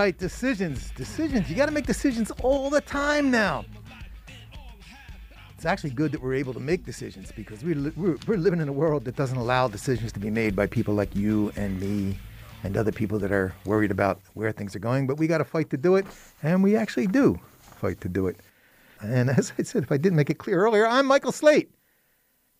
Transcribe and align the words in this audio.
Right, 0.00 0.16
decisions. 0.16 0.92
Decisions. 0.96 1.50
You 1.50 1.56
got 1.56 1.66
to 1.66 1.72
make 1.72 1.84
decisions 1.84 2.30
all 2.42 2.70
the 2.70 2.80
time 2.80 3.30
now. 3.30 3.66
It's 5.54 5.66
actually 5.66 5.90
good 5.90 6.10
that 6.12 6.22
we're 6.22 6.32
able 6.32 6.54
to 6.54 6.58
make 6.58 6.86
decisions 6.86 7.30
because 7.36 7.62
we, 7.62 7.74
we're, 7.74 8.16
we're 8.26 8.38
living 8.38 8.62
in 8.62 8.68
a 8.70 8.72
world 8.72 9.04
that 9.04 9.14
doesn't 9.14 9.36
allow 9.36 9.68
decisions 9.68 10.10
to 10.12 10.18
be 10.18 10.30
made 10.30 10.56
by 10.56 10.66
people 10.66 10.94
like 10.94 11.14
you 11.14 11.52
and 11.54 11.78
me 11.78 12.18
and 12.64 12.78
other 12.78 12.92
people 12.92 13.18
that 13.18 13.30
are 13.30 13.54
worried 13.66 13.90
about 13.90 14.22
where 14.32 14.52
things 14.52 14.74
are 14.74 14.78
going. 14.78 15.06
But 15.06 15.18
we 15.18 15.26
got 15.26 15.36
to 15.36 15.44
fight 15.44 15.68
to 15.68 15.76
do 15.76 15.96
it, 15.96 16.06
and 16.42 16.62
we 16.62 16.76
actually 16.76 17.06
do 17.06 17.38
fight 17.60 18.00
to 18.00 18.08
do 18.08 18.26
it. 18.26 18.36
And 19.02 19.28
as 19.38 19.52
I 19.58 19.64
said, 19.64 19.82
if 19.82 19.92
I 19.92 19.98
didn't 19.98 20.16
make 20.16 20.30
it 20.30 20.38
clear 20.38 20.64
earlier, 20.64 20.86
I'm 20.86 21.04
Michael 21.04 21.30
Slate. 21.30 21.70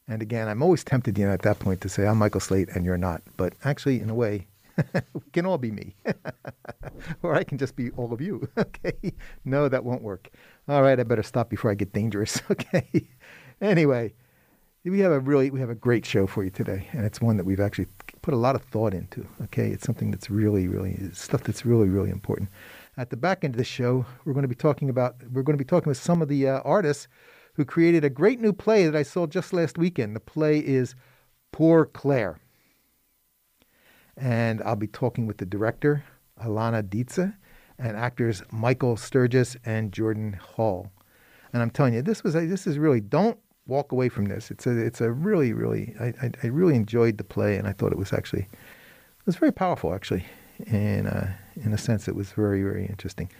And 0.09 0.21
again, 0.21 0.47
I'm 0.47 0.63
always 0.63 0.85
tempted, 0.85 1.17
you 1.17 1.25
know, 1.25 1.33
at 1.33 1.41
that 1.41 1.59
point 1.59 1.81
to 1.81 1.89
say 1.89 2.07
I'm 2.07 2.19
Michael 2.19 2.41
Slate 2.41 2.69
and 2.75 2.85
you're 2.85 2.99
not. 2.99 3.23
But 3.39 3.55
actually, 3.65 3.99
in 3.99 4.11
a 4.11 4.15
way, 4.15 4.47
we 5.15 5.21
can 5.33 5.47
all 5.47 5.59
be 5.59 5.71
me. 5.71 5.97
or 7.23 7.35
I 7.35 7.45
can 7.45 7.59
just 7.59 7.77
be 7.77 7.91
all 7.93 8.13
of 8.13 8.21
you. 8.21 8.49
Okay. 8.61 9.13
No, 9.45 9.69
that 9.69 9.85
won't 9.85 10.03
work. 10.03 10.31
All 10.69 10.83
right, 10.83 10.99
I 10.99 11.03
better 11.03 11.23
stop 11.23 11.51
before 11.51 11.71
I 11.71 11.75
get 11.75 11.93
dangerous. 11.93 12.41
Okay. 12.51 13.09
anyway, 13.61 14.13
we 14.85 15.01
have 15.01 15.13
a 15.13 15.21
really 15.21 15.51
we 15.51 15.61
have 15.61 15.71
a 15.71 15.75
great 15.75 16.07
show 16.07 16.27
for 16.27 16.45
you 16.45 16.51
today, 16.51 16.89
and 16.93 17.05
it's 17.05 17.21
one 17.21 17.37
that 17.37 17.45
we've 17.45 17.61
actually 17.61 17.87
put 18.23 18.35
a 18.35 18.37
lot 18.37 18.55
of 18.55 18.63
thought 18.63 18.95
into. 18.95 19.27
Okay, 19.45 19.69
it's 19.71 19.85
something 19.85 20.11
that's 20.11 20.31
really, 20.31 20.69
really 20.69 20.97
stuff 21.13 21.43
that's 21.43 21.65
really, 21.65 21.89
really 21.89 22.11
important. 22.11 22.49
At 22.97 23.11
the 23.11 23.17
back 23.17 23.45
end 23.45 23.55
of 23.55 23.59
the 23.59 23.65
show, 23.65 24.05
we're 24.25 24.35
going 24.35 24.43
to 24.43 24.49
be 24.49 24.55
talking 24.55 24.91
about 24.91 25.17
we're 25.33 25.43
going 25.43 25.59
to 25.59 25.65
be 25.65 25.69
talking 25.69 25.89
with 25.89 25.99
some 25.99 26.23
of 26.23 26.29
the 26.29 26.49
uh, 26.49 26.61
artists 26.65 27.09
who 27.55 27.65
created 27.65 28.05
a 28.05 28.11
great 28.11 28.41
new 28.41 28.53
play 28.53 28.87
that 28.87 28.97
I 28.97 29.03
saw 29.03 29.27
just 29.27 29.53
last 29.53 29.79
weekend. 29.79 30.17
The 30.17 30.21
play 30.21 30.59
is 30.59 30.95
Poor 31.53 31.85
Clare. 31.85 32.39
And 34.21 34.63
I'll 34.63 34.77
be 34.77 34.87
talking 34.87 35.27
with 35.27 35.39
the 35.39 35.47
director, 35.47 36.05
Alana 36.45 36.83
Dietze, 36.83 37.35
and 37.79 37.97
actors 37.97 38.43
Michael 38.53 38.97
Sturgis 38.97 39.57
and 39.65 39.93
Jordan 39.93 40.35
Hull. 40.35 40.93
And 41.53 41.63
I'm 41.63 41.71
telling 41.71 41.95
you, 41.95 42.03
this 42.03 42.23
was 42.23 42.35
this 42.35 42.67
is 42.67 42.79
really 42.79 43.01
don't 43.01 43.39
walk 43.67 43.93
away 43.93 44.09
from 44.09 44.27
this. 44.27 44.51
It's 44.51 44.67
a 44.67 44.77
it's 44.77 45.01
a 45.01 45.11
really 45.11 45.53
really 45.53 45.95
I, 45.99 46.07
I, 46.23 46.31
I 46.43 46.47
really 46.49 46.77
enjoyed 46.77 47.17
the 47.19 47.25
play, 47.25 47.57
and 47.57 47.67
I 47.67 47.73
thought 47.73 47.93
it 47.93 47.99
was 47.99 48.13
actually 48.13 48.43
it 48.43 49.27
was 49.27 49.37
very 49.37 49.53
powerful 49.53 49.95
actually, 49.95 50.27
in 50.67 51.07
uh, 51.07 51.33
in 51.57 51.73
a 51.73 51.79
sense 51.79 52.07
it 52.07 52.15
was 52.15 52.33
very 52.33 52.63
very 52.63 52.87
interesting, 52.87 53.31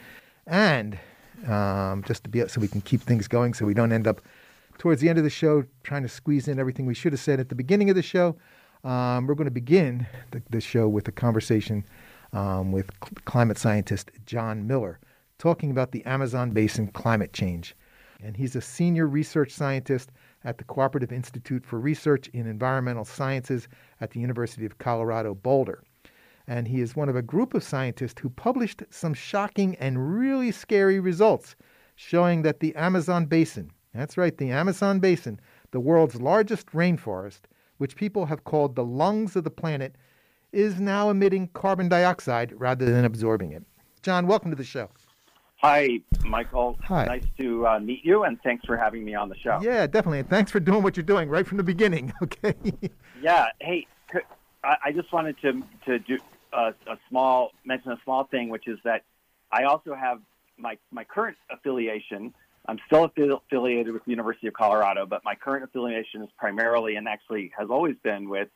and 0.47 0.99
um, 1.47 2.03
just 2.07 2.25
to 2.25 2.31
be 2.31 2.47
so 2.49 2.61
we 2.61 2.69
can 2.69 2.81
keep 2.81 3.03
things 3.03 3.29
going, 3.29 3.55
so 3.55 3.67
we 3.67 3.75
don't 3.75 3.93
end 3.93 4.07
up 4.07 4.23
towards 4.79 5.03
the 5.03 5.09
end 5.11 5.19
of 5.19 5.25
the 5.25 5.31
show 5.31 5.65
trying 5.85 6.03
to 6.03 6.09
squeeze 6.09 6.49
in 6.49 6.59
everything 6.59 6.87
we 6.87 6.95
should 6.95 7.13
have 7.13 7.21
said 7.21 7.39
at 7.39 7.51
the 7.51 7.55
beginning 7.55 7.91
of 7.91 7.97
the 7.97 8.03
show. 8.03 8.37
Um, 8.83 9.27
we're 9.27 9.35
going 9.35 9.45
to 9.45 9.51
begin 9.51 10.07
the, 10.31 10.43
the, 10.49 10.61
show 10.61 10.89
with 10.89 11.07
a 11.07 11.13
conversation 11.13 11.85
um, 12.33 12.73
with 12.73 12.91
cl- 13.05 13.13
climate 13.27 13.59
scientist 13.59 14.11
John 14.25 14.67
Miller, 14.67 14.99
talking 15.39 15.71
about 15.71 15.93
the 15.93 16.05
Amazon 16.07 16.53
basin 16.53 16.87
climate 16.89 17.35
change. 17.35 17.77
And 18.23 18.37
he's 18.37 18.57
a 18.57 18.63
senior 18.63 19.07
research 19.07 19.53
scientist 19.53 20.13
at 20.45 20.57
the 20.57 20.65
Cooperative 20.65 21.13
Institute 21.13 21.67
for 21.67 21.79
Research 21.79 22.29
in 22.29 22.47
Environmental 22.47 23.05
Sciences 23.05 23.69
at 24.01 24.13
the 24.13 24.21
University 24.21 24.65
of 24.65 24.79
Colorado 24.79 25.35
Boulder. 25.35 25.83
And 26.47 26.67
he 26.67 26.81
is 26.81 26.97
one 26.97 27.11
of 27.11 27.17
a 27.17 27.23
group 27.23 27.53
of 27.53 27.63
scientists 27.63 28.21
who 28.21 28.31
published 28.31 28.83
some 28.89 29.13
shocking 29.13 29.77
and 29.77 30.19
really 30.19 30.53
scary 30.53 31.01
results 31.01 31.55
showing 31.97 32.43
that 32.43 32.61
the 32.61 32.75
Amazon 32.77 33.27
basin, 33.27 33.71
that's 33.93 34.17
right, 34.17 34.39
the 34.39 34.51
Amazon 34.51 35.01
basin, 35.01 35.39
the 35.71 35.81
world's 35.81 36.19
largest 36.21 36.67
rainforest, 36.69 37.41
which 37.81 37.97
people 37.97 38.27
have 38.27 38.45
called 38.45 38.77
the 38.77 38.85
lungs 38.85 39.35
of 39.37 39.43
the 39.43 39.51
planet, 39.51 39.97
is 40.53 40.79
now 40.79 41.09
emitting 41.09 41.49
carbon 41.55 41.89
dioxide 41.89 42.53
rather 42.55 42.85
than 42.85 43.07
absorbing 43.07 43.53
it. 43.53 43.63
John, 44.03 44.27
welcome 44.27 44.51
to 44.51 44.57
the 44.57 44.65
show. 44.65 44.91
Hi, 45.63 46.01
Michael. 46.23 46.79
Hi. 46.85 47.07
Nice 47.07 47.25
to 47.39 47.67
uh, 47.67 47.81
meet 47.81 48.05
you, 48.05 48.25
and 48.25 48.39
thanks 48.43 48.67
for 48.67 48.77
having 48.77 49.03
me 49.03 49.15
on 49.15 49.31
the 49.31 49.37
show. 49.37 49.59
Yeah, 49.63 49.87
definitely. 49.87 50.19
And 50.19 50.29
thanks 50.29 50.51
for 50.51 50.61
doing 50.61 50.83
what 50.83 50.95
you're 50.95 51.05
doing 51.05 51.31
right 51.31 51.47
from 51.47 51.57
the 51.57 51.63
beginning. 51.63 52.13
Okay. 52.23 52.55
yeah. 53.23 53.47
Hey, 53.61 53.87
I 54.63 54.93
just 54.93 55.11
wanted 55.11 55.37
to 55.41 55.63
to 55.87 55.99
do 56.01 56.19
a, 56.53 56.75
a 56.87 56.99
small 57.09 57.53
mention 57.65 57.93
a 57.93 57.99
small 58.05 58.25
thing, 58.25 58.51
which 58.51 58.69
is 58.69 58.79
that 58.85 59.05
I 59.51 59.65
also 59.65 59.95
have 59.95 60.21
my 60.59 60.77
my 60.91 61.05
current 61.05 61.39
affiliation 61.51 62.35
I'm 62.67 62.79
still 62.87 63.05
affiliated 63.05 63.93
with 63.93 64.05
the 64.05 64.11
University 64.11 64.47
of 64.47 64.55
Colorado, 64.55 65.07
but 65.07 65.25
my 65.25 65.35
current 65.35 65.65
affiliation 65.65 66.23
is 66.23 66.29
primarily 66.39 66.97
and 66.97 67.09
actually 67.09 67.53
has 67.59 67.69
always 67.71 67.97
been 68.03 68.29
with 68.29 68.49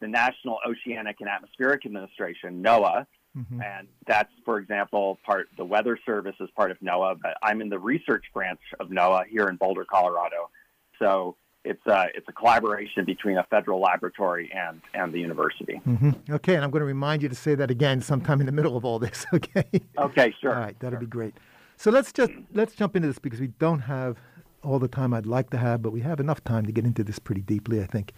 the 0.00 0.08
National 0.08 0.58
Oceanic 0.66 1.16
and 1.20 1.28
Atmospheric 1.28 1.86
Administration, 1.86 2.62
NOAA. 2.62 3.06
Mm-hmm. 3.36 3.62
And 3.62 3.86
that's, 4.06 4.30
for 4.44 4.58
example, 4.58 5.18
part 5.24 5.48
the 5.56 5.64
Weather 5.64 5.98
Service 6.04 6.34
is 6.40 6.48
part 6.56 6.70
of 6.70 6.80
NOAA, 6.80 7.20
but 7.22 7.36
I'm 7.42 7.60
in 7.60 7.68
the 7.68 7.78
research 7.78 8.24
branch 8.34 8.60
of 8.80 8.88
NOAA 8.88 9.26
here 9.26 9.46
in 9.48 9.56
Boulder, 9.56 9.84
Colorado. 9.84 10.50
So 10.98 11.36
it's 11.64 11.86
a, 11.86 12.06
it's 12.14 12.28
a 12.28 12.32
collaboration 12.32 13.04
between 13.04 13.36
a 13.38 13.44
federal 13.44 13.80
laboratory 13.80 14.50
and, 14.52 14.80
and 14.94 15.12
the 15.12 15.20
university. 15.20 15.80
Mm-hmm. 15.86 16.32
Okay, 16.32 16.56
and 16.56 16.64
I'm 16.64 16.70
going 16.70 16.80
to 16.80 16.86
remind 16.86 17.22
you 17.22 17.28
to 17.28 17.34
say 17.34 17.54
that 17.54 17.70
again 17.70 18.00
sometime 18.00 18.40
in 18.40 18.46
the 18.46 18.52
middle 18.52 18.76
of 18.76 18.84
all 18.84 18.98
this. 18.98 19.24
Okay. 19.34 19.64
Okay, 19.96 20.34
sure. 20.40 20.54
All 20.54 20.60
right, 20.60 20.78
that'll 20.80 20.96
sure. 20.96 21.00
be 21.00 21.06
great. 21.06 21.34
So 21.80 21.90
let's 21.90 22.12
just 22.12 22.32
let's 22.52 22.74
jump 22.74 22.94
into 22.94 23.08
this 23.08 23.18
because 23.18 23.40
we 23.40 23.46
don't 23.46 23.78
have 23.78 24.18
all 24.62 24.78
the 24.78 24.86
time 24.86 25.14
I'd 25.14 25.24
like 25.24 25.48
to 25.48 25.56
have, 25.56 25.80
but 25.80 25.92
we 25.92 26.02
have 26.02 26.20
enough 26.20 26.44
time 26.44 26.66
to 26.66 26.72
get 26.72 26.84
into 26.84 27.02
this 27.02 27.18
pretty 27.18 27.40
deeply, 27.40 27.80
I 27.80 27.86
think. 27.86 28.12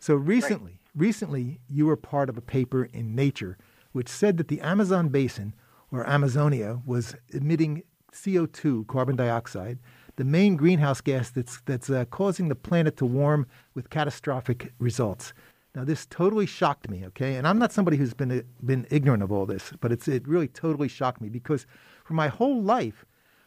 So 0.00 0.16
recently, 0.16 0.72
right. 0.72 0.90
recently 0.96 1.60
you 1.68 1.86
were 1.86 1.96
part 1.96 2.28
of 2.28 2.36
a 2.36 2.40
paper 2.40 2.86
in 2.92 3.14
Nature 3.14 3.56
which 3.92 4.08
said 4.08 4.36
that 4.38 4.48
the 4.48 4.60
Amazon 4.60 5.10
basin 5.10 5.54
or 5.92 6.04
Amazonia 6.08 6.80
was 6.84 7.14
emitting 7.28 7.84
CO2, 8.12 8.88
carbon 8.88 9.14
dioxide, 9.14 9.78
the 10.16 10.24
main 10.24 10.56
greenhouse 10.56 11.00
gas 11.00 11.30
that's 11.30 11.60
that's 11.66 11.88
uh, 11.88 12.06
causing 12.06 12.48
the 12.48 12.56
planet 12.56 12.96
to 12.96 13.06
warm 13.06 13.46
with 13.74 13.90
catastrophic 13.90 14.72
results. 14.80 15.32
Now, 15.74 15.84
this 15.84 16.06
totally 16.06 16.46
shocked 16.46 16.88
me, 16.88 17.04
okay? 17.06 17.34
And 17.34 17.48
I'm 17.48 17.58
not 17.58 17.72
somebody 17.72 17.96
who's 17.96 18.14
been, 18.14 18.44
been 18.64 18.86
ignorant 18.90 19.24
of 19.24 19.32
all 19.32 19.44
this, 19.44 19.72
but 19.80 19.90
it's, 19.90 20.06
it 20.06 20.26
really 20.28 20.46
totally 20.46 20.86
shocked 20.86 21.20
me 21.20 21.28
because 21.28 21.66
for 22.04 22.14
my 22.14 22.28
whole 22.28 22.62
life, 22.62 23.04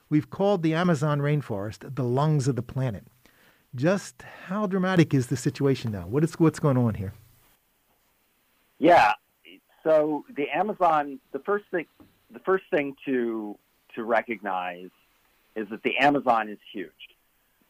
we've 0.09 0.29
called 0.29 0.61
the 0.61 0.73
Amazon 0.73 1.19
rainforest 1.19 1.95
the 1.95 2.03
lungs 2.03 2.47
of 2.47 2.57
the 2.57 2.61
planet. 2.61 3.07
Just 3.75 4.23
how 4.47 4.67
dramatic 4.67 5.13
is 5.13 5.27
the 5.27 5.37
situation 5.37 5.91
now? 5.91 6.07
What 6.07 6.23
is, 6.23 6.33
what's 6.33 6.59
going 6.59 6.77
on 6.77 6.95
here? 6.95 7.13
Yeah. 8.79 9.13
So 9.83 10.25
the 10.35 10.49
Amazon, 10.49 11.19
the 11.31 11.39
first 11.39 11.65
thing, 11.71 11.85
the 12.31 12.39
first 12.39 12.65
thing 12.69 12.95
to 13.05 13.57
to 13.95 14.03
recognize 14.03 14.89
is 15.55 15.67
that 15.69 15.81
the 15.83 15.97
Amazon 15.97 16.49
is 16.49 16.59
huge. 16.71 16.91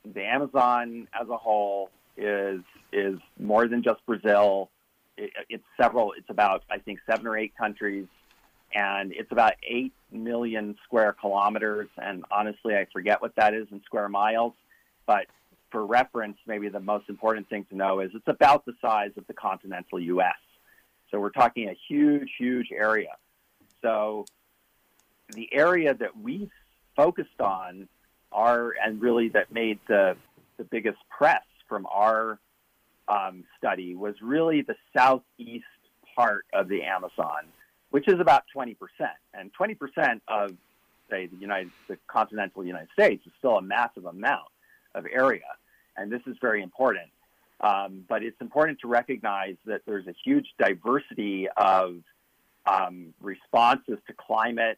The 0.04 0.26
Amazon 0.26 1.08
as 1.20 1.30
a 1.30 1.38
whole 1.38 1.90
is 2.18 2.62
is 2.92 3.20
more 3.40 3.68
than 3.68 3.84
just 3.84 4.06
Brazil. 4.06 4.70
It, 5.18 5.32
it's 5.50 5.64
several. 5.80 6.14
It's 6.18 6.30
about 6.30 6.64
I 6.70 6.80
think 6.80 7.00
seven 7.08 7.28
or 7.28 7.38
eight 7.38 7.56
countries 7.58 8.08
and 8.74 9.14
it's 9.14 9.32
about 9.32 9.54
8 9.64 9.94
million 10.12 10.76
square 10.84 11.14
kilometers. 11.14 11.90
And 11.98 12.26
honestly, 12.32 12.76
I 12.76 12.86
forget 12.92 13.22
what 13.22 13.36
that 13.36 13.54
is 13.54 13.68
in 13.72 13.82
square 13.86 14.10
miles. 14.10 14.54
But 15.06 15.28
for 15.72 15.86
reference, 15.86 16.38
maybe 16.46 16.70
the 16.70 16.80
most 16.80 17.10
important 17.10 17.50
thing 17.50 17.66
to 17.70 17.76
know 17.76 18.00
is 18.02 18.12
it's 18.14 18.28
about 18.28 18.66
the 18.66 18.74
size 18.82 19.12
of 19.18 19.26
the 19.28 19.34
continental 19.34 20.00
U.S. 20.00 20.36
So 21.12 21.20
we're 21.20 21.30
talking 21.30 21.70
a 21.70 21.78
huge, 21.88 22.30
huge 22.38 22.68
area. 22.72 23.16
So 23.82 24.26
the 25.34 25.50
area 25.54 25.94
that 25.94 26.18
we 26.18 26.50
focused 26.96 27.40
on 27.40 27.88
are, 28.32 28.74
and 28.84 29.02
really 29.02 29.30
that 29.30 29.52
made 29.52 29.80
the, 29.88 30.18
the 30.58 30.66
biggest 30.66 30.98
press 31.10 31.44
from 31.68 31.86
our 31.88 32.40
um, 33.08 33.44
study 33.58 33.96
was 33.96 34.16
really 34.22 34.62
the 34.62 34.76
southeast 34.96 35.66
part 36.16 36.46
of 36.54 36.68
the 36.68 36.84
Amazon 36.84 37.46
which 37.90 38.08
is 38.08 38.20
about 38.20 38.44
20%. 38.56 38.76
And 39.34 39.52
20% 39.54 40.22
of, 40.28 40.52
say, 41.10 41.28
the 41.28 41.38
United, 41.38 41.72
the 41.88 41.98
continental 42.08 42.66
United 42.66 42.90
States 42.94 43.26
is 43.26 43.32
still 43.40 43.58
a 43.58 43.62
massive 43.62 44.06
amount 44.06 44.50
of 44.96 45.06
area. 45.12 45.42
And 45.96 46.12
this 46.12 46.22
is 46.28 46.36
very 46.42 46.62
important. 46.62 47.10
Um, 47.60 48.06
but 48.08 48.22
it's 48.22 48.40
important 48.40 48.80
to 48.82 48.88
recognize 48.88 49.56
that 49.66 49.82
there's 49.88 50.06
a 50.06 50.14
huge 50.24 50.46
diversity 50.60 51.48
of 51.58 51.96
um, 52.68 53.14
responses 53.20 53.98
to 54.06 54.14
climate, 54.14 54.78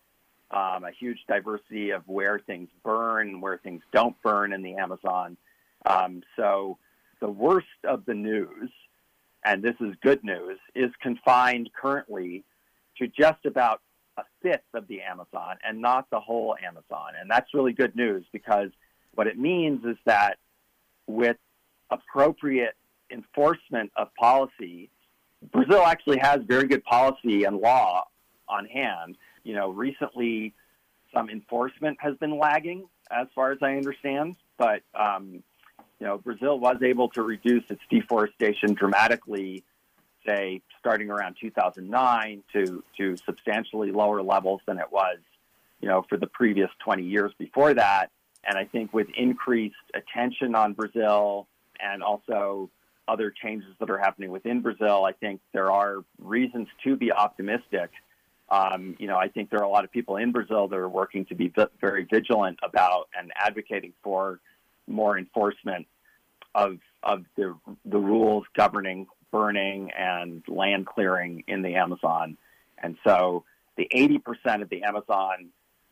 um, 0.52 0.86
a 0.86 0.92
huge 0.98 1.20
diversity 1.28 1.90
of 1.90 2.08
where 2.08 2.40
things 2.40 2.70
burn, 2.84 3.42
where 3.42 3.58
things 3.58 3.82
don't 3.92 4.16
burn 4.22 4.54
in 4.54 4.62
the 4.62 4.76
Amazon. 4.76 5.36
Um, 5.86 6.24
so 6.36 6.78
the 7.20 7.30
worst 7.30 7.68
of 7.84 8.06
the 8.06 8.14
news, 8.14 8.70
and 9.44 9.64
this 9.64 9.76
is 9.80 9.96
good 10.02 10.24
news, 10.24 10.58
is 10.76 10.92
confined 11.02 11.70
currently 11.80 12.44
to 12.98 13.08
just 13.08 13.46
about 13.46 13.82
a 14.18 14.24
fifth 14.42 14.62
of 14.74 14.88
the 14.88 15.02
Amazon 15.02 15.58
and 15.66 15.82
not 15.82 16.10
the 16.10 16.20
whole 16.20 16.56
Amazon. 16.66 17.14
And 17.20 17.30
that's 17.30 17.54
really 17.54 17.74
good 17.74 17.96
news 17.96 18.26
because 18.32 18.70
what 19.16 19.28
it 19.28 19.38
means 19.38 19.84
is 19.86 19.98
that 20.06 20.38
with 21.08 21.38
appropriate 21.90 22.76
enforcement 23.10 23.92
of 23.96 24.14
policy, 24.16 24.90
Brazil 25.52 25.84
actually 25.86 26.20
has 26.20 26.42
very 26.46 26.68
good 26.68 26.84
policy 26.84 27.46
and 27.46 27.58
law 27.58 28.06
on 28.48 28.66
hand, 28.66 29.18
you 29.44 29.56
know, 29.56 29.70
recently 29.70 30.54
some 31.14 31.30
enforcement 31.30 31.98
has 32.02 32.16
been 32.18 32.38
lagging, 32.38 32.88
as 33.10 33.28
far 33.34 33.52
as 33.52 33.58
I 33.62 33.78
understand. 33.78 34.36
But 34.58 34.82
um, 34.94 35.44
you 36.00 36.08
know, 36.08 36.18
Brazil 36.18 36.60
was 36.60 36.78
able 36.82 37.10
to 37.10 37.22
reduce 37.22 37.64
its 37.70 37.82
deforestation 37.90 38.74
dramatically, 38.74 39.64
say, 40.26 40.62
starting 40.80 41.10
around 41.10 41.36
2009 41.42 42.44
to 42.54 42.84
to 42.98 43.18
substantially 43.18 43.92
lower 43.92 44.22
levels 44.22 44.62
than 44.66 44.80
it 44.80 44.92
was, 44.92 45.18
you 45.82 45.90
know, 45.90 46.06
for 46.08 46.18
the 46.18 46.28
previous 46.28 46.70
20 46.84 47.04
years 47.04 47.32
before 47.38 47.74
that. 47.74 48.12
And 48.46 48.58
I 48.58 48.66
think 48.66 48.94
with 48.94 49.08
increased 49.18 49.76
attention 49.94 50.56
on 50.56 50.74
Brazil 50.74 51.48
and 51.82 52.02
also 52.02 52.70
other 53.08 53.32
changes 53.32 53.70
that 53.80 53.90
are 53.90 53.98
happening 53.98 54.32
within 54.32 54.62
Brazil, 54.62 55.04
I 55.04 55.12
think 55.12 55.42
there 55.52 55.72
are 55.72 55.98
reasons 56.22 56.68
to 56.86 56.96
be 56.96 57.12
optimistic. 57.12 57.90
Um, 58.50 58.96
you 59.00 59.08
know, 59.08 59.18
I 59.18 59.28
think 59.28 59.50
there 59.50 59.60
are 59.60 59.66
a 59.66 59.70
lot 59.70 59.84
of 59.84 59.92
people 59.92 60.16
in 60.16 60.32
Brazil 60.32 60.68
that 60.70 60.76
are 60.78 60.90
working 60.90 61.26
to 61.26 61.36
be 61.36 61.54
very 61.82 62.08
vigilant 62.10 62.60
about 62.64 63.10
and 63.18 63.32
advocating 63.38 63.94
for 64.02 64.40
more 64.90 65.18
enforcement 65.18 65.88
of 66.56 66.78
of 67.04 67.24
the 67.36 67.56
the 67.86 67.98
rules 67.98 68.46
governing 68.56 69.08
burning 69.32 69.92
and 69.92 70.44
land 70.48 70.88
clearing 70.88 71.44
in 71.48 71.62
the 71.62 71.76
Amazon. 71.76 72.38
And 72.82 72.98
so 73.06 73.44
the 73.78 73.88
80% 73.94 74.62
of 74.62 74.70
the 74.70 74.84
Amazon 74.84 75.50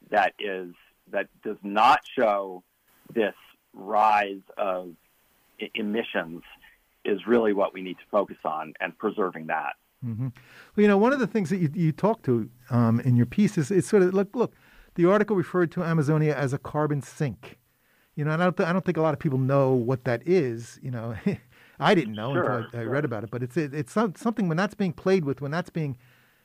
that 0.09 0.33
is 0.39 0.73
that 1.11 1.27
does 1.43 1.57
not 1.63 2.01
show 2.17 2.63
this 3.13 3.35
rise 3.73 4.41
of 4.57 4.91
emissions 5.73 6.41
is 7.05 7.25
really 7.25 7.53
what 7.53 7.73
we 7.73 7.81
need 7.81 7.97
to 7.97 8.03
focus 8.11 8.37
on 8.43 8.73
and 8.81 8.97
preserving 8.97 9.47
that. 9.47 9.75
Mm-hmm. 10.05 10.27
Well, 10.27 10.81
you 10.81 10.87
know, 10.87 10.97
one 10.97 11.13
of 11.13 11.19
the 11.19 11.27
things 11.27 11.49
that 11.49 11.57
you, 11.57 11.69
you 11.73 11.91
talk 11.91 12.23
to 12.23 12.49
um, 12.69 12.99
in 12.99 13.15
your 13.15 13.25
piece 13.25 13.57
is, 13.57 13.71
is 13.71 13.87
sort 13.87 14.03
of 14.03 14.13
look, 14.13 14.35
look, 14.35 14.53
the 14.95 15.09
article 15.09 15.35
referred 15.35 15.71
to 15.71 15.83
Amazonia 15.83 16.35
as 16.35 16.53
a 16.53 16.57
carbon 16.57 17.01
sink. 17.01 17.57
You 18.17 18.25
know, 18.25 18.31
and 18.31 18.41
I 18.41 18.45
don't, 18.47 18.57
th- 18.57 18.67
I 18.67 18.73
don't 18.73 18.83
think 18.83 18.97
a 18.97 19.01
lot 19.01 19.13
of 19.13 19.19
people 19.19 19.37
know 19.37 19.73
what 19.73 20.03
that 20.05 20.27
is. 20.27 20.79
You 20.81 20.89
know, 20.89 21.15
I 21.79 21.93
didn't 21.93 22.15
know 22.15 22.33
sure, 22.33 22.49
until 22.49 22.79
I, 22.79 22.83
I 22.83 22.85
read 22.85 23.05
about 23.05 23.23
it, 23.23 23.29
but 23.29 23.43
it's 23.43 23.55
it, 23.55 23.75
it's 23.75 23.93
something 23.93 24.47
when 24.47 24.57
that's 24.57 24.73
being 24.73 24.91
played 24.91 25.23
with, 25.23 25.39
when 25.39 25.51
that's 25.51 25.69
being, 25.69 25.95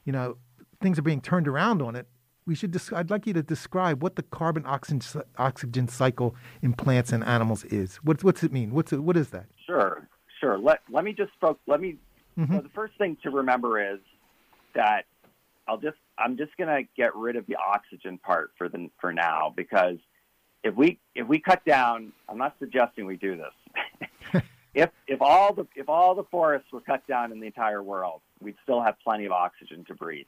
you 0.04 0.12
know, 0.12 0.36
things 0.82 0.98
are 0.98 1.02
being 1.02 1.22
turned 1.22 1.48
around 1.48 1.80
on 1.80 1.96
it. 1.96 2.06
We 2.44 2.54
should. 2.54 2.72
Dis- 2.72 2.92
I'd 2.92 3.08
like 3.08 3.26
you 3.26 3.32
to 3.32 3.42
describe 3.42 4.02
what 4.02 4.16
the 4.16 4.22
carbon 4.22 4.64
oxygen 4.66 5.22
oxygen 5.38 5.88
cycle 5.88 6.36
in 6.60 6.74
plants 6.74 7.10
and 7.10 7.24
animals 7.24 7.64
is. 7.64 7.96
What's 8.02 8.22
what's 8.22 8.42
it 8.42 8.52
mean? 8.52 8.72
What's 8.72 8.92
it, 8.92 8.98
what 8.98 9.16
is 9.16 9.30
that? 9.30 9.46
Sure, 9.64 10.06
sure. 10.40 10.58
Let 10.58 10.80
let 10.90 11.04
me 11.04 11.14
just 11.14 11.32
focus. 11.40 11.62
Let 11.66 11.80
me. 11.80 11.96
Mm-hmm. 12.38 12.52
Well, 12.52 12.62
the 12.62 12.68
first 12.70 12.98
thing 12.98 13.16
to 13.22 13.30
remember 13.30 13.94
is 13.94 14.00
that 14.74 15.06
I'll 15.66 15.78
just 15.78 15.96
I'm 16.18 16.36
just 16.36 16.54
going 16.58 16.68
to 16.68 16.86
get 16.96 17.16
rid 17.16 17.36
of 17.36 17.46
the 17.46 17.56
oxygen 17.56 18.18
part 18.18 18.50
for 18.58 18.68
the 18.68 18.90
for 19.00 19.14
now 19.14 19.54
because 19.56 19.96
if 20.62 20.74
we 20.74 20.98
if 21.14 21.26
we 21.26 21.38
cut 21.38 21.64
down, 21.64 22.12
I'm 22.28 22.38
not 22.38 22.54
suggesting 22.58 23.06
we 23.06 23.16
do 23.16 23.36
this. 23.36 24.42
if 24.74 24.90
if 25.06 25.20
all 25.20 25.52
the 25.52 25.66
if 25.74 25.88
all 25.88 26.14
the 26.14 26.24
forests 26.24 26.72
were 26.72 26.80
cut 26.80 27.06
down 27.06 27.32
in 27.32 27.40
the 27.40 27.46
entire 27.46 27.82
world, 27.82 28.20
we'd 28.40 28.56
still 28.62 28.82
have 28.82 28.96
plenty 29.02 29.24
of 29.24 29.32
oxygen 29.32 29.84
to 29.86 29.94
breathe. 29.94 30.26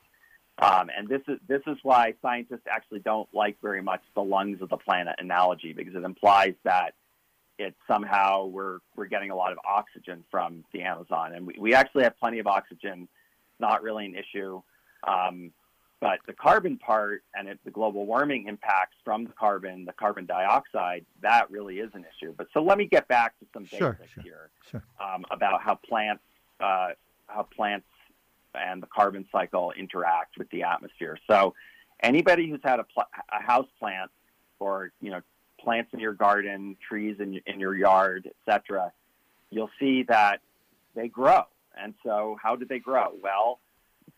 Um, 0.58 0.88
and 0.96 1.08
this 1.08 1.22
is 1.28 1.38
this 1.48 1.62
is 1.66 1.76
why 1.82 2.14
scientists 2.22 2.66
actually 2.70 3.00
don't 3.00 3.28
like 3.32 3.56
very 3.60 3.82
much 3.82 4.02
the 4.14 4.22
lungs 4.22 4.62
of 4.62 4.68
the 4.68 4.76
planet 4.76 5.16
analogy 5.18 5.72
because 5.72 5.94
it 5.94 6.04
implies 6.04 6.54
that 6.64 6.94
it 7.58 7.74
somehow 7.88 8.46
we're 8.46 8.78
we're 8.96 9.06
getting 9.06 9.30
a 9.30 9.36
lot 9.36 9.52
of 9.52 9.58
oxygen 9.68 10.24
from 10.30 10.64
the 10.72 10.82
Amazon, 10.82 11.34
and 11.34 11.46
we, 11.46 11.56
we 11.58 11.74
actually 11.74 12.04
have 12.04 12.18
plenty 12.18 12.38
of 12.38 12.46
oxygen. 12.46 13.08
Not 13.60 13.84
really 13.84 14.06
an 14.06 14.16
issue, 14.16 14.62
um, 15.06 15.52
but 16.04 16.18
the 16.26 16.34
carbon 16.34 16.76
part 16.76 17.22
and 17.34 17.48
it, 17.48 17.58
the 17.64 17.70
global 17.70 18.04
warming 18.04 18.46
impacts 18.46 18.94
from 19.02 19.24
the 19.24 19.32
carbon, 19.32 19.86
the 19.86 19.92
carbon 19.94 20.26
dioxide, 20.26 21.06
that 21.22 21.50
really 21.50 21.78
is 21.78 21.90
an 21.94 22.04
issue. 22.04 22.34
But 22.36 22.48
so 22.52 22.62
let 22.62 22.76
me 22.76 22.84
get 22.84 23.08
back 23.08 23.38
to 23.38 23.46
some 23.54 23.62
basics 23.62 23.78
sure, 23.78 23.98
sure, 24.12 24.22
here 24.22 24.50
sure. 24.70 24.84
Um, 25.00 25.24
about 25.30 25.62
how 25.62 25.76
plants 25.76 26.22
uh, 26.60 26.88
how 27.26 27.44
plants 27.44 27.86
and 28.54 28.82
the 28.82 28.86
carbon 28.86 29.24
cycle 29.32 29.72
interact 29.78 30.36
with 30.36 30.50
the 30.50 30.64
atmosphere. 30.64 31.18
So 31.26 31.54
anybody 32.00 32.50
who's 32.50 32.60
had 32.62 32.80
a, 32.80 32.84
pl- 32.84 33.08
a 33.32 33.42
house 33.42 33.66
plant 33.78 34.10
or 34.60 34.92
you 35.00 35.10
know 35.10 35.22
plants 35.58 35.94
in 35.94 36.00
your 36.00 36.12
garden, 36.12 36.76
trees 36.86 37.16
in, 37.18 37.40
in 37.46 37.58
your 37.58 37.74
yard, 37.74 38.30
etc., 38.46 38.92
you'll 39.48 39.70
see 39.80 40.02
that 40.02 40.42
they 40.94 41.08
grow. 41.08 41.44
And 41.82 41.94
so 42.04 42.36
how 42.42 42.56
do 42.56 42.66
they 42.66 42.78
grow? 42.78 43.14
Well, 43.22 43.60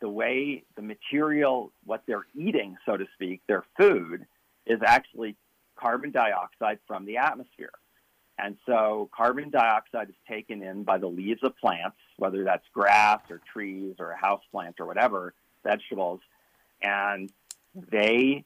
the 0.01 0.09
way 0.09 0.65
the 0.77 0.83
material, 0.83 1.73
what 1.85 2.03
they're 2.07 2.27
eating, 2.35 2.77
so 2.85 2.97
to 2.97 3.07
speak, 3.15 3.41
their 3.47 3.65
food, 3.79 4.27
is 4.67 4.81
actually 4.85 5.37
carbon 5.77 6.11
dioxide 6.11 6.79
from 6.87 7.05
the 7.05 7.17
atmosphere. 7.19 7.73
And 8.39 8.57
so 8.67 9.09
carbon 9.17 9.51
dioxide 9.51 10.11
is 10.11 10.15
taken 10.29 10.63
in 10.63 10.83
by 10.83 10.99
the 10.99 11.07
leaves 11.07 11.43
of 11.43 11.57
plants, 11.57 11.97
whether 12.19 12.45
that's 12.45 12.67
grass 12.75 13.21
or 13.31 13.41
trees 13.53 13.95
or 13.99 14.11
a 14.11 14.17
house 14.17 14.43
plant 14.51 14.77
or 14.79 14.87
whatever, 14.87 15.33
vegetables, 15.65 16.21
and 16.83 17.31
they 17.91 18.45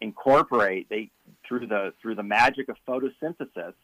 incorporate 0.00 0.88
they 0.88 1.10
through 1.46 1.66
the 1.68 1.92
through 2.02 2.16
the 2.16 2.22
magic 2.22 2.68
of 2.68 2.76
photosynthesis, 2.86 3.74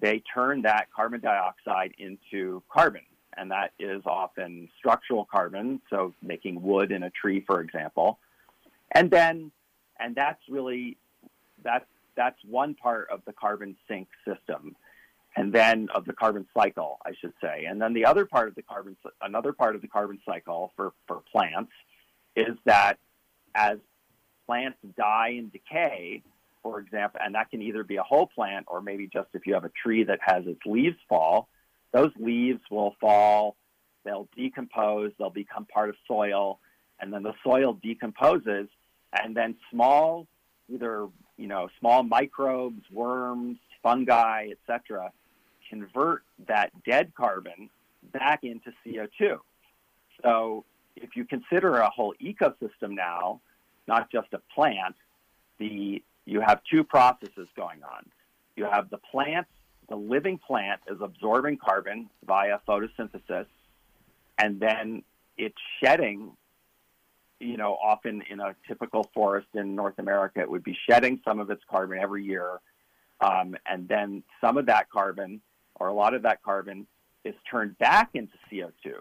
they 0.00 0.22
turn 0.34 0.62
that 0.62 0.88
carbon 0.94 1.20
dioxide 1.20 1.92
into 1.98 2.62
carbon. 2.72 3.02
And 3.36 3.50
that 3.50 3.72
is 3.78 4.02
often 4.06 4.68
structural 4.78 5.24
carbon, 5.24 5.80
so 5.88 6.14
making 6.22 6.62
wood 6.62 6.92
in 6.92 7.02
a 7.02 7.10
tree, 7.10 7.42
for 7.46 7.60
example. 7.60 8.18
And 8.92 9.10
then 9.10 9.50
and 9.98 10.14
that's 10.14 10.40
really 10.48 10.98
that's 11.62 11.86
that's 12.16 12.38
one 12.44 12.74
part 12.74 13.08
of 13.10 13.22
the 13.26 13.32
carbon 13.32 13.76
sink 13.88 14.08
system 14.26 14.76
and 15.36 15.52
then 15.52 15.88
of 15.94 16.04
the 16.04 16.12
carbon 16.12 16.46
cycle, 16.54 16.98
I 17.06 17.12
should 17.20 17.32
say. 17.40 17.64
And 17.66 17.80
then 17.80 17.94
the 17.94 18.04
other 18.04 18.26
part 18.26 18.48
of 18.48 18.54
the 18.54 18.62
carbon, 18.62 18.96
another 19.22 19.52
part 19.52 19.74
of 19.74 19.80
the 19.80 19.88
carbon 19.88 20.20
cycle 20.26 20.72
for, 20.76 20.92
for 21.06 21.22
plants 21.32 21.72
is 22.36 22.56
that 22.66 22.98
as 23.54 23.78
plants 24.46 24.78
die 24.96 25.36
and 25.38 25.50
decay, 25.50 26.22
for 26.62 26.80
example, 26.80 27.20
and 27.24 27.34
that 27.34 27.50
can 27.50 27.62
either 27.62 27.82
be 27.82 27.96
a 27.96 28.02
whole 28.02 28.26
plant 28.26 28.66
or 28.68 28.82
maybe 28.82 29.08
just 29.10 29.28
if 29.32 29.46
you 29.46 29.54
have 29.54 29.64
a 29.64 29.72
tree 29.82 30.04
that 30.04 30.18
has 30.20 30.46
its 30.46 30.60
leaves 30.66 30.98
fall, 31.08 31.48
those 31.92 32.10
leaves 32.18 32.60
will 32.70 32.94
fall, 33.00 33.56
they'll 34.04 34.28
decompose, 34.36 35.12
they'll 35.18 35.30
become 35.30 35.66
part 35.66 35.88
of 35.88 35.96
soil, 36.06 36.58
and 37.00 37.12
then 37.12 37.22
the 37.22 37.34
soil 37.44 37.78
decomposes, 37.82 38.68
and 39.12 39.36
then 39.36 39.56
small 39.70 40.26
either 40.72 41.08
you 41.36 41.46
know 41.46 41.68
small 41.78 42.02
microbes, 42.02 42.82
worms, 42.90 43.58
fungi, 43.82 44.48
etc., 44.50 45.12
convert 45.68 46.22
that 46.46 46.70
dead 46.84 47.12
carbon 47.14 47.70
back 48.12 48.44
into 48.44 48.72
CO2. 48.84 49.38
So 50.22 50.64
if 50.96 51.16
you 51.16 51.24
consider 51.24 51.78
a 51.78 51.90
whole 51.90 52.14
ecosystem 52.22 52.90
now, 52.90 53.40
not 53.88 54.10
just 54.10 54.28
a 54.32 54.40
plant, 54.54 54.94
the 55.58 56.02
you 56.24 56.40
have 56.40 56.60
two 56.70 56.84
processes 56.84 57.48
going 57.56 57.82
on. 57.82 58.06
You 58.54 58.66
have 58.70 58.90
the 58.90 58.98
plant, 58.98 59.46
the 59.92 59.96
living 59.98 60.38
plant 60.38 60.80
is 60.90 60.96
absorbing 61.02 61.58
carbon 61.58 62.08
via 62.26 62.58
photosynthesis, 62.66 63.44
and 64.38 64.58
then 64.58 65.02
it's 65.36 65.58
shedding 65.84 66.32
you 67.40 67.56
know, 67.56 67.76
often 67.82 68.22
in 68.30 68.40
a 68.40 68.54
typical 68.68 69.10
forest 69.12 69.48
in 69.54 69.74
North 69.74 69.98
America, 69.98 70.40
it 70.40 70.48
would 70.48 70.62
be 70.62 70.78
shedding 70.88 71.20
some 71.24 71.40
of 71.40 71.50
its 71.50 71.60
carbon 71.68 71.98
every 71.98 72.24
year. 72.24 72.60
Um, 73.20 73.56
and 73.66 73.88
then 73.88 74.22
some 74.40 74.56
of 74.56 74.66
that 74.66 74.88
carbon, 74.90 75.40
or 75.74 75.88
a 75.88 75.92
lot 75.92 76.14
of 76.14 76.22
that 76.22 76.42
carbon, 76.44 76.86
is 77.24 77.34
turned 77.50 77.76
back 77.78 78.10
into 78.14 78.32
CO2. 78.50 78.94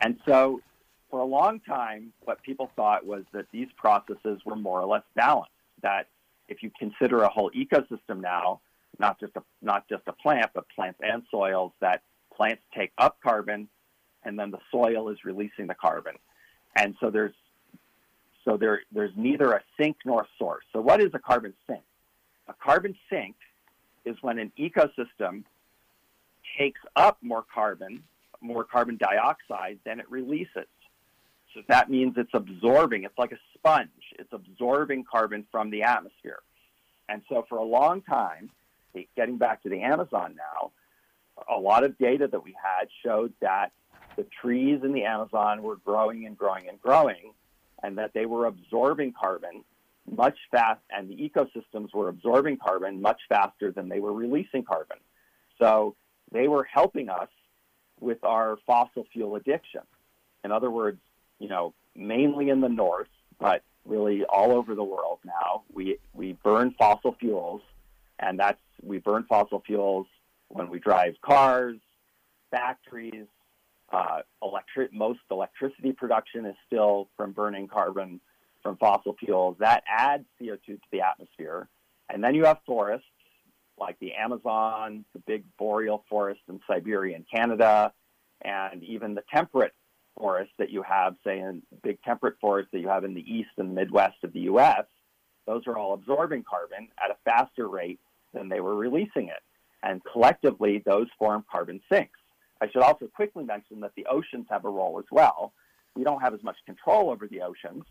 And 0.00 0.18
so 0.26 0.62
for 1.10 1.20
a 1.20 1.24
long 1.24 1.60
time, 1.60 2.14
what 2.24 2.42
people 2.42 2.70
thought 2.74 3.04
was 3.04 3.24
that 3.32 3.44
these 3.52 3.68
processes 3.76 4.40
were 4.46 4.56
more 4.56 4.80
or 4.80 4.86
less 4.86 5.04
balanced, 5.14 5.50
that 5.82 6.08
if 6.48 6.62
you 6.62 6.70
consider 6.78 7.22
a 7.22 7.28
whole 7.28 7.50
ecosystem 7.50 8.22
now, 8.22 8.60
not 8.98 9.20
just 9.20 9.36
a, 9.36 9.42
not 9.62 9.88
just 9.88 10.02
a 10.06 10.12
plant, 10.12 10.50
but 10.54 10.68
plants 10.68 10.98
and 11.02 11.22
soils, 11.30 11.72
that 11.80 12.02
plants 12.34 12.62
take 12.74 12.92
up 12.98 13.18
carbon 13.22 13.68
and 14.24 14.38
then 14.38 14.50
the 14.50 14.58
soil 14.70 15.08
is 15.08 15.18
releasing 15.24 15.66
the 15.66 15.74
carbon. 15.74 16.14
And 16.76 16.94
so 17.00 17.10
there's 17.10 17.34
so 18.44 18.56
there, 18.56 18.82
there's 18.92 19.12
neither 19.16 19.52
a 19.52 19.62
sink 19.78 19.96
nor 20.04 20.22
a 20.22 20.26
source. 20.38 20.64
So 20.72 20.80
what 20.80 21.00
is 21.00 21.10
a 21.14 21.18
carbon 21.18 21.52
sink? 21.66 21.82
A 22.48 22.54
carbon 22.54 22.94
sink 23.10 23.34
is 24.04 24.16
when 24.20 24.38
an 24.38 24.52
ecosystem 24.58 25.42
takes 26.56 26.80
up 26.94 27.18
more 27.22 27.44
carbon, 27.52 28.04
more 28.40 28.62
carbon 28.62 28.96
dioxide 28.96 29.80
than 29.84 29.98
it 29.98 30.08
releases. 30.08 30.68
So 31.54 31.62
that 31.68 31.90
means 31.90 32.14
it's 32.16 32.34
absorbing, 32.34 33.04
it's 33.04 33.18
like 33.18 33.32
a 33.32 33.38
sponge, 33.54 33.88
it's 34.18 34.32
absorbing 34.32 35.04
carbon 35.10 35.44
from 35.50 35.70
the 35.70 35.82
atmosphere. 35.82 36.40
And 37.08 37.22
so 37.28 37.46
for 37.48 37.58
a 37.58 37.64
long 37.64 38.02
time, 38.02 38.50
getting 39.16 39.38
back 39.38 39.62
to 39.62 39.68
the 39.68 39.82
Amazon 39.82 40.36
now, 40.36 40.72
a 41.48 41.58
lot 41.58 41.84
of 41.84 41.98
data 41.98 42.28
that 42.30 42.42
we 42.42 42.54
had 42.60 42.88
showed 43.04 43.32
that 43.40 43.72
the 44.16 44.26
trees 44.40 44.80
in 44.82 44.92
the 44.92 45.04
Amazon 45.04 45.62
were 45.62 45.76
growing 45.76 46.26
and 46.26 46.36
growing 46.36 46.68
and 46.68 46.80
growing 46.80 47.32
and 47.82 47.98
that 47.98 48.12
they 48.14 48.26
were 48.26 48.46
absorbing 48.46 49.12
carbon 49.12 49.62
much 50.10 50.38
fast, 50.50 50.80
and 50.90 51.10
the 51.10 51.16
ecosystems 51.16 51.92
were 51.92 52.08
absorbing 52.08 52.56
carbon 52.56 53.02
much 53.02 53.20
faster 53.28 53.72
than 53.72 53.88
they 53.88 54.00
were 54.00 54.12
releasing 54.12 54.62
carbon. 54.62 54.98
So 55.58 55.96
they 56.30 56.48
were 56.48 56.64
helping 56.64 57.08
us 57.08 57.28
with 58.00 58.22
our 58.24 58.58
fossil 58.66 59.06
fuel 59.12 59.36
addiction. 59.36 59.82
In 60.44 60.52
other 60.52 60.70
words, 60.70 61.00
you 61.38 61.48
know, 61.48 61.74
mainly 61.94 62.50
in 62.50 62.60
the 62.60 62.68
north, 62.68 63.08
but 63.38 63.62
really 63.84 64.24
all 64.24 64.52
over 64.52 64.74
the 64.74 64.84
world 64.84 65.18
now, 65.24 65.62
we, 65.72 65.98
we 66.12 66.32
burn 66.44 66.74
fossil 66.78 67.16
fuels, 67.18 67.62
and 68.18 68.38
that's 68.38 68.60
we 68.82 68.98
burn 68.98 69.24
fossil 69.28 69.62
fuels 69.66 70.06
when 70.48 70.68
we 70.70 70.78
drive 70.78 71.14
cars, 71.22 71.76
factories. 72.50 73.26
Uh, 73.92 74.22
electric, 74.42 74.92
most 74.92 75.20
electricity 75.30 75.92
production 75.92 76.44
is 76.44 76.56
still 76.66 77.08
from 77.16 77.30
burning 77.30 77.68
carbon 77.68 78.20
from 78.60 78.76
fossil 78.78 79.14
fuels. 79.20 79.56
That 79.60 79.84
adds 79.88 80.24
CO2 80.40 80.64
to 80.66 80.78
the 80.90 81.02
atmosphere. 81.02 81.68
And 82.08 82.22
then 82.22 82.34
you 82.34 82.44
have 82.46 82.58
forests 82.66 83.06
like 83.78 83.96
the 84.00 84.14
Amazon, 84.14 85.04
the 85.12 85.20
big 85.20 85.44
boreal 85.56 86.04
forest 86.08 86.40
in 86.48 86.60
Siberia 86.66 87.14
and 87.14 87.24
Canada, 87.32 87.92
and 88.42 88.82
even 88.82 89.14
the 89.14 89.22
temperate 89.32 89.72
forests 90.18 90.54
that 90.58 90.70
you 90.70 90.82
have, 90.82 91.14
say, 91.24 91.38
in 91.38 91.62
big 91.82 92.02
temperate 92.02 92.36
forests 92.40 92.70
that 92.72 92.80
you 92.80 92.88
have 92.88 93.04
in 93.04 93.14
the 93.14 93.20
east 93.20 93.50
and 93.58 93.70
the 93.70 93.74
Midwest 93.74 94.16
of 94.24 94.32
the 94.32 94.40
U.S. 94.40 94.84
Those 95.46 95.66
are 95.66 95.76
all 95.76 95.94
absorbing 95.94 96.44
carbon 96.48 96.88
at 97.02 97.10
a 97.10 97.16
faster 97.24 97.68
rate 97.68 98.00
than 98.36 98.48
they 98.48 98.60
were 98.60 98.76
releasing 98.76 99.28
it. 99.28 99.42
And 99.82 100.02
collectively, 100.04 100.82
those 100.84 101.08
form 101.18 101.44
carbon 101.50 101.80
sinks. 101.90 102.18
I 102.60 102.68
should 102.70 102.82
also 102.82 103.06
quickly 103.06 103.44
mention 103.44 103.80
that 103.80 103.92
the 103.96 104.06
oceans 104.06 104.46
have 104.50 104.64
a 104.64 104.68
role 104.68 104.98
as 104.98 105.04
well. 105.10 105.52
We 105.94 106.04
don't 106.04 106.20
have 106.20 106.34
as 106.34 106.42
much 106.42 106.56
control 106.64 107.10
over 107.10 107.26
the 107.26 107.42
oceans, 107.42 107.84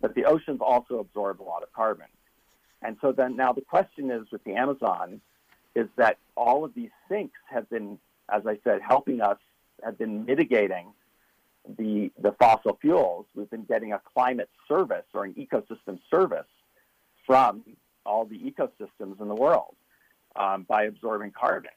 but 0.00 0.14
the 0.14 0.24
oceans 0.24 0.60
also 0.60 0.98
absorb 0.98 1.40
a 1.40 1.44
lot 1.44 1.62
of 1.62 1.72
carbon. 1.72 2.06
And 2.82 2.96
so 3.00 3.12
then 3.12 3.36
now 3.36 3.52
the 3.52 3.60
question 3.60 4.10
is 4.10 4.30
with 4.30 4.42
the 4.44 4.54
Amazon 4.54 5.20
is 5.74 5.88
that 5.96 6.18
all 6.36 6.64
of 6.64 6.74
these 6.74 6.90
sinks 7.08 7.38
have 7.48 7.68
been, 7.70 7.98
as 8.32 8.46
I 8.46 8.58
said, 8.64 8.80
helping 8.86 9.20
us, 9.20 9.38
have 9.84 9.98
been 9.98 10.24
mitigating 10.24 10.92
the, 11.78 12.10
the 12.20 12.32
fossil 12.32 12.78
fuels. 12.80 13.26
We've 13.34 13.50
been 13.50 13.64
getting 13.64 13.92
a 13.92 14.00
climate 14.14 14.50
service 14.66 15.04
or 15.14 15.24
an 15.24 15.34
ecosystem 15.34 15.98
service 16.10 16.48
from 17.26 17.62
all 18.04 18.24
the 18.24 18.38
ecosystems 18.38 19.20
in 19.20 19.28
the 19.28 19.34
world 19.34 19.74
um, 20.36 20.64
by 20.68 20.84
absorbing 20.84 21.32
carbon. 21.32 21.70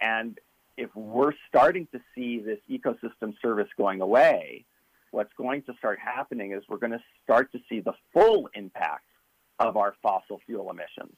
And 0.00 0.38
if 0.76 0.94
we're 0.94 1.32
starting 1.48 1.88
to 1.92 2.00
see 2.14 2.40
this 2.40 2.58
ecosystem 2.70 3.34
service 3.42 3.68
going 3.76 4.00
away, 4.00 4.64
what's 5.10 5.32
going 5.36 5.62
to 5.62 5.74
start 5.78 5.98
happening 5.98 6.52
is 6.52 6.62
we're 6.68 6.76
going 6.78 6.92
to 6.92 7.02
start 7.24 7.50
to 7.52 7.58
see 7.68 7.80
the 7.80 7.94
full 8.12 8.48
impact 8.54 9.04
of 9.58 9.76
our 9.76 9.94
fossil 10.02 10.40
fuel 10.46 10.70
emissions. 10.70 11.16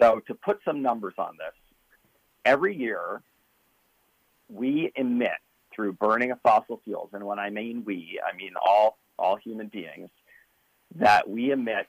So, 0.00 0.20
to 0.26 0.34
put 0.34 0.60
some 0.64 0.82
numbers 0.82 1.14
on 1.16 1.36
this, 1.38 1.54
every 2.44 2.76
year 2.76 3.22
we 4.48 4.92
emit 4.94 5.38
through 5.74 5.92
burning 5.94 6.32
of 6.32 6.40
fossil 6.42 6.80
fuels, 6.84 7.10
and 7.12 7.24
when 7.24 7.38
I 7.38 7.50
mean 7.50 7.84
we, 7.84 8.20
I 8.26 8.36
mean 8.36 8.52
all, 8.60 8.98
all 9.18 9.36
human 9.36 9.68
beings, 9.68 10.10
that 10.96 11.28
we 11.28 11.50
emit 11.50 11.86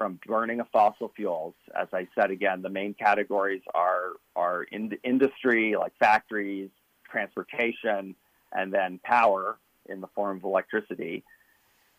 from 0.00 0.18
burning 0.26 0.60
of 0.60 0.66
fossil 0.72 1.12
fuels. 1.14 1.52
As 1.78 1.88
I 1.92 2.08
said 2.14 2.30
again, 2.30 2.62
the 2.62 2.70
main 2.70 2.94
categories 2.94 3.60
are, 3.74 4.12
are 4.34 4.62
in 4.62 4.96
industry, 5.04 5.76
like 5.78 5.92
factories, 5.98 6.70
transportation, 7.10 8.14
and 8.50 8.72
then 8.72 8.98
power, 9.04 9.58
in 9.90 10.00
the 10.00 10.06
form 10.14 10.38
of 10.38 10.44
electricity, 10.44 11.22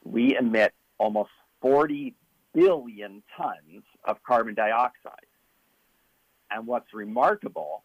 we 0.03 0.35
emit 0.35 0.73
almost 0.97 1.29
40 1.61 2.15
billion 2.55 3.21
tons 3.37 3.83
of 4.05 4.17
carbon 4.23 4.55
dioxide. 4.55 5.27
And 6.49 6.65
what's 6.65 6.91
remarkable 6.95 7.83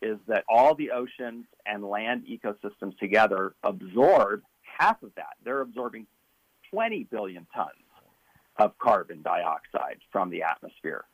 is 0.00 0.18
that 0.28 0.44
all 0.48 0.76
the 0.76 0.92
oceans 0.92 1.46
and 1.66 1.84
land 1.84 2.24
ecosystems 2.30 2.96
together 2.98 3.56
absorb 3.64 4.42
half 4.78 5.02
of 5.02 5.10
that. 5.16 5.34
They're 5.44 5.60
absorbing 5.60 6.06
20 6.70 7.08
billion 7.10 7.48
tons 7.52 7.85
of 8.58 8.78
carbon 8.78 9.22
dioxide 9.22 9.98
from 10.10 10.30
the 10.30 10.42
atmosphere. 10.42 11.04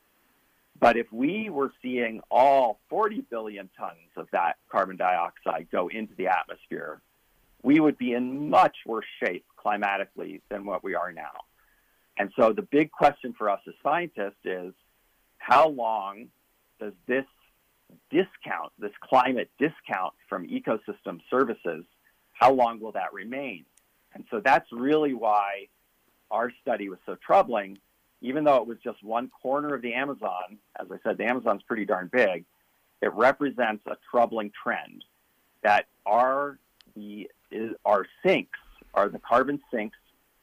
But 0.78 0.96
if 0.96 1.12
we 1.12 1.50
were 1.50 1.72
seeing 1.82 2.20
all 2.30 2.80
40 2.88 3.22
billion 3.30 3.68
tons 3.78 4.10
of 4.16 4.28
that 4.32 4.56
carbon 4.70 4.96
dioxide 4.96 5.68
go 5.70 5.88
into 5.88 6.14
the 6.16 6.28
atmosphere, 6.28 7.00
we 7.62 7.78
would 7.78 7.98
be 7.98 8.12
in 8.12 8.50
much 8.50 8.76
worse 8.86 9.06
shape 9.22 9.44
climatically 9.56 10.42
than 10.48 10.64
what 10.64 10.82
we 10.82 10.94
are 10.94 11.12
now. 11.12 11.44
And 12.18 12.32
so 12.36 12.52
the 12.52 12.62
big 12.62 12.90
question 12.90 13.34
for 13.36 13.48
us 13.48 13.60
as 13.66 13.74
scientists 13.82 14.44
is 14.44 14.74
how 15.38 15.68
long 15.68 16.28
does 16.80 16.92
this 17.06 17.24
discount, 18.10 18.72
this 18.78 18.92
climate 19.00 19.50
discount 19.58 20.14
from 20.28 20.46
ecosystem 20.46 21.20
services, 21.30 21.84
how 22.32 22.52
long 22.52 22.80
will 22.80 22.92
that 22.92 23.12
remain? 23.12 23.64
And 24.14 24.24
so 24.30 24.40
that's 24.44 24.70
really 24.72 25.14
why 25.14 25.68
our 26.32 26.50
study 26.62 26.88
was 26.88 26.98
so 27.06 27.16
troubling, 27.24 27.78
even 28.20 28.42
though 28.42 28.56
it 28.56 28.66
was 28.66 28.78
just 28.82 29.04
one 29.04 29.30
corner 29.42 29.74
of 29.74 29.82
the 29.82 29.94
Amazon. 29.94 30.58
As 30.80 30.88
I 30.90 30.96
said, 31.04 31.18
the 31.18 31.24
Amazon's 31.24 31.62
pretty 31.62 31.84
darn 31.84 32.10
big. 32.12 32.44
It 33.00 33.12
represents 33.14 33.84
a 33.86 33.96
troubling 34.10 34.50
trend 34.62 35.04
that 35.62 35.86
our 36.06 36.58
the 36.96 37.30
is 37.50 37.72
our 37.84 38.06
sinks, 38.24 38.58
are 38.94 39.08
the 39.08 39.18
carbon 39.18 39.60
sinks 39.72 39.96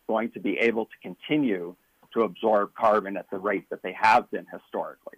going 0.08 0.32
to 0.32 0.40
be 0.40 0.58
able 0.58 0.86
to 0.86 0.92
continue 1.02 1.76
to 2.14 2.22
absorb 2.22 2.74
carbon 2.76 3.18
at 3.18 3.30
the 3.30 3.38
rate 3.38 3.70
that 3.70 3.82
they 3.84 3.94
have 3.94 4.30
been 4.32 4.46
historically? 4.52 5.18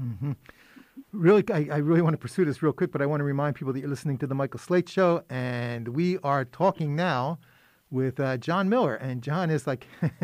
Mm-hmm. 0.00 0.32
Really, 1.12 1.44
I, 1.50 1.68
I, 1.72 1.76
really 1.78 2.02
want 2.02 2.14
to 2.14 2.18
pursue 2.18 2.44
this 2.44 2.62
real 2.62 2.72
quick, 2.72 2.92
but 2.92 3.00
I 3.00 3.06
want 3.06 3.20
to 3.20 3.24
remind 3.24 3.56
people 3.56 3.72
that 3.72 3.80
you're 3.80 3.88
listening 3.88 4.18
to 4.18 4.26
the 4.26 4.34
Michael 4.34 4.60
Slate 4.60 4.88
Show, 4.88 5.24
and 5.30 5.88
we 5.88 6.18
are 6.18 6.44
talking 6.44 6.94
now 6.94 7.38
with 7.92 8.18
uh, 8.18 8.36
John 8.38 8.68
Miller, 8.68 8.94
and 8.94 9.22
John 9.22 9.50
is 9.50 9.66
like. 9.66 9.86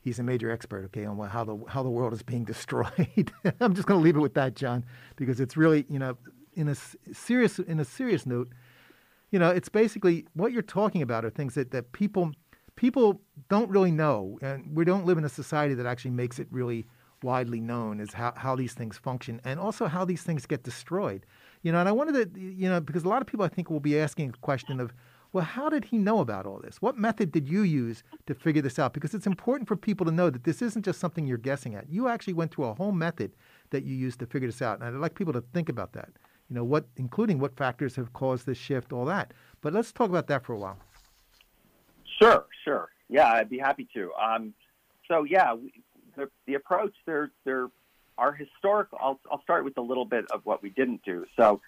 he's 0.00 0.18
a 0.18 0.22
major 0.22 0.50
expert, 0.50 0.84
okay, 0.86 1.04
on 1.04 1.16
how 1.28 1.44
the 1.44 1.56
how 1.68 1.82
the 1.82 1.88
world 1.88 2.12
is 2.12 2.22
being 2.22 2.44
destroyed. 2.54 3.32
I'm 3.60 3.74
just 3.74 3.86
going 3.86 4.00
to 4.00 4.04
leave 4.04 4.16
it 4.16 4.20
with 4.20 4.34
that, 4.34 4.54
John, 4.54 4.84
because 5.16 5.40
it's 5.40 5.56
really, 5.56 5.86
you 5.88 5.98
know, 5.98 6.16
in 6.54 6.68
a 6.68 6.76
serious 7.14 7.58
in 7.58 7.80
a 7.80 7.84
serious 7.84 8.26
note, 8.26 8.48
you 9.30 9.38
know, 9.38 9.50
it's 9.50 9.68
basically 9.68 10.26
what 10.34 10.52
you're 10.52 10.62
talking 10.62 11.02
about 11.02 11.24
are 11.24 11.30
things 11.30 11.54
that, 11.54 11.70
that 11.70 11.92
people 11.92 12.32
people 12.76 13.20
don't 13.48 13.70
really 13.70 13.92
know, 13.92 14.38
and 14.42 14.76
we 14.76 14.84
don't 14.84 15.06
live 15.06 15.18
in 15.18 15.24
a 15.24 15.28
society 15.28 15.74
that 15.74 15.86
actually 15.86 16.10
makes 16.10 16.38
it 16.38 16.48
really 16.50 16.86
widely 17.22 17.60
known 17.60 18.00
is 18.00 18.12
how, 18.12 18.32
how 18.36 18.56
these 18.56 18.74
things 18.74 18.98
function 18.98 19.40
and 19.44 19.60
also 19.60 19.86
how 19.86 20.04
these 20.04 20.22
things 20.22 20.44
get 20.44 20.64
destroyed. 20.64 21.24
You 21.62 21.70
know, 21.70 21.78
and 21.78 21.88
I 21.88 21.92
wanted 21.92 22.34
to, 22.34 22.40
you 22.40 22.68
know, 22.68 22.80
because 22.80 23.04
a 23.04 23.08
lot 23.08 23.22
of 23.22 23.28
people 23.28 23.44
I 23.44 23.48
think 23.48 23.70
will 23.70 23.80
be 23.80 23.98
asking 23.98 24.30
a 24.30 24.32
question 24.38 24.80
of, 24.80 24.92
well, 25.32 25.44
how 25.44 25.68
did 25.68 25.86
he 25.86 25.98
know 25.98 26.20
about 26.20 26.46
all 26.46 26.60
this? 26.60 26.82
What 26.82 26.98
method 26.98 27.32
did 27.32 27.48
you 27.48 27.62
use 27.62 28.02
to 28.26 28.34
figure 28.34 28.62
this 28.62 28.78
out? 28.78 28.92
Because 28.92 29.14
it's 29.14 29.26
important 29.26 29.68
for 29.68 29.76
people 29.76 30.04
to 30.06 30.12
know 30.12 30.28
that 30.30 30.44
this 30.44 30.60
isn't 30.60 30.84
just 30.84 31.00
something 31.00 31.26
you're 31.26 31.38
guessing 31.38 31.74
at. 31.74 31.90
You 31.90 32.08
actually 32.08 32.34
went 32.34 32.52
through 32.54 32.66
a 32.66 32.74
whole 32.74 32.92
method 32.92 33.32
that 33.70 33.84
you 33.84 33.94
used 33.94 34.18
to 34.20 34.26
figure 34.26 34.48
this 34.48 34.60
out. 34.60 34.80
And 34.80 34.88
I'd 34.88 35.00
like 35.00 35.14
people 35.14 35.32
to 35.32 35.42
think 35.52 35.68
about 35.68 35.94
that 35.94 36.10
you 36.52 36.56
know, 36.58 36.64
what, 36.64 36.84
including 36.98 37.38
what 37.38 37.56
factors 37.56 37.96
have 37.96 38.12
caused 38.12 38.44
this 38.44 38.58
shift, 38.58 38.92
all 38.92 39.06
that. 39.06 39.32
But 39.62 39.72
let's 39.72 39.90
talk 39.90 40.10
about 40.10 40.26
that 40.26 40.44
for 40.44 40.52
a 40.52 40.58
while. 40.58 40.76
Sure, 42.20 42.44
sure. 42.62 42.90
Yeah, 43.08 43.32
I'd 43.32 43.48
be 43.48 43.56
happy 43.56 43.88
to. 43.94 44.12
Um, 44.12 44.52
so 45.08 45.24
yeah, 45.24 45.54
we, 45.54 45.72
the, 46.14 46.28
the 46.46 46.52
approach 46.52 46.92
there, 47.06 47.30
there 47.46 47.70
are 48.18 48.34
historical. 48.34 48.98
I'll, 49.00 49.18
I'll 49.30 49.40
start 49.40 49.64
with 49.64 49.78
a 49.78 49.80
little 49.80 50.04
bit 50.04 50.26
of 50.30 50.42
what 50.44 50.62
we 50.62 50.68
didn't 50.68 51.02
do. 51.06 51.24
So 51.38 51.62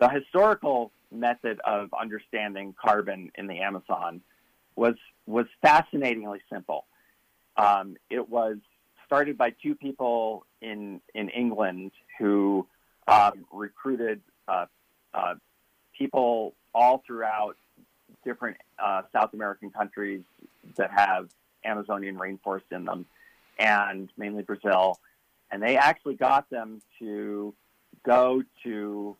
the 0.00 0.08
historical 0.08 0.90
method 1.12 1.60
of 1.64 1.90
understanding 1.98 2.74
carbon 2.80 3.30
in 3.36 3.46
the 3.46 3.60
Amazon 3.60 4.20
was 4.76 4.94
was 5.26 5.46
fascinatingly 5.62 6.40
simple. 6.50 6.86
Um, 7.56 7.96
it 8.08 8.28
was 8.28 8.56
started 9.06 9.36
by 9.36 9.50
two 9.62 9.74
people 9.74 10.46
in 10.60 11.00
in 11.14 11.28
England 11.30 11.92
who 12.18 12.66
um, 13.08 13.44
recruited 13.52 14.20
uh, 14.46 14.66
uh, 15.12 15.34
people 15.96 16.54
all 16.74 17.02
throughout 17.06 17.56
different 18.24 18.56
uh, 18.78 19.02
South 19.12 19.34
American 19.34 19.70
countries 19.70 20.22
that 20.76 20.90
have 20.90 21.28
Amazonian 21.64 22.16
rainforest 22.16 22.70
in 22.70 22.84
them, 22.84 23.06
and 23.58 24.08
mainly 24.16 24.42
Brazil. 24.42 24.98
And 25.50 25.60
they 25.60 25.76
actually 25.76 26.14
got 26.14 26.48
them 26.48 26.80
to 27.00 27.52
go 28.04 28.42
to 28.62 29.16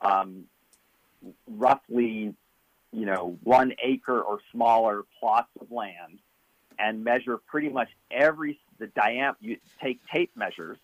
um, 0.00 0.44
roughly, 1.46 2.34
you 2.92 3.06
know, 3.06 3.38
one 3.42 3.72
acre 3.82 4.20
or 4.20 4.40
smaller 4.52 5.04
plots 5.18 5.50
of 5.60 5.70
land 5.70 6.18
and 6.78 7.04
measure 7.04 7.36
pretty 7.36 7.68
much 7.68 7.88
every 8.10 8.58
the 8.78 8.86
diameter. 8.88 9.38
You 9.40 9.56
take 9.80 10.00
tape 10.08 10.30
measures 10.34 10.78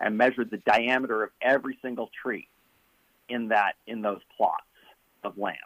and 0.00 0.16
measure 0.16 0.44
the 0.44 0.58
diameter 0.58 1.22
of 1.22 1.30
every 1.40 1.78
single 1.82 2.10
tree 2.22 2.48
in 3.28 3.48
that 3.48 3.74
in 3.86 4.02
those 4.02 4.20
plots 4.36 4.64
of 5.22 5.38
land. 5.38 5.56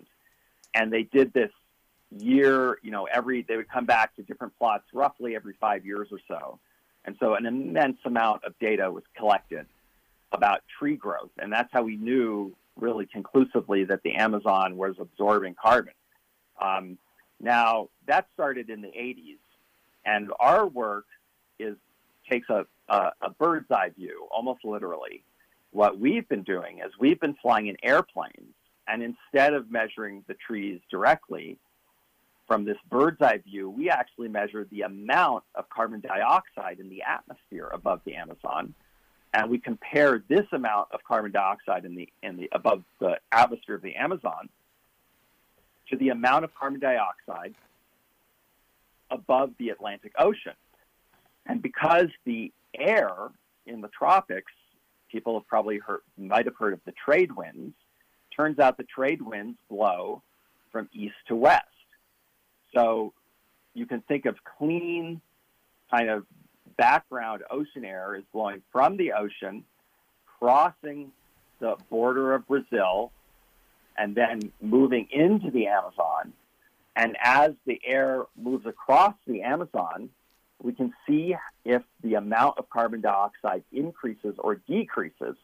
And 0.74 0.92
they 0.92 1.04
did 1.04 1.32
this 1.32 1.50
year, 2.18 2.78
you 2.82 2.90
know, 2.90 3.04
every 3.04 3.42
they 3.42 3.56
would 3.56 3.68
come 3.68 3.86
back 3.86 4.14
to 4.16 4.22
different 4.22 4.56
plots 4.58 4.84
roughly 4.92 5.34
every 5.34 5.54
five 5.60 5.86
years 5.86 6.08
or 6.12 6.20
so, 6.28 6.58
and 7.04 7.16
so 7.18 7.34
an 7.34 7.46
immense 7.46 7.98
amount 8.04 8.44
of 8.44 8.58
data 8.58 8.90
was 8.90 9.04
collected 9.16 9.66
about 10.32 10.62
tree 10.78 10.96
growth, 10.96 11.30
and 11.38 11.52
that's 11.52 11.72
how 11.72 11.82
we 11.82 11.96
knew 11.96 12.54
really 12.78 13.06
conclusively 13.06 13.84
that 13.84 14.02
the 14.02 14.14
Amazon 14.14 14.76
was 14.76 14.96
absorbing 14.98 15.54
carbon. 15.60 15.94
Um, 16.60 16.98
now 17.40 17.88
that 18.06 18.26
started 18.34 18.70
in 18.70 18.80
the 18.80 18.88
80s, 18.88 19.38
and 20.04 20.30
our 20.38 20.66
work 20.66 21.06
is 21.58 21.76
takes 22.30 22.48
a, 22.48 22.66
a, 22.88 23.12
a 23.22 23.30
bird's 23.30 23.70
eye 23.70 23.90
view, 23.96 24.26
almost 24.30 24.64
literally. 24.64 25.22
What 25.70 25.98
we've 25.98 26.28
been 26.28 26.42
doing 26.42 26.78
is 26.78 26.92
we've 26.98 27.20
been 27.20 27.36
flying 27.40 27.66
in 27.68 27.76
airplanes, 27.82 28.54
and 28.88 29.02
instead 29.02 29.52
of 29.52 29.70
measuring 29.70 30.24
the 30.26 30.34
trees 30.34 30.80
directly, 30.90 31.58
from 32.46 32.64
this 32.64 32.76
bird's 32.88 33.20
eye 33.20 33.38
view, 33.38 33.68
we 33.68 33.90
actually 33.90 34.28
measure 34.28 34.66
the 34.70 34.82
amount 34.82 35.44
of 35.54 35.68
carbon 35.68 36.00
dioxide 36.00 36.78
in 36.78 36.88
the 36.88 37.02
atmosphere 37.02 37.68
above 37.72 38.00
the 38.04 38.14
Amazon, 38.14 38.74
and 39.36 39.50
we 39.50 39.58
compare 39.58 40.24
this 40.28 40.46
amount 40.52 40.88
of 40.92 41.04
carbon 41.04 41.30
dioxide 41.30 41.84
in 41.84 41.94
the 41.94 42.08
in 42.22 42.38
the 42.38 42.48
above 42.52 42.82
the 43.00 43.18
atmosphere 43.30 43.74
of 43.74 43.82
the 43.82 43.94
Amazon 43.94 44.48
to 45.90 45.96
the 45.96 46.08
amount 46.08 46.44
of 46.44 46.54
carbon 46.54 46.80
dioxide 46.80 47.54
above 49.10 49.52
the 49.58 49.68
Atlantic 49.68 50.12
Ocean. 50.18 50.54
And 51.44 51.60
because 51.60 52.06
the 52.24 52.50
air 52.74 53.28
in 53.66 53.82
the 53.82 53.88
tropics, 53.88 54.52
people 55.12 55.38
have 55.38 55.46
probably 55.46 55.78
heard 55.78 56.00
might 56.16 56.46
have 56.46 56.56
heard 56.56 56.72
of 56.72 56.80
the 56.86 56.92
trade 56.92 57.30
winds. 57.30 57.74
Turns 58.34 58.58
out 58.58 58.78
the 58.78 58.84
trade 58.84 59.20
winds 59.20 59.58
blow 59.68 60.22
from 60.72 60.88
east 60.94 61.14
to 61.28 61.36
west. 61.36 61.66
So 62.74 63.12
you 63.74 63.84
can 63.84 64.00
think 64.00 64.24
of 64.24 64.36
clean, 64.58 65.20
kind 65.90 66.08
of 66.08 66.24
background 66.76 67.42
ocean 67.50 67.84
air 67.84 68.14
is 68.14 68.24
blowing 68.32 68.62
from 68.72 68.96
the 68.96 69.12
ocean, 69.12 69.64
crossing 70.38 71.12
the 71.60 71.76
border 71.90 72.34
of 72.34 72.46
Brazil, 72.46 73.12
and 73.96 74.14
then 74.14 74.52
moving 74.60 75.08
into 75.10 75.50
the 75.50 75.66
Amazon. 75.66 76.32
And 76.94 77.16
as 77.22 77.52
the 77.66 77.80
air 77.84 78.24
moves 78.36 78.66
across 78.66 79.14
the 79.26 79.42
Amazon, 79.42 80.10
we 80.62 80.72
can 80.72 80.92
see 81.06 81.34
if 81.64 81.82
the 82.02 82.14
amount 82.14 82.58
of 82.58 82.68
carbon 82.70 83.00
dioxide 83.00 83.62
increases 83.72 84.34
or 84.38 84.56
decreases. 84.56 85.36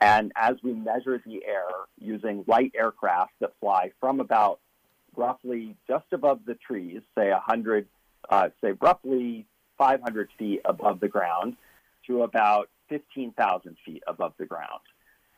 And 0.00 0.32
as 0.36 0.56
we 0.62 0.72
measure 0.74 1.22
the 1.24 1.44
air 1.46 1.68
using 1.98 2.44
light 2.46 2.72
aircraft 2.74 3.32
that 3.40 3.52
fly 3.60 3.92
from 4.00 4.20
about 4.20 4.60
roughly 5.16 5.76
just 5.88 6.04
above 6.12 6.40
the 6.46 6.54
trees, 6.54 7.00
say 7.14 7.30
100, 7.30 7.86
uh, 8.28 8.48
say 8.62 8.72
roughly 8.80 9.46
500 9.84 10.30
feet 10.38 10.62
above 10.64 10.98
the 11.00 11.08
ground 11.08 11.56
to 12.06 12.22
about 12.22 12.70
15,000 12.88 13.76
feet 13.84 14.02
above 14.06 14.32
the 14.38 14.46
ground. 14.46 14.80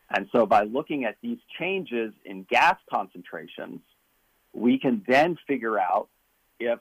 And 0.09 0.29
so 0.31 0.47
by 0.47 0.62
looking 0.62 1.05
at 1.05 1.17
these 1.21 1.38
changes 1.59 2.13
in 2.25 2.45
gas 2.49 2.76
concentrations, 2.89 3.80
we 4.52 4.78
can 4.78 5.04
then 5.09 5.37
figure 5.49 5.80
out 5.80 6.06
if 6.61 6.78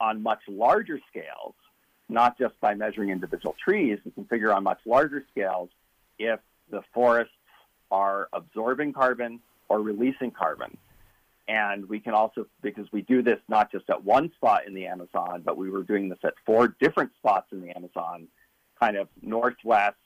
on 0.00 0.24
much 0.24 0.40
larger 0.48 0.98
scales, 1.08 1.54
not 2.08 2.36
just 2.36 2.58
by 2.60 2.74
measuring 2.74 3.10
individual 3.10 3.54
trees, 3.62 4.00
we 4.04 4.10
can 4.10 4.24
figure 4.24 4.52
on 4.52 4.64
much 4.64 4.80
larger 4.84 5.24
scales 5.30 5.68
if 6.18 6.40
the 6.68 6.82
forests 6.92 7.32
are 7.92 8.28
absorbing 8.32 8.92
carbon 8.92 9.38
or 9.68 9.80
releasing 9.80 10.32
carbon. 10.32 10.76
And 11.48 11.88
we 11.88 11.98
can 11.98 12.12
also, 12.12 12.46
because 12.62 12.86
we 12.92 13.00
do 13.02 13.22
this 13.22 13.40
not 13.48 13.72
just 13.72 13.88
at 13.88 14.04
one 14.04 14.30
spot 14.34 14.66
in 14.66 14.74
the 14.74 14.86
Amazon, 14.86 15.42
but 15.42 15.56
we 15.56 15.70
were 15.70 15.82
doing 15.82 16.10
this 16.10 16.18
at 16.22 16.34
four 16.44 16.76
different 16.78 17.10
spots 17.18 17.46
in 17.52 17.62
the 17.62 17.74
Amazon, 17.74 18.28
kind 18.78 18.98
of 18.98 19.08
northwest, 19.22 19.96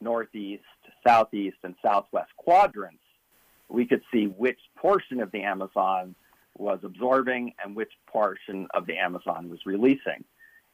northeast, 0.00 0.62
southeast, 1.06 1.56
and 1.64 1.74
southwest 1.82 2.30
quadrants, 2.36 3.02
we 3.68 3.84
could 3.84 4.02
see 4.12 4.26
which 4.26 4.60
portion 4.76 5.20
of 5.20 5.32
the 5.32 5.42
Amazon 5.42 6.14
was 6.56 6.78
absorbing 6.84 7.52
and 7.62 7.74
which 7.74 7.92
portion 8.06 8.68
of 8.72 8.86
the 8.86 8.96
Amazon 8.96 9.50
was 9.50 9.66
releasing. 9.66 10.24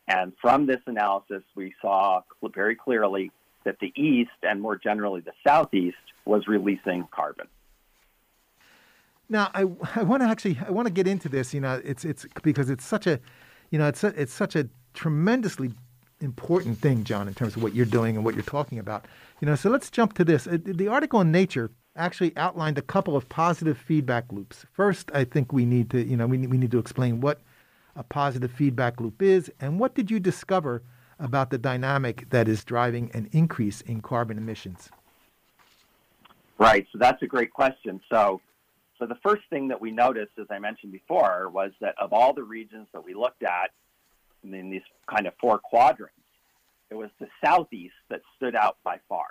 And 0.08 0.32
from 0.40 0.66
this 0.66 0.80
analysis, 0.86 1.42
we 1.54 1.74
saw 1.80 2.22
very 2.54 2.76
clearly 2.76 3.30
that 3.64 3.78
the 3.80 3.92
east 3.96 4.30
and 4.42 4.60
more 4.60 4.76
generally 4.76 5.20
the 5.20 5.32
southeast 5.46 5.96
was 6.24 6.46
releasing 6.46 7.06
carbon. 7.10 7.46
Now, 9.28 9.50
I, 9.54 9.60
I 9.96 10.02
want 10.02 10.22
to 10.22 10.28
actually 10.28 10.58
I 10.66 10.70
want 10.70 10.86
to 10.86 10.92
get 10.92 11.06
into 11.06 11.28
this. 11.28 11.54
You 11.54 11.60
know, 11.60 11.80
it's 11.84 12.04
it's 12.04 12.26
because 12.42 12.70
it's 12.70 12.84
such 12.84 13.06
a, 13.06 13.20
you 13.70 13.78
know, 13.78 13.88
it's 13.88 14.04
a, 14.04 14.08
it's 14.20 14.32
such 14.32 14.56
a 14.56 14.68
tremendously 14.94 15.72
important 16.20 16.78
thing, 16.78 17.04
John, 17.04 17.28
in 17.28 17.34
terms 17.34 17.56
of 17.56 17.62
what 17.62 17.74
you're 17.74 17.86
doing 17.86 18.16
and 18.16 18.24
what 18.24 18.34
you're 18.34 18.44
talking 18.44 18.78
about. 18.78 19.06
You 19.40 19.46
know, 19.46 19.56
so 19.56 19.70
let's 19.70 19.90
jump 19.90 20.14
to 20.14 20.24
this. 20.24 20.46
Uh, 20.46 20.58
the 20.64 20.88
article 20.88 21.20
in 21.20 21.32
Nature 21.32 21.70
actually 21.96 22.34
outlined 22.36 22.78
a 22.78 22.82
couple 22.82 23.16
of 23.16 23.28
positive 23.28 23.76
feedback 23.76 24.32
loops. 24.32 24.64
First, 24.72 25.10
I 25.12 25.24
think 25.24 25.52
we 25.52 25.64
need 25.64 25.90
to, 25.90 26.02
you 26.02 26.16
know, 26.16 26.26
we 26.26 26.38
need, 26.38 26.50
we 26.50 26.58
need 26.58 26.70
to 26.70 26.78
explain 26.78 27.20
what 27.20 27.40
a 27.96 28.02
positive 28.02 28.50
feedback 28.50 29.00
loop 29.00 29.20
is 29.20 29.50
and 29.60 29.78
what 29.78 29.94
did 29.94 30.10
you 30.10 30.18
discover 30.18 30.82
about 31.18 31.50
the 31.50 31.58
dynamic 31.58 32.28
that 32.30 32.48
is 32.48 32.64
driving 32.64 33.10
an 33.14 33.28
increase 33.32 33.80
in 33.82 34.00
carbon 34.00 34.38
emissions. 34.38 34.90
Right. 36.58 36.86
So 36.92 36.98
that's 36.98 37.22
a 37.22 37.26
great 37.26 37.52
question. 37.52 38.00
So 38.10 38.40
so 39.02 39.06
the 39.06 39.16
first 39.16 39.42
thing 39.50 39.66
that 39.68 39.80
we 39.80 39.90
noticed, 39.90 40.30
as 40.40 40.46
I 40.48 40.60
mentioned 40.60 40.92
before, 40.92 41.48
was 41.48 41.72
that 41.80 41.96
of 42.00 42.12
all 42.12 42.32
the 42.32 42.44
regions 42.44 42.86
that 42.92 43.04
we 43.04 43.14
looked 43.14 43.42
at 43.42 43.72
in 44.44 44.70
these 44.70 44.82
kind 45.08 45.26
of 45.26 45.34
four 45.40 45.58
quadrants, 45.58 46.14
it 46.88 46.94
was 46.94 47.10
the 47.18 47.26
southeast 47.44 47.96
that 48.10 48.20
stood 48.36 48.54
out 48.54 48.76
by 48.84 49.00
far 49.08 49.26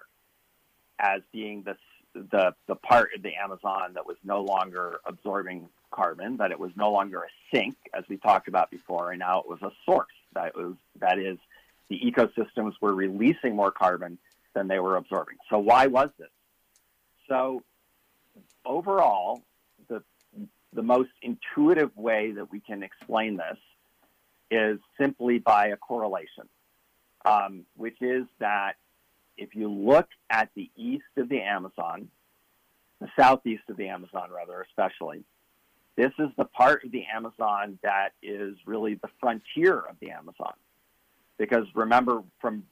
as 1.00 1.22
being 1.32 1.64
the, 1.64 1.78
the, 2.14 2.54
the 2.68 2.76
part 2.76 3.12
of 3.16 3.24
the 3.24 3.34
Amazon 3.34 3.94
that 3.94 4.06
was 4.06 4.18
no 4.26 4.42
longer 4.44 5.00
absorbing 5.06 5.70
carbon, 5.90 6.36
that 6.36 6.52
it 6.52 6.60
was 6.60 6.72
no 6.76 6.92
longer 6.92 7.20
a 7.20 7.56
sink, 7.56 7.78
as 7.94 8.04
we 8.10 8.18
talked 8.18 8.50
about 8.50 8.72
before, 8.72 9.12
and 9.12 9.20
now 9.20 9.40
it 9.40 9.48
was 9.48 9.62
a 9.62 9.72
source. 9.86 10.12
That 10.34 10.54
was 10.54 10.76
that 11.00 11.18
is, 11.18 11.38
the 11.88 11.98
ecosystems 11.98 12.74
were 12.82 12.94
releasing 12.94 13.56
more 13.56 13.72
carbon 13.72 14.18
than 14.54 14.68
they 14.68 14.80
were 14.80 14.98
absorbing. 14.98 15.38
So 15.50 15.60
why 15.60 15.88
was 15.88 16.10
this? 16.20 16.28
So 17.30 17.64
overall, 18.66 19.44
the 20.74 20.84
most 20.84 21.12
intuitive 21.22 21.96
way 21.96 22.32
that 22.32 22.52
we 22.52 22.60
can 22.60 22.84
explain 22.84 23.38
this 23.38 23.58
is 24.50 24.80
simply 25.00 25.40
by 25.40 25.68
a 25.68 25.78
correlation, 25.78 26.48
um, 27.26 27.66
which 27.76 28.02
is 28.02 28.26
that 28.40 28.74
if 29.38 29.56
you 29.56 29.70
look 29.70 30.08
at 30.30 30.50
the 30.56 30.70
east 30.76 31.04
of 31.18 31.30
the 31.30 31.42
Amazon, 31.42 32.10
the 33.00 33.10
southeast 33.18 33.64
of 33.70 33.78
the 33.78 33.88
Amazon, 33.88 34.30
rather, 34.32 34.62
especially, 34.62 35.24
this 35.96 36.12
is 36.20 36.30
the 36.38 36.46
part 36.46 36.84
of 36.86 36.92
the 36.92 37.06
Amazon 37.14 37.80
that 37.84 38.10
is 38.22 38.56
really 38.66 38.96
the 38.96 39.10
frontier 39.20 39.78
of 39.78 39.96
the 40.00 40.12
Amazon. 40.12 40.54
Because 41.38 41.66
remember, 41.74 42.24
from 42.40 42.64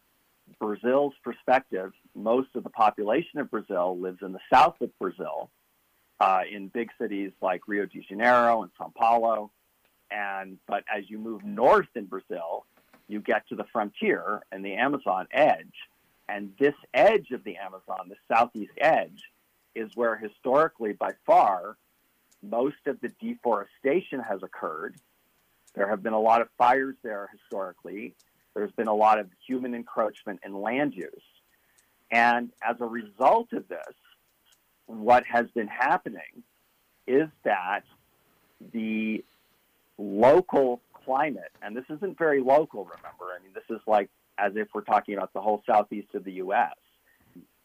Brazil's 0.59 1.13
perspective, 1.23 1.91
most 2.15 2.49
of 2.55 2.63
the 2.63 2.69
population 2.69 3.39
of 3.39 3.51
Brazil 3.51 3.97
lives 3.99 4.19
in 4.21 4.31
the 4.31 4.39
south 4.51 4.79
of 4.81 4.97
Brazil, 4.99 5.49
uh, 6.19 6.41
in 6.49 6.67
big 6.67 6.89
cities 6.99 7.31
like 7.41 7.67
Rio 7.67 7.85
de 7.85 8.01
Janeiro 8.01 8.63
and 8.63 8.71
Sao 8.77 8.91
Paulo. 8.95 9.51
And 10.11 10.57
but 10.67 10.83
as 10.93 11.09
you 11.09 11.19
move 11.19 11.43
north 11.43 11.87
in 11.95 12.05
Brazil, 12.05 12.65
you 13.07 13.19
get 13.19 13.47
to 13.49 13.55
the 13.55 13.65
frontier 13.71 14.41
and 14.51 14.63
the 14.63 14.75
Amazon 14.75 15.27
edge. 15.31 15.73
And 16.27 16.53
this 16.59 16.75
edge 16.93 17.31
of 17.31 17.43
the 17.43 17.57
Amazon, 17.57 18.09
the 18.09 18.15
southeast 18.33 18.73
edge, 18.77 19.23
is 19.73 19.95
where 19.95 20.15
historically, 20.15 20.93
by 20.93 21.13
far, 21.25 21.77
most 22.43 22.85
of 22.85 22.99
the 23.01 23.09
deforestation 23.19 24.19
has 24.19 24.43
occurred. 24.43 24.95
There 25.73 25.89
have 25.89 26.03
been 26.03 26.13
a 26.13 26.19
lot 26.19 26.41
of 26.41 26.49
fires 26.57 26.95
there 27.03 27.29
historically. 27.31 28.13
There's 28.53 28.71
been 28.71 28.87
a 28.87 28.93
lot 28.93 29.19
of 29.19 29.27
human 29.45 29.73
encroachment 29.73 30.41
in 30.43 30.53
land 30.53 30.93
use. 30.95 31.09
And 32.11 32.51
as 32.67 32.77
a 32.79 32.85
result 32.85 33.53
of 33.53 33.67
this, 33.67 33.95
what 34.89 35.23
has 35.25 35.45
been 35.53 35.67
happening 35.67 36.43
is 37.05 37.27
that 37.43 37.81
the 38.73 39.23
local 39.97 40.81
climate, 41.05 41.51
and 41.61 41.77
this 41.77 41.85
isn't 41.89 42.17
very 42.17 42.41
local, 42.41 42.85
remember, 42.85 43.25
I 43.37 43.41
mean, 43.43 43.53
this 43.53 43.63
is 43.69 43.81
like 43.85 44.09
as 44.39 44.53
if 44.55 44.67
we're 44.73 44.81
talking 44.81 45.15
about 45.15 45.31
the 45.33 45.41
whole 45.41 45.61
southeast 45.65 46.15
of 46.15 46.23
the 46.23 46.33
U.S. 46.33 46.73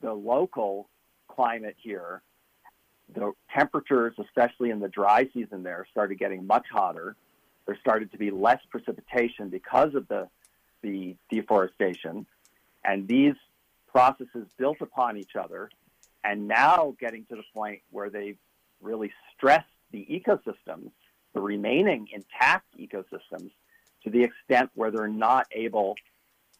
The 0.02 0.12
local 0.12 0.88
climate 1.28 1.76
here, 1.80 2.20
the 3.14 3.32
temperatures, 3.56 4.14
especially 4.18 4.70
in 4.70 4.80
the 4.80 4.88
dry 4.88 5.28
season 5.32 5.62
there, 5.62 5.86
started 5.90 6.18
getting 6.18 6.46
much 6.46 6.66
hotter. 6.70 7.16
There 7.66 7.78
started 7.80 8.12
to 8.12 8.18
be 8.18 8.30
less 8.30 8.60
precipitation 8.70 9.48
because 9.48 9.94
of 9.94 10.06
the, 10.08 10.28
the 10.82 11.16
deforestation. 11.30 12.26
And 12.84 13.08
these 13.08 13.34
processes 13.88 14.46
built 14.58 14.82
upon 14.82 15.16
each 15.16 15.36
other 15.36 15.70
and 16.24 16.48
now 16.48 16.96
getting 16.98 17.24
to 17.26 17.36
the 17.36 17.44
point 17.54 17.80
where 17.90 18.10
they've 18.10 18.38
really 18.80 19.12
stressed 19.36 19.68
the 19.92 20.06
ecosystems 20.10 20.90
the 21.34 21.40
remaining 21.40 22.08
intact 22.12 22.66
ecosystems 22.78 23.50
to 24.04 24.10
the 24.10 24.22
extent 24.22 24.70
where 24.74 24.90
they're 24.90 25.08
not 25.08 25.46
able 25.52 25.96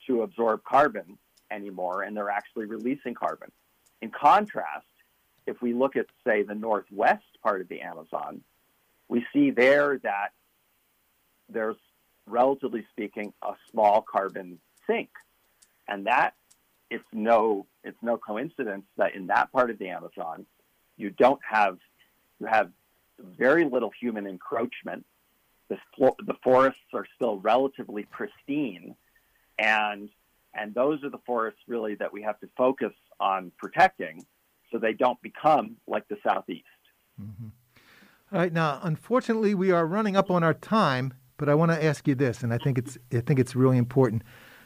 to 0.07 0.23
absorb 0.23 0.63
carbon 0.65 1.17
anymore 1.51 2.03
and 2.03 2.17
they're 2.17 2.31
actually 2.31 2.67
releasing 2.67 3.15
carbon. 3.15 3.51
In 4.03 4.11
contrast, 4.11 4.87
if 5.47 5.63
we 5.63 5.73
look 5.73 5.97
at, 5.97 6.07
say, 6.27 6.43
the 6.43 6.55
northwest 6.55 7.25
part 7.43 7.61
of 7.61 7.69
the 7.69 7.81
Amazon, 7.81 8.43
we 9.09 9.25
see 9.33 9.51
there 9.51 9.99
that 9.99 10.31
there's, 11.49 11.77
relatively 12.27 12.85
speaking, 12.91 13.33
a 13.43 13.53
small 13.71 14.03
carbon 14.03 14.59
sink. 14.87 15.11
And 15.87 16.07
that 16.07 16.35
it's 16.95 17.05
no 17.13 17.67
it's 17.83 17.99
no 18.03 18.17
coincidence 18.17 18.85
that 18.97 19.15
in 19.15 19.27
that 19.27 19.53
part 19.53 19.69
of 19.71 19.79
the 19.79 19.89
Amazon, 19.89 20.47
you 20.97 21.11
don't 21.11 21.41
have 21.49 21.79
you 22.39 22.47
have 22.47 22.71
very 23.37 23.65
little 23.65 23.91
human 24.01 24.27
encroachment. 24.27 25.05
The, 25.69 25.77
the 25.99 26.35
forests 26.43 26.81
are 26.93 27.07
still 27.17 27.39
relatively 27.39 28.05
pristine, 28.05 28.95
and 29.59 30.09
and 30.55 30.73
those 30.73 31.03
are 31.03 31.11
the 31.11 31.21
forests 31.27 31.61
really 31.67 31.97
that 31.97 32.13
we 32.13 32.23
have 32.23 32.39
to 32.41 32.49
focus 32.57 32.93
on 33.19 33.51
protecting, 33.59 34.25
so 34.71 34.79
they 34.79 34.93
don't 34.93 35.21
become 35.21 35.77
like 35.89 36.07
the 36.09 36.17
southeast. 36.27 36.65
Mm-hmm. 37.21 37.49
All 38.33 38.39
right, 38.39 38.53
now 38.53 38.79
unfortunately 38.83 39.55
we 39.55 39.73
are 39.73 39.87
running 39.87 40.17
up 40.17 40.31
on 40.31 40.45
our 40.45 40.55
time, 40.55 41.15
but 41.39 41.49
I 41.49 41.55
want 41.55 41.73
to 41.73 41.85
ask 41.85 42.07
you 42.07 42.15
this, 42.15 42.45
and 42.45 42.55
I 42.55 42.59
think 42.59 42.79
it's 42.79 42.99
I 43.13 43.21
think 43.21 43.41
it's 43.41 43.57
really 43.57 43.79
important. 43.79 44.23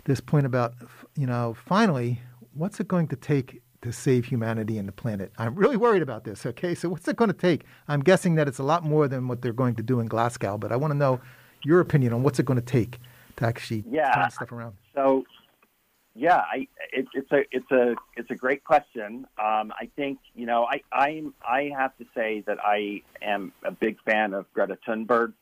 This 0.09 0.21
point 0.21 0.47
about 0.47 0.73
you 1.17 1.27
know 1.27 1.55
finally, 1.67 2.23
what's 2.55 2.81
it 2.81 2.89
going 2.89 3.09
to 3.09 3.17
take 3.17 3.61
to 3.83 3.93
save 3.93 4.25
humanity 4.25 4.79
and 4.79 4.89
the 4.89 4.93
planet. 4.93 5.31
I'm 5.37 5.55
really 5.55 5.77
worried 5.77 6.01
about 6.01 6.25
this. 6.25 6.47
Okay, 6.47 6.75
so 6.75 6.89
what's 6.89 7.07
it 7.09 7.17
going 7.17 7.29
to 7.29 7.37
take? 7.37 7.65
I'm 7.89 8.01
guessing 8.01 8.35
that 8.37 8.49
it's 8.49 8.59
a 8.59 8.63
lot 8.63 8.85
more 8.85 9.07
than 9.07 9.29
what 9.29 9.43
they're 9.43 9.53
going 9.53 9.75
to 9.75 9.83
do 9.83 10.01
in 10.01 10.07
Glasgow, 10.07 10.57
but 10.57 10.73
I 10.73 10.77
want 10.77 10.93
to 10.93 10.97
know 10.97 11.21
your 11.63 11.81
opinion 11.81 12.15
on 12.15 12.23
what's 12.23 12.39
it 12.39 12.47
going 12.47 12.59
to 12.59 12.65
take 12.65 12.99
to 13.37 13.47
actually 13.47 13.85
yeah. 13.87 14.15
turn 14.15 14.31
stuff 14.31 14.51
around. 14.51 14.77
So, 14.95 15.25
yeah, 16.15 16.39
I, 16.39 16.67
it, 16.91 17.07
it's 17.13 17.31
a 17.31 17.45
it's 17.53 17.71
a 17.71 17.95
it's 18.17 18.31
a 18.31 18.35
great 18.35 18.65
question. 18.65 19.27
Um, 19.39 19.75
I 19.79 19.91
think 19.95 20.21
you 20.35 20.47
know 20.47 20.65
I 20.65 20.81
I 20.91 21.23
I 21.47 21.71
have 21.77 21.95
to 21.99 22.07
say 22.17 22.43
that 22.47 22.57
I 22.65 23.03
am 23.21 23.53
a 23.63 23.71
big 23.71 23.99
fan 24.07 24.33
of 24.33 24.51
Greta 24.55 24.79
Thunberg, 24.89 25.35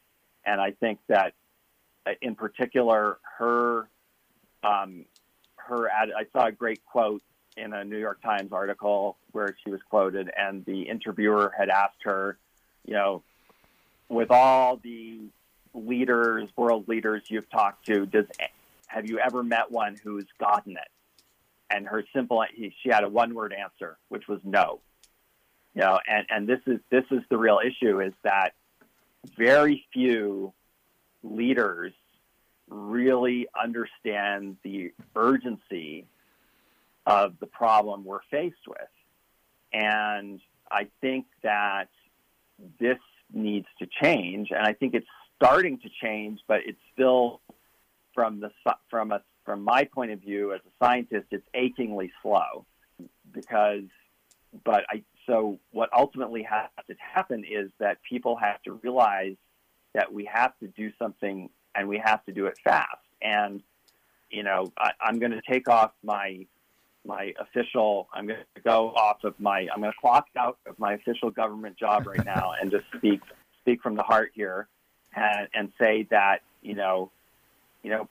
and 0.45 0.61
I 0.61 0.73
think 0.73 0.99
that 1.09 1.35
uh, 2.05 2.11
in 2.21 2.35
particular 2.35 3.19
her 3.39 3.89
um, 4.67 5.05
her 5.57 5.89
ad, 5.89 6.11
I 6.17 6.27
saw 6.33 6.47
a 6.47 6.53
great 6.53 6.85
quote 6.85 7.23
in 7.57 7.73
a 7.73 7.85
New 7.85 7.99
York 7.99 8.21
Times 8.23 8.53
article 8.53 9.17
where 9.33 9.57
she 9.65 9.71
was 9.71 9.81
quoted, 9.89 10.31
and 10.37 10.65
the 10.65 10.83
interviewer 10.83 11.53
had 11.57 11.69
asked 11.69 12.03
her, 12.03 12.37
you 12.85 12.95
know, 12.95 13.23
with 14.09 14.31
all 14.31 14.77
the 14.77 15.21
leaders, 15.75 16.49
world 16.57 16.89
leaders 16.89 17.23
you've 17.29 17.51
talked 17.51 17.87
to, 17.87 18.07
does 18.07 18.27
have 18.87 19.09
you 19.09 19.19
ever 19.19 19.43
met 19.43 19.71
one 19.71 19.97
who's 20.03 20.27
gotten 20.39 20.73
it? 20.73 20.89
And 21.71 21.87
her 21.87 22.05
simple, 22.15 22.45
she 22.57 22.89
had 22.89 23.03
a 23.03 23.09
one-word 23.09 23.53
answer, 23.53 23.97
which 24.09 24.29
was 24.29 24.41
no. 24.45 24.81
You 25.75 25.83
know, 25.83 25.99
and, 26.07 26.27
and 26.31 26.49
this 26.49 26.61
is 26.67 26.81
this 26.91 27.05
is 27.11 27.23
the 27.29 27.37
real 27.37 27.61
issue: 27.65 28.01
is 28.01 28.15
that 28.23 28.55
very 29.37 29.85
few 29.93 30.53
leaders 31.23 31.93
really 32.69 33.47
understand 33.61 34.57
the 34.63 34.93
urgency 35.15 36.07
of 37.07 37.39
the 37.39 37.47
problem 37.47 38.05
we're 38.05 38.23
faced 38.31 38.67
with. 38.67 38.79
And 39.73 40.41
I 40.71 40.89
think 41.01 41.27
that 41.43 41.89
this 42.81 42.99
needs 43.33 43.67
to 43.79 43.87
change, 44.03 44.51
and 44.51 44.67
I 44.67 44.73
think 44.73 44.95
it's 44.95 45.07
starting 45.37 45.79
to 45.81 45.89
change, 46.03 46.41
but 46.49 46.61
it's 46.67 46.81
still 46.93 47.41
from 48.15 48.41
the 48.41 48.51
from 48.89 49.13
a 49.13 49.23
from 49.45 49.63
my 49.63 49.85
point 49.85 50.11
of 50.11 50.21
view 50.21 50.53
as 50.53 50.61
a 50.61 50.85
scientist, 50.85 51.27
it's 51.31 51.47
achingly 51.55 52.13
slow 52.23 52.67
because. 53.33 53.85
But 54.65 54.85
I 54.89 55.03
so 55.27 55.59
what 55.73 55.91
ultimately 55.93 56.43
has 56.45 56.71
to 56.89 56.95
happen 56.99 57.45
is 57.45 57.71
that 57.79 57.99
people 58.09 58.37
have 58.37 58.63
to 58.63 58.73
realize 58.73 59.37
that 59.93 60.13
we 60.13 60.25
have 60.33 60.57
to 60.61 60.69
do 60.69 60.93
something 60.99 61.51
and 61.77 61.89
we 61.89 62.01
have 62.05 62.25
to 62.27 62.33
do 62.33 62.47
it 62.47 62.57
fast. 62.65 62.99
And 63.23 63.63
you 64.31 64.43
know, 64.43 64.73
I, 64.79 64.91
I'm 65.01 65.19
going 65.19 65.33
to 65.33 65.43
take 65.49 65.69
off 65.69 65.93
my 66.03 66.47
my 67.05 67.33
official. 67.39 68.09
I'm 68.13 68.27
going 68.27 68.41
to 68.55 68.61
go 68.63 68.93
off 68.95 69.23
of 69.25 69.39
my. 69.39 69.69
I'm 69.73 69.81
going 69.81 69.93
to 69.93 69.99
clock 70.01 70.27
out 70.37 70.59
of 70.67 70.79
my 70.79 70.95
official 70.95 71.31
government 71.31 71.77
job 71.79 72.07
right 72.07 72.25
now 72.25 72.53
and 72.61 72.71
just 72.71 72.85
speak 72.97 73.21
speak 73.63 73.83
from 73.83 73.95
the 73.97 74.03
heart 74.03 74.33
here, 74.35 74.69
and, 75.15 75.49
and 75.55 75.73
say 75.81 76.07
that 76.11 76.43
you 76.63 76.75
know, 76.75 77.11
you 77.83 77.91
know, 77.91 78.09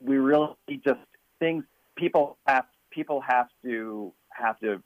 we 0.00 0.16
really 0.16 0.54
just 0.84 1.00
things. 1.38 1.64
People 1.96 2.36
have 2.46 2.64
people 2.90 3.20
have 3.20 3.48
to 3.64 4.12
have 4.30 4.58
to 4.60 4.82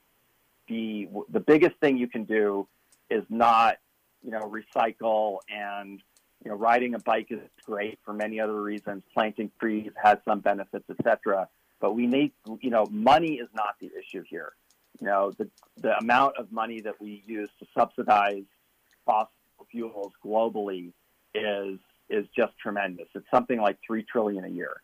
be 0.66 1.08
the 1.30 1.40
biggest 1.40 1.76
thing 1.80 1.96
you 1.96 2.08
can 2.08 2.24
do 2.24 2.66
is 3.10 3.24
not 3.28 3.76
you 4.22 4.30
know 4.30 4.50
recycle 4.50 5.38
and 5.48 6.00
you 6.44 6.50
know 6.50 6.56
riding 6.56 6.94
a 6.94 6.98
bike 6.98 7.28
is 7.30 7.40
great 7.64 7.98
for 8.04 8.12
many 8.12 8.40
other 8.40 8.60
reasons 8.60 9.02
planting 9.14 9.50
trees 9.60 9.90
has 10.02 10.18
some 10.24 10.40
benefits 10.40 10.84
etc 10.90 11.48
but 11.82 11.96
we 11.96 12.06
need, 12.06 12.32
you 12.60 12.70
know, 12.70 12.86
money 12.90 13.34
is 13.34 13.48
not 13.54 13.74
the 13.80 13.90
issue 13.98 14.22
here. 14.30 14.52
You 15.00 15.08
know, 15.08 15.32
the, 15.36 15.50
the 15.78 15.98
amount 15.98 16.36
of 16.38 16.52
money 16.52 16.80
that 16.80 17.00
we 17.00 17.24
use 17.26 17.50
to 17.58 17.66
subsidize 17.76 18.44
fossil 19.04 19.32
fuels 19.70 20.12
globally 20.24 20.92
is 21.34 21.78
is 22.08 22.26
just 22.36 22.56
tremendous. 22.58 23.08
It's 23.14 23.26
something 23.34 23.60
like 23.60 23.78
three 23.84 24.04
trillion 24.04 24.44
a 24.44 24.48
year. 24.48 24.80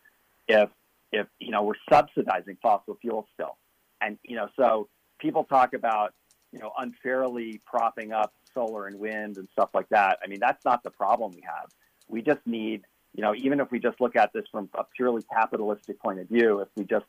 If 0.49 0.69
if 1.13 1.27
you 1.39 1.51
know 1.51 1.63
we're 1.63 1.75
subsidizing 1.89 2.57
fossil 2.61 2.97
fuels 2.99 3.25
still, 3.33 3.55
and 4.01 4.17
you 4.23 4.35
know, 4.35 4.49
so 4.57 4.89
people 5.19 5.45
talk 5.45 5.73
about 5.73 6.13
you 6.51 6.59
know 6.59 6.73
unfairly 6.77 7.61
propping 7.65 8.11
up 8.11 8.33
solar 8.53 8.87
and 8.87 8.99
wind 8.99 9.37
and 9.37 9.47
stuff 9.51 9.69
like 9.73 9.89
that. 9.89 10.19
I 10.23 10.27
mean, 10.27 10.39
that's 10.39 10.63
not 10.65 10.83
the 10.83 10.89
problem 10.89 11.31
we 11.33 11.41
have. 11.41 11.69
We 12.07 12.21
just 12.21 12.45
need 12.45 12.83
you 13.13 13.23
know, 13.23 13.33
even 13.35 13.59
if 13.59 13.71
we 13.71 13.79
just 13.79 13.99
look 13.99 14.15
at 14.15 14.33
this 14.33 14.45
from 14.51 14.69
a 14.75 14.83
purely 14.95 15.23
capitalistic 15.23 15.99
point 15.99 16.19
of 16.19 16.27
view, 16.27 16.59
if 16.59 16.67
we 16.75 16.83
just 16.83 17.05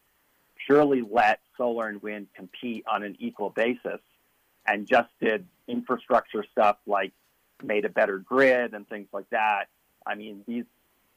purely 0.66 1.02
let 1.02 1.40
solar 1.56 1.88
and 1.88 2.02
wind 2.02 2.28
compete 2.34 2.84
on 2.90 3.02
an 3.02 3.16
equal 3.18 3.50
basis 3.50 4.00
and 4.66 4.86
just 4.86 5.08
did 5.20 5.46
infrastructure 5.68 6.44
stuff 6.50 6.76
like 6.86 7.12
made 7.62 7.84
a 7.84 7.88
better 7.88 8.18
grid 8.18 8.74
and 8.74 8.88
things 8.88 9.08
like 9.12 9.28
that, 9.30 9.66
I 10.06 10.14
mean, 10.14 10.42
these 10.46 10.64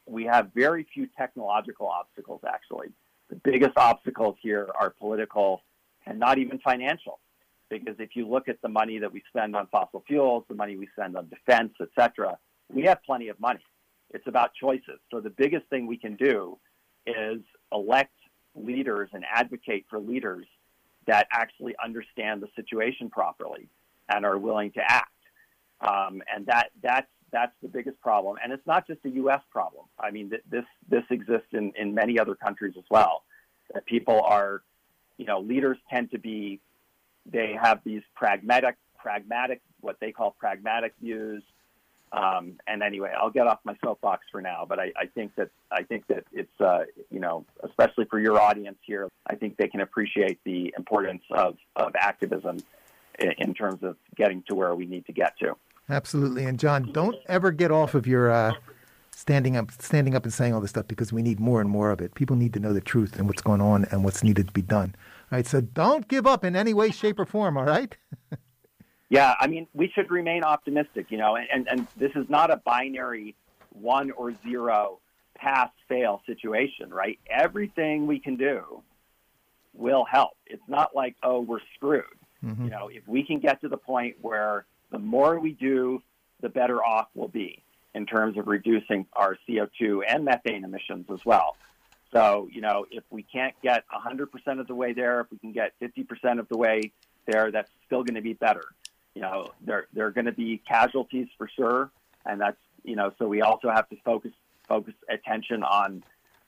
we 0.06 0.24
have 0.24 0.50
very 0.54 0.86
few 0.92 1.06
technological 1.16 1.88
obstacles 1.88 2.42
actually. 2.46 2.88
The 3.30 3.36
biggest 3.36 3.78
obstacles 3.78 4.36
here 4.42 4.68
are 4.78 4.90
political 4.90 5.62
and 6.04 6.18
not 6.18 6.36
even 6.36 6.58
financial. 6.58 7.20
Because 7.78 7.98
if 7.98 8.10
you 8.14 8.28
look 8.28 8.48
at 8.48 8.60
the 8.62 8.68
money 8.68 8.98
that 8.98 9.12
we 9.12 9.22
spend 9.28 9.56
on 9.56 9.66
fossil 9.68 10.02
fuels, 10.06 10.44
the 10.48 10.54
money 10.54 10.76
we 10.76 10.88
spend 10.96 11.16
on 11.16 11.28
defense, 11.28 11.72
et 11.80 11.88
cetera, 11.98 12.36
we 12.72 12.82
have 12.84 13.02
plenty 13.04 13.28
of 13.28 13.38
money. 13.40 13.64
It's 14.10 14.26
about 14.26 14.52
choices. 14.54 15.00
So 15.10 15.20
the 15.20 15.30
biggest 15.30 15.66
thing 15.68 15.86
we 15.86 15.96
can 15.96 16.16
do 16.16 16.58
is 17.06 17.40
elect 17.72 18.14
leaders 18.54 19.10
and 19.12 19.24
advocate 19.30 19.86
for 19.90 19.98
leaders 19.98 20.46
that 21.06 21.26
actually 21.32 21.74
understand 21.84 22.42
the 22.42 22.48
situation 22.56 23.10
properly 23.10 23.68
and 24.08 24.24
are 24.24 24.38
willing 24.38 24.70
to 24.72 24.80
act. 24.80 25.10
Um, 25.80 26.22
and 26.34 26.46
that 26.46 26.70
that's 26.82 27.08
that's 27.32 27.52
the 27.62 27.68
biggest 27.68 28.00
problem. 28.00 28.36
And 28.42 28.52
it's 28.52 28.66
not 28.66 28.86
just 28.86 29.00
a 29.04 29.10
U.S. 29.10 29.40
problem. 29.50 29.86
I 29.98 30.10
mean, 30.10 30.30
th- 30.30 30.42
this 30.48 30.64
this 30.88 31.02
exists 31.10 31.48
in, 31.52 31.72
in 31.76 31.94
many 31.94 32.18
other 32.18 32.34
countries 32.34 32.74
as 32.78 32.84
well. 32.90 33.24
That 33.72 33.84
people 33.86 34.20
are, 34.22 34.62
you 35.18 35.26
know, 35.26 35.40
leaders 35.40 35.78
tend 35.90 36.10
to 36.12 36.18
be, 36.18 36.60
they 37.30 37.56
have 37.60 37.80
these 37.84 38.02
pragmatic 38.14 38.76
pragmatic 38.98 39.60
what 39.80 39.96
they 40.00 40.12
call 40.12 40.34
pragmatic 40.38 40.94
views. 41.00 41.42
Um, 42.12 42.58
and 42.68 42.82
anyway, 42.82 43.12
I'll 43.18 43.30
get 43.30 43.46
off 43.46 43.58
my 43.64 43.76
soapbox 43.84 44.24
for 44.30 44.40
now, 44.40 44.64
but 44.68 44.78
I, 44.78 44.92
I 44.96 45.06
think 45.06 45.34
that 45.34 45.50
I 45.72 45.82
think 45.82 46.06
that 46.06 46.24
it's 46.32 46.60
uh, 46.60 46.84
you 47.10 47.20
know 47.20 47.44
especially 47.62 48.04
for 48.06 48.20
your 48.20 48.40
audience 48.40 48.78
here, 48.82 49.08
I 49.26 49.34
think 49.34 49.56
they 49.56 49.68
can 49.68 49.80
appreciate 49.80 50.38
the 50.44 50.72
importance 50.76 51.22
of, 51.30 51.56
of 51.76 51.92
activism 51.96 52.58
in, 53.18 53.32
in 53.38 53.54
terms 53.54 53.82
of 53.82 53.96
getting 54.16 54.42
to 54.48 54.54
where 54.54 54.74
we 54.74 54.86
need 54.86 55.06
to 55.06 55.12
get 55.12 55.36
to. 55.40 55.56
Absolutely, 55.88 56.44
and 56.44 56.58
John, 56.58 56.92
don't 56.92 57.16
ever 57.26 57.50
get 57.50 57.70
off 57.70 57.94
of 57.94 58.06
your 58.06 58.30
uh, 58.30 58.52
standing 59.14 59.56
up, 59.56 59.70
standing 59.70 60.14
up 60.14 60.24
and 60.24 60.32
saying 60.32 60.54
all 60.54 60.60
this 60.60 60.70
stuff 60.70 60.88
because 60.88 61.12
we 61.12 61.22
need 61.22 61.40
more 61.40 61.60
and 61.60 61.70
more 61.70 61.90
of 61.90 62.00
it. 62.00 62.14
People 62.14 62.36
need 62.36 62.52
to 62.54 62.60
know 62.60 62.72
the 62.72 62.80
truth 62.80 63.16
and 63.16 63.26
what's 63.26 63.42
going 63.42 63.60
on 63.60 63.86
and 63.90 64.04
what's 64.04 64.22
needed 64.22 64.48
to 64.48 64.52
be 64.52 64.62
done. 64.62 64.94
All 65.32 65.38
right, 65.38 65.46
so 65.46 65.60
don't 65.60 66.08
give 66.08 66.26
up 66.26 66.44
in 66.44 66.54
any 66.54 66.74
way, 66.74 66.90
shape, 66.90 67.18
or 67.18 67.24
form. 67.24 67.56
All 67.56 67.64
right. 67.64 67.96
Yeah, 69.10 69.34
I 69.38 69.46
mean, 69.46 69.68
we 69.74 69.92
should 69.94 70.10
remain 70.10 70.42
optimistic, 70.42 71.06
you 71.10 71.18
know, 71.18 71.36
and, 71.36 71.46
and, 71.52 71.68
and 71.68 71.86
this 71.96 72.10
is 72.16 72.28
not 72.28 72.50
a 72.50 72.56
binary 72.56 73.36
one 73.70 74.10
or 74.12 74.32
zero 74.42 74.98
pass 75.36 75.70
fail 75.88 76.22
situation, 76.26 76.92
right? 76.92 77.18
Everything 77.30 78.06
we 78.06 78.18
can 78.18 78.36
do 78.36 78.82
will 79.72 80.04
help. 80.04 80.32
It's 80.46 80.66
not 80.68 80.96
like, 80.96 81.16
oh, 81.22 81.40
we're 81.40 81.60
screwed. 81.76 82.04
Mm-hmm. 82.44 82.64
You 82.64 82.70
know, 82.70 82.88
if 82.88 83.06
we 83.06 83.22
can 83.22 83.40
get 83.40 83.60
to 83.60 83.68
the 83.68 83.76
point 83.76 84.16
where 84.20 84.64
the 84.90 84.98
more 84.98 85.38
we 85.38 85.52
do, 85.52 86.02
the 86.40 86.48
better 86.48 86.82
off 86.82 87.08
we'll 87.14 87.28
be 87.28 87.63
in 87.94 88.06
terms 88.06 88.36
of 88.36 88.46
reducing 88.46 89.06
our 89.14 89.36
CO2 89.48 90.02
and 90.06 90.24
methane 90.24 90.64
emissions 90.64 91.06
as 91.12 91.24
well. 91.24 91.56
So, 92.12 92.48
you 92.52 92.60
know, 92.60 92.86
if 92.90 93.02
we 93.10 93.22
can't 93.22 93.54
get 93.62 93.84
100% 93.88 94.60
of 94.60 94.66
the 94.66 94.74
way 94.74 94.92
there, 94.92 95.20
if 95.20 95.26
we 95.30 95.38
can 95.38 95.52
get 95.52 95.72
50% 95.80 96.38
of 96.38 96.48
the 96.48 96.56
way 96.56 96.92
there, 97.26 97.50
that's 97.50 97.70
still 97.86 98.04
going 98.04 98.14
to 98.14 98.22
be 98.22 98.34
better. 98.34 98.64
You 99.14 99.22
know, 99.22 99.48
there, 99.60 99.86
there 99.92 100.06
are 100.06 100.10
going 100.10 100.26
to 100.26 100.32
be 100.32 100.62
casualties 100.66 101.28
for 101.36 101.48
sure. 101.48 101.90
And 102.24 102.40
that's, 102.40 102.56
you 102.84 102.96
know, 102.96 103.12
so 103.18 103.26
we 103.26 103.42
also 103.42 103.70
have 103.70 103.88
to 103.88 103.96
focus, 104.04 104.32
focus 104.68 104.94
attention 105.08 105.62
on, 105.62 106.04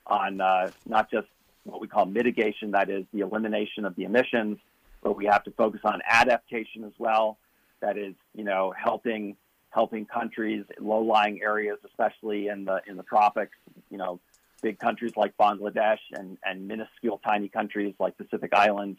on 0.07 0.41
uh, 0.41 0.71
not 0.87 1.11
just 1.11 1.27
what 1.65 1.81
we 1.81 1.89
call 1.89 2.07
mitigation, 2.07 2.71
that 2.71 2.89
is 2.89 3.05
the 3.13 3.21
elimination 3.21 3.85
of 3.85 3.97
the 3.97 4.05
emissions, 4.05 4.59
but 5.03 5.17
we 5.17 5.27
have 5.27 5.43
to 5.45 5.51
focus 5.51 5.81
on 5.85 6.01
adaptation 6.09 6.85
as 6.85 6.93
well. 6.99 7.39
That 7.81 7.99
is, 7.99 8.15
you 8.35 8.45
know, 8.45 8.73
helping 8.77 9.37
helping 9.77 10.07
countries, 10.07 10.65
low-lying 10.81 11.43
areas, 11.43 11.77
especially 11.85 12.49
in 12.49 12.65
the 12.65 12.81
in 12.89 12.97
the 12.97 13.03
tropics, 13.03 13.57
you 13.91 13.99
know, 13.99 14.19
big 14.63 14.79
countries 14.79 15.13
like 15.17 15.37
Bangladesh 15.37 15.99
and, 16.13 16.39
and 16.43 16.67
minuscule 16.67 17.21
tiny 17.23 17.49
countries 17.49 17.95
like 18.01 18.17
Pacific 18.17 18.53
Islands, 18.55 18.99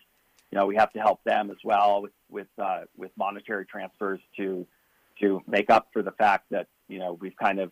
you 0.51 0.57
know, 0.59 0.67
we 0.67 0.75
have 0.75 0.93
to 0.93 0.99
help 0.99 1.19
them 1.23 1.49
as 1.49 1.57
well 1.63 2.03
with 2.03 2.11
with 2.29 2.47
uh, 2.61 2.81
with 2.95 3.11
monetary 3.17 3.65
transfers 3.65 4.19
to 4.37 4.67
to 5.19 5.41
make 5.47 5.71
up 5.71 5.87
for 5.93 6.03
the 6.03 6.11
fact 6.11 6.45
that 6.51 6.67
you 6.87 6.99
know 6.99 7.17
we've 7.19 7.35
kind 7.35 7.59
of 7.59 7.71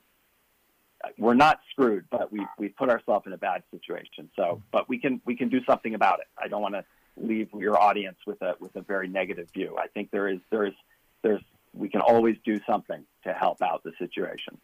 we're 1.19 1.35
not 1.35 1.59
screwed, 1.69 2.05
but 2.09 2.31
we 2.31 2.41
we 2.57 2.69
put 2.69 2.89
ourselves 2.89 3.27
in 3.27 3.33
a 3.33 3.37
bad 3.37 3.61
situation. 3.69 4.31
So, 4.35 4.63
but 4.71 4.89
we 4.89 4.97
can 4.97 5.21
we 5.25 5.35
can 5.35 5.49
do 5.49 5.59
something 5.69 5.93
about 5.93 6.21
it. 6.21 6.27
I 6.43 6.47
don't 6.47 6.63
want 6.63 6.73
to 6.73 6.83
leave 7.17 7.49
your 7.53 7.79
audience 7.79 8.17
with 8.25 8.41
a 8.41 8.55
with 8.59 8.75
a 8.75 8.81
very 8.81 9.07
negative 9.07 9.47
view. 9.53 9.77
I 9.77 9.87
think 9.93 10.09
there 10.09 10.27
is 10.27 10.39
there 10.49 10.65
is 10.65 10.73
there's 11.21 11.45
we 11.75 11.89
can 11.89 12.01
always 12.01 12.38
do 12.45 12.59
something 12.67 13.03
to 13.23 13.33
help 13.33 13.61
out 13.61 13.83
the 13.83 13.91
situation. 13.99 14.57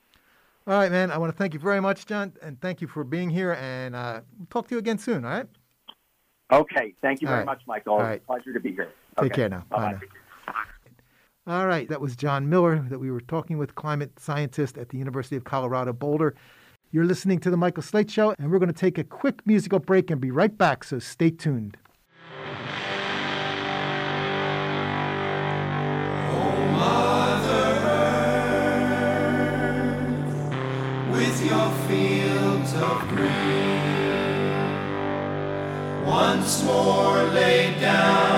All 0.67 0.75
right, 0.75 0.91
man. 0.91 1.11
I 1.11 1.17
want 1.17 1.31
to 1.31 1.37
thank 1.37 1.53
you 1.53 1.59
very 1.59 1.81
much, 1.81 2.05
John, 2.05 2.33
and 2.41 2.59
thank 2.61 2.81
you 2.81 2.87
for 2.87 3.03
being 3.03 3.29
here. 3.29 3.53
And 3.53 3.95
uh, 3.95 4.21
we'll 4.37 4.47
talk 4.47 4.67
to 4.69 4.75
you 4.75 4.79
again 4.79 4.97
soon. 4.97 5.25
All 5.25 5.31
right. 5.31 5.47
Okay. 6.51 6.93
Thank 7.01 7.21
you 7.21 7.27
very 7.27 7.39
right. 7.39 7.45
much, 7.45 7.61
Michael. 7.65 7.93
All 7.93 8.01
right. 8.01 8.25
pleasure 8.25 8.53
to 8.53 8.59
be 8.59 8.71
here. 8.71 8.89
Take 9.19 9.33
care 9.33 9.49
now. 9.49 9.65
Bye. 9.69 9.95
Bye 10.45 10.53
All 11.47 11.65
right. 11.65 11.89
That 11.89 11.99
was 11.99 12.15
John 12.15 12.47
Miller 12.47 12.85
that 12.89 12.99
we 12.99 13.09
were 13.09 13.21
talking 13.21 13.57
with, 13.57 13.73
climate 13.73 14.19
scientist 14.19 14.77
at 14.77 14.89
the 14.89 14.97
University 14.97 15.35
of 15.35 15.43
Colorado 15.43 15.93
Boulder. 15.93 16.35
You're 16.91 17.05
listening 17.05 17.39
to 17.39 17.49
the 17.49 17.57
Michael 17.57 17.83
Slate 17.83 18.11
Show, 18.11 18.35
and 18.37 18.51
we're 18.51 18.59
going 18.59 18.67
to 18.67 18.73
take 18.73 18.97
a 18.97 19.03
quick 19.03 19.47
musical 19.47 19.79
break 19.79 20.11
and 20.11 20.19
be 20.19 20.29
right 20.29 20.55
back. 20.55 20.83
So 20.83 20.99
stay 20.99 21.31
tuned. 21.31 21.77
Once 36.11 36.61
more 36.65 37.23
laid 37.31 37.79
down 37.79 38.30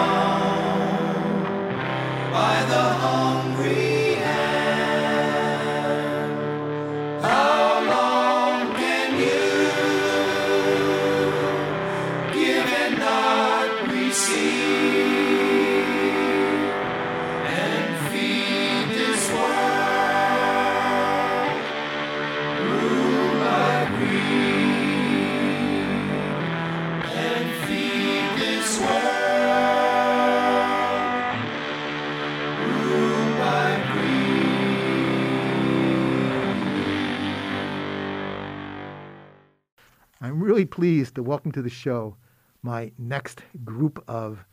really 40.63 40.69
pleased 40.69 41.15
to 41.15 41.23
welcome 41.23 41.51
to 41.51 41.61
the 41.61 41.69
show 41.69 42.15
my 42.61 42.89
next 42.97 43.41
group 43.65 44.01
of, 44.07 44.45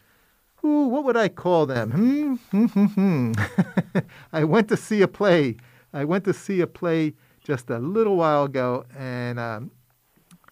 ooh, 0.65 0.89
what 0.89 1.05
would 1.05 1.17
I 1.17 1.29
call 1.29 1.67
them? 1.67 1.93
Hmm, 1.93 2.35
hmm, 2.51 2.67
hmm, 2.67 2.87
hmm. 2.87 3.33
I 4.33 4.43
went 4.43 4.67
to 4.71 4.77
see 4.77 5.03
a 5.03 5.09
play. 5.09 5.57
I 5.93 6.05
went 6.05 6.25
to 6.25 6.33
see 6.33 6.63
a 6.63 6.67
play 6.67 7.15
just 7.45 7.71
a 7.71 7.79
little 7.79 8.17
while 8.17 8.45
ago, 8.45 8.87
and 8.99 9.39
um, 9.39 9.71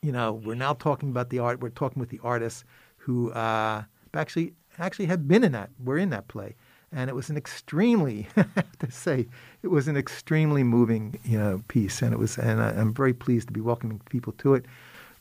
you 0.01 0.13
know, 0.13 0.35
we're 0.45 0.55
now 0.55 0.75
talking 0.75 1.11
about 1.11 1.31
the 1.31 1.41
art. 1.41 1.61
We're 1.61 1.71
talking 1.71 1.99
with 1.99 2.11
the 2.11 2.21
artists 2.23 2.63
who 2.99 3.33
uh, 3.33 3.83
actually 4.15 4.53
actually 4.79 5.07
have 5.07 5.27
been 5.27 5.43
in 5.43 5.51
that. 5.53 5.71
We're 5.85 5.99
in 5.99 6.11
that 6.11 6.29
play, 6.29 6.55
and 6.93 7.11
it 7.11 7.17
was 7.17 7.31
an 7.31 7.37
extremely, 7.37 8.29
I 8.37 8.47
have 8.55 8.79
to 8.79 8.93
say, 8.93 9.27
it 9.65 9.69
was 9.69 9.89
an 9.89 9.97
extremely 9.97 10.63
moving, 10.63 11.19
you 11.25 11.37
know, 11.37 11.65
piece, 11.67 12.01
and 12.01 12.13
it 12.13 12.19
was, 12.19 12.39
and 12.39 12.63
I, 12.63 12.71
I'm 12.71 12.95
very 12.95 13.13
pleased 13.13 13.49
to 13.49 13.53
be 13.53 13.61
welcoming 13.61 14.01
people 14.09 14.35
to 14.35 14.55
it. 14.55 14.67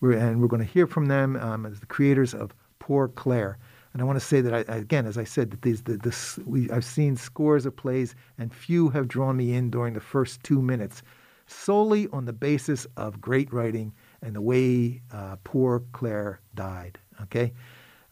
We're, 0.01 0.13
and 0.13 0.41
we're 0.41 0.47
going 0.47 0.65
to 0.65 0.71
hear 0.71 0.87
from 0.87 1.07
them 1.07 1.35
um, 1.37 1.65
as 1.65 1.79
the 1.79 1.85
creators 1.85 2.33
of 2.33 2.53
Poor 2.79 3.07
Clare. 3.07 3.57
And 3.93 4.01
I 4.01 4.05
want 4.05 4.19
to 4.19 4.25
say 4.25 4.41
that, 4.41 4.53
I, 4.53 4.75
again, 4.75 5.05
as 5.07 5.17
I 5.17 5.23
said, 5.23 5.49
that 5.51 5.63
these, 5.63 5.81
the, 5.83 5.97
this, 5.97 6.37
we, 6.45 6.69
I've 6.69 6.85
seen 6.85 7.15
scores 7.15 7.65
of 7.65 7.75
plays, 7.75 8.13
and 8.37 8.53
few 8.53 8.89
have 8.89 9.07
drawn 9.07 9.37
me 9.37 9.53
in 9.53 9.71
during 9.71 9.93
the 9.93 9.99
first 9.99 10.43
two 10.43 10.61
minutes, 10.61 11.01
solely 11.47 12.07
on 12.13 12.25
the 12.25 12.33
basis 12.33 12.85
of 12.95 13.19
great 13.19 13.51
writing 13.51 13.93
and 14.21 14.35
the 14.35 14.41
way 14.41 15.01
uh, 15.11 15.37
poor 15.43 15.81
Clare 15.93 16.39
died. 16.53 16.99
Okay, 17.23 17.53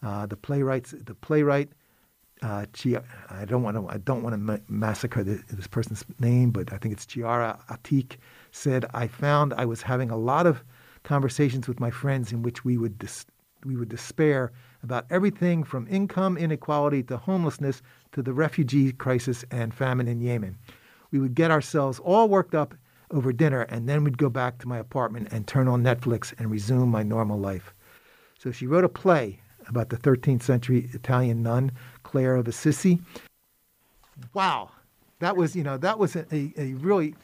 uh, 0.02 0.26
the 0.26 0.36
playwrights, 0.36 0.90
the 0.90 1.14
playwright, 1.14 1.68
uh, 2.42 2.66
Chi- 2.72 3.00
I 3.30 3.44
don't 3.44 3.62
want 3.62 3.76
to, 3.76 3.86
I 3.88 3.98
don't 3.98 4.22
want 4.22 4.32
to 4.32 4.38
ma- 4.38 4.58
massacre 4.68 5.22
the, 5.22 5.40
this 5.52 5.68
person's 5.68 6.04
name, 6.18 6.50
but 6.50 6.72
I 6.72 6.78
think 6.78 6.94
it's 6.94 7.06
Chiara 7.06 7.58
Atik, 7.70 8.16
said 8.50 8.86
I 8.92 9.06
found 9.06 9.54
I 9.54 9.64
was 9.64 9.82
having 9.82 10.10
a 10.10 10.16
lot 10.16 10.46
of 10.46 10.64
conversations 11.06 11.68
with 11.68 11.80
my 11.80 11.90
friends 11.90 12.32
in 12.32 12.42
which 12.42 12.64
we 12.64 12.76
would 12.76 12.98
dis- 12.98 13.26
we 13.64 13.76
would 13.76 13.88
despair 13.88 14.52
about 14.82 15.06
everything 15.08 15.64
from 15.64 15.86
income 15.88 16.36
inequality 16.36 17.02
to 17.04 17.16
homelessness 17.16 17.80
to 18.12 18.22
the 18.22 18.32
refugee 18.32 18.92
crisis 18.92 19.44
and 19.50 19.72
famine 19.72 20.08
in 20.08 20.20
Yemen. 20.20 20.56
We 21.10 21.18
would 21.18 21.34
get 21.34 21.50
ourselves 21.50 21.98
all 22.00 22.28
worked 22.28 22.54
up 22.54 22.74
over 23.12 23.32
dinner 23.32 23.62
and 23.62 23.88
then 23.88 24.04
we'd 24.04 24.18
go 24.18 24.28
back 24.28 24.58
to 24.58 24.68
my 24.68 24.78
apartment 24.78 25.28
and 25.30 25.46
turn 25.46 25.68
on 25.68 25.82
Netflix 25.82 26.34
and 26.38 26.50
resume 26.50 26.88
my 26.88 27.02
normal 27.02 27.38
life. 27.38 27.72
So 28.38 28.50
she 28.50 28.66
wrote 28.66 28.84
a 28.84 28.88
play 28.88 29.40
about 29.68 29.88
the 29.88 29.96
13th 29.96 30.42
century 30.42 30.90
Italian 30.92 31.42
nun, 31.42 31.72
Clare 32.02 32.36
of 32.36 32.48
Assisi. 32.48 33.00
Wow. 34.34 34.70
That 35.20 35.36
was, 35.36 35.56
you 35.56 35.62
know, 35.62 35.78
that 35.78 35.98
was 35.98 36.14
a, 36.14 36.26
a, 36.32 36.74
really, 36.74 37.14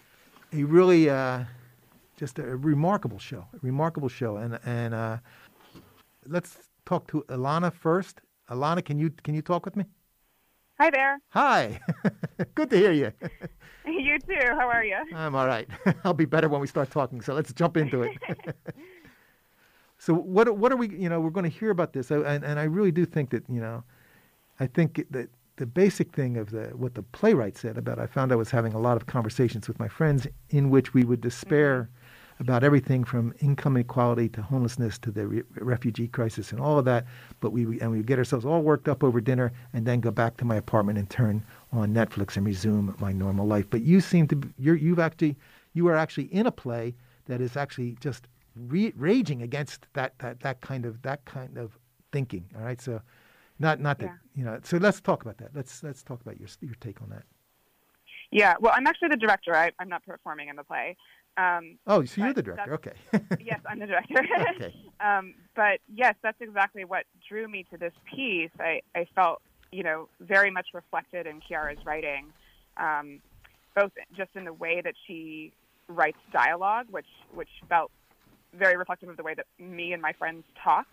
a 0.52 0.64
really, 0.64 1.10
uh, 1.10 1.44
just 2.22 2.38
a 2.38 2.56
remarkable 2.56 3.18
show, 3.18 3.44
a 3.52 3.58
remarkable 3.62 4.08
show. 4.08 4.36
And 4.36 4.56
and 4.64 4.94
uh, 4.94 5.16
let's 6.24 6.50
talk 6.86 7.08
to 7.08 7.24
Alana 7.28 7.72
first. 7.72 8.20
Alana, 8.48 8.84
can 8.84 8.96
you 8.96 9.10
can 9.24 9.34
you 9.34 9.42
talk 9.42 9.64
with 9.64 9.74
me? 9.74 9.84
Hi 10.78 10.88
there. 10.90 11.18
Hi. 11.30 11.80
Good 12.54 12.70
to 12.70 12.76
hear 12.76 12.92
you. 12.92 13.10
you 13.86 14.20
too. 14.20 14.46
How 14.58 14.68
are 14.68 14.84
you? 14.84 15.00
I'm 15.12 15.34
all 15.34 15.48
right. 15.48 15.68
I'll 16.04 16.14
be 16.14 16.24
better 16.24 16.48
when 16.48 16.60
we 16.60 16.68
start 16.68 16.92
talking. 16.92 17.20
So 17.20 17.34
let's 17.34 17.52
jump 17.52 17.76
into 17.76 18.02
it. 18.02 18.12
so 19.98 20.14
what 20.14 20.56
what 20.56 20.70
are 20.70 20.76
we? 20.76 20.90
You 20.90 21.08
know, 21.08 21.18
we're 21.18 21.36
going 21.38 21.50
to 21.50 21.58
hear 21.60 21.70
about 21.70 21.92
this, 21.92 22.12
and 22.12 22.44
and 22.44 22.56
I 22.60 22.66
really 22.76 22.92
do 22.92 23.04
think 23.04 23.30
that 23.30 23.42
you 23.48 23.60
know, 23.60 23.82
I 24.60 24.68
think 24.68 25.04
that 25.10 25.28
the 25.56 25.66
basic 25.66 26.14
thing 26.14 26.36
of 26.36 26.50
the 26.50 26.66
what 26.82 26.94
the 26.94 27.02
playwright 27.02 27.58
said 27.58 27.76
about 27.76 27.98
I 27.98 28.06
found 28.06 28.30
I 28.30 28.36
was 28.36 28.52
having 28.52 28.74
a 28.74 28.82
lot 28.88 28.96
of 28.96 29.06
conversations 29.06 29.66
with 29.66 29.80
my 29.80 29.88
friends 29.88 30.28
in 30.50 30.70
which 30.70 30.94
we 30.94 31.02
would 31.02 31.20
despair. 31.20 31.90
About 32.40 32.64
everything 32.64 33.04
from 33.04 33.34
income 33.40 33.76
inequality 33.76 34.28
to 34.30 34.42
homelessness 34.42 34.98
to 34.98 35.10
the 35.10 35.26
re- 35.26 35.42
refugee 35.56 36.08
crisis 36.08 36.50
and 36.50 36.60
all 36.60 36.78
of 36.78 36.84
that. 36.86 37.06
But 37.40 37.50
we 37.52 37.80
and 37.80 37.90
we 37.90 38.02
get 38.02 38.18
ourselves 38.18 38.44
all 38.44 38.62
worked 38.62 38.88
up 38.88 39.04
over 39.04 39.20
dinner 39.20 39.52
and 39.72 39.86
then 39.86 40.00
go 40.00 40.10
back 40.10 40.36
to 40.38 40.44
my 40.44 40.56
apartment 40.56 40.98
and 40.98 41.08
turn 41.08 41.44
on 41.72 41.94
Netflix 41.94 42.36
and 42.36 42.44
resume 42.44 42.96
my 42.98 43.12
normal 43.12 43.46
life. 43.46 43.66
But 43.70 43.82
you 43.82 44.00
seem 44.00 44.26
to 44.28 44.40
you're, 44.58 44.76
you've 44.76 44.98
actually 44.98 45.36
you 45.72 45.88
are 45.88 45.96
actually 45.96 46.24
in 46.24 46.46
a 46.46 46.52
play 46.52 46.94
that 47.26 47.40
is 47.40 47.56
actually 47.56 47.96
just 48.00 48.28
re- 48.56 48.92
raging 48.96 49.42
against 49.42 49.86
that 49.92 50.18
that 50.18 50.40
that 50.40 50.60
kind 50.60 50.84
of 50.84 51.00
that 51.02 51.24
kind 51.24 51.56
of 51.58 51.78
thinking. 52.12 52.44
All 52.56 52.62
right, 52.62 52.80
so 52.80 53.00
not 53.58 53.80
not 53.80 53.98
that 53.98 54.06
yeah. 54.06 54.16
you 54.34 54.44
know. 54.44 54.58
So 54.62 54.78
let's 54.78 55.00
talk 55.00 55.22
about 55.22 55.38
that. 55.38 55.50
Let's 55.54 55.82
let's 55.82 56.02
talk 56.02 56.20
about 56.20 56.38
your 56.38 56.48
your 56.60 56.74
take 56.80 57.00
on 57.02 57.10
that. 57.10 57.24
Yeah, 58.30 58.54
well, 58.60 58.72
I'm 58.74 58.86
actually 58.86 59.08
the 59.08 59.18
director. 59.18 59.54
I, 59.54 59.72
I'm 59.78 59.90
not 59.90 60.04
performing 60.06 60.48
in 60.48 60.56
the 60.56 60.64
play, 60.64 60.96
um, 61.36 61.78
oh, 61.86 62.04
so 62.04 62.22
you're 62.22 62.34
the 62.34 62.42
director. 62.42 62.74
Okay. 62.74 62.92
yes, 63.40 63.60
I'm 63.66 63.78
the 63.78 63.86
director. 63.92 64.26
okay. 64.54 64.74
Um, 65.02 65.34
but 65.56 65.80
yes, 65.92 66.14
that's 66.22 66.40
exactly 66.40 66.84
what 66.84 67.06
drew 67.28 67.48
me 67.48 67.66
to 67.72 67.76
this 67.76 67.92
piece. 68.04 68.52
I, 68.60 68.82
I 68.94 69.08
felt, 69.16 69.42
you 69.72 69.82
know, 69.82 70.08
very 70.20 70.48
much 70.48 70.68
reflected 70.72 71.26
in 71.26 71.40
Chiara's 71.40 71.84
writing. 71.84 72.26
Um, 72.76 73.20
both 73.74 73.90
just 74.16 74.30
in 74.36 74.44
the 74.44 74.52
way 74.52 74.80
that 74.80 74.94
she 75.08 75.50
writes 75.88 76.18
dialogue, 76.32 76.86
which 76.90 77.08
which 77.34 77.48
felt 77.68 77.90
very 78.54 78.76
reflective 78.76 79.08
of 79.08 79.16
the 79.16 79.24
way 79.24 79.34
that 79.34 79.46
me 79.58 79.92
and 79.92 80.00
my 80.00 80.12
friends 80.12 80.44
talk, 80.62 80.86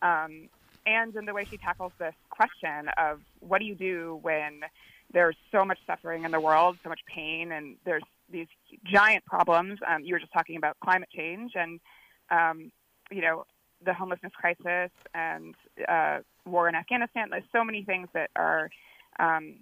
um, 0.00 0.48
and 0.86 1.14
in 1.14 1.26
the 1.26 1.34
way 1.34 1.44
she 1.44 1.58
tackles 1.58 1.92
this 1.98 2.14
question 2.30 2.88
of 2.96 3.20
what 3.40 3.58
do 3.58 3.66
you 3.66 3.74
do 3.74 4.18
when 4.22 4.60
there's 5.12 5.36
so 5.50 5.64
much 5.64 5.78
suffering 5.86 6.24
in 6.24 6.30
the 6.30 6.40
world, 6.40 6.78
so 6.82 6.88
much 6.88 7.00
pain, 7.06 7.52
and 7.52 7.76
there's 7.84 8.02
these 8.32 8.48
giant 8.84 9.24
problems. 9.24 9.78
Um, 9.86 10.04
you 10.04 10.14
were 10.14 10.20
just 10.20 10.32
talking 10.32 10.56
about 10.56 10.76
climate 10.80 11.10
change 11.14 11.52
and 11.54 11.80
um, 12.30 12.72
you 13.10 13.20
know 13.20 13.44
the 13.84 13.92
homelessness 13.92 14.32
crisis 14.34 14.90
and 15.14 15.54
uh, 15.88 16.18
war 16.46 16.68
in 16.68 16.74
Afghanistan. 16.74 17.28
There's 17.30 17.44
so 17.52 17.64
many 17.64 17.84
things 17.84 18.08
that 18.14 18.30
are 18.36 18.70
um, 19.18 19.56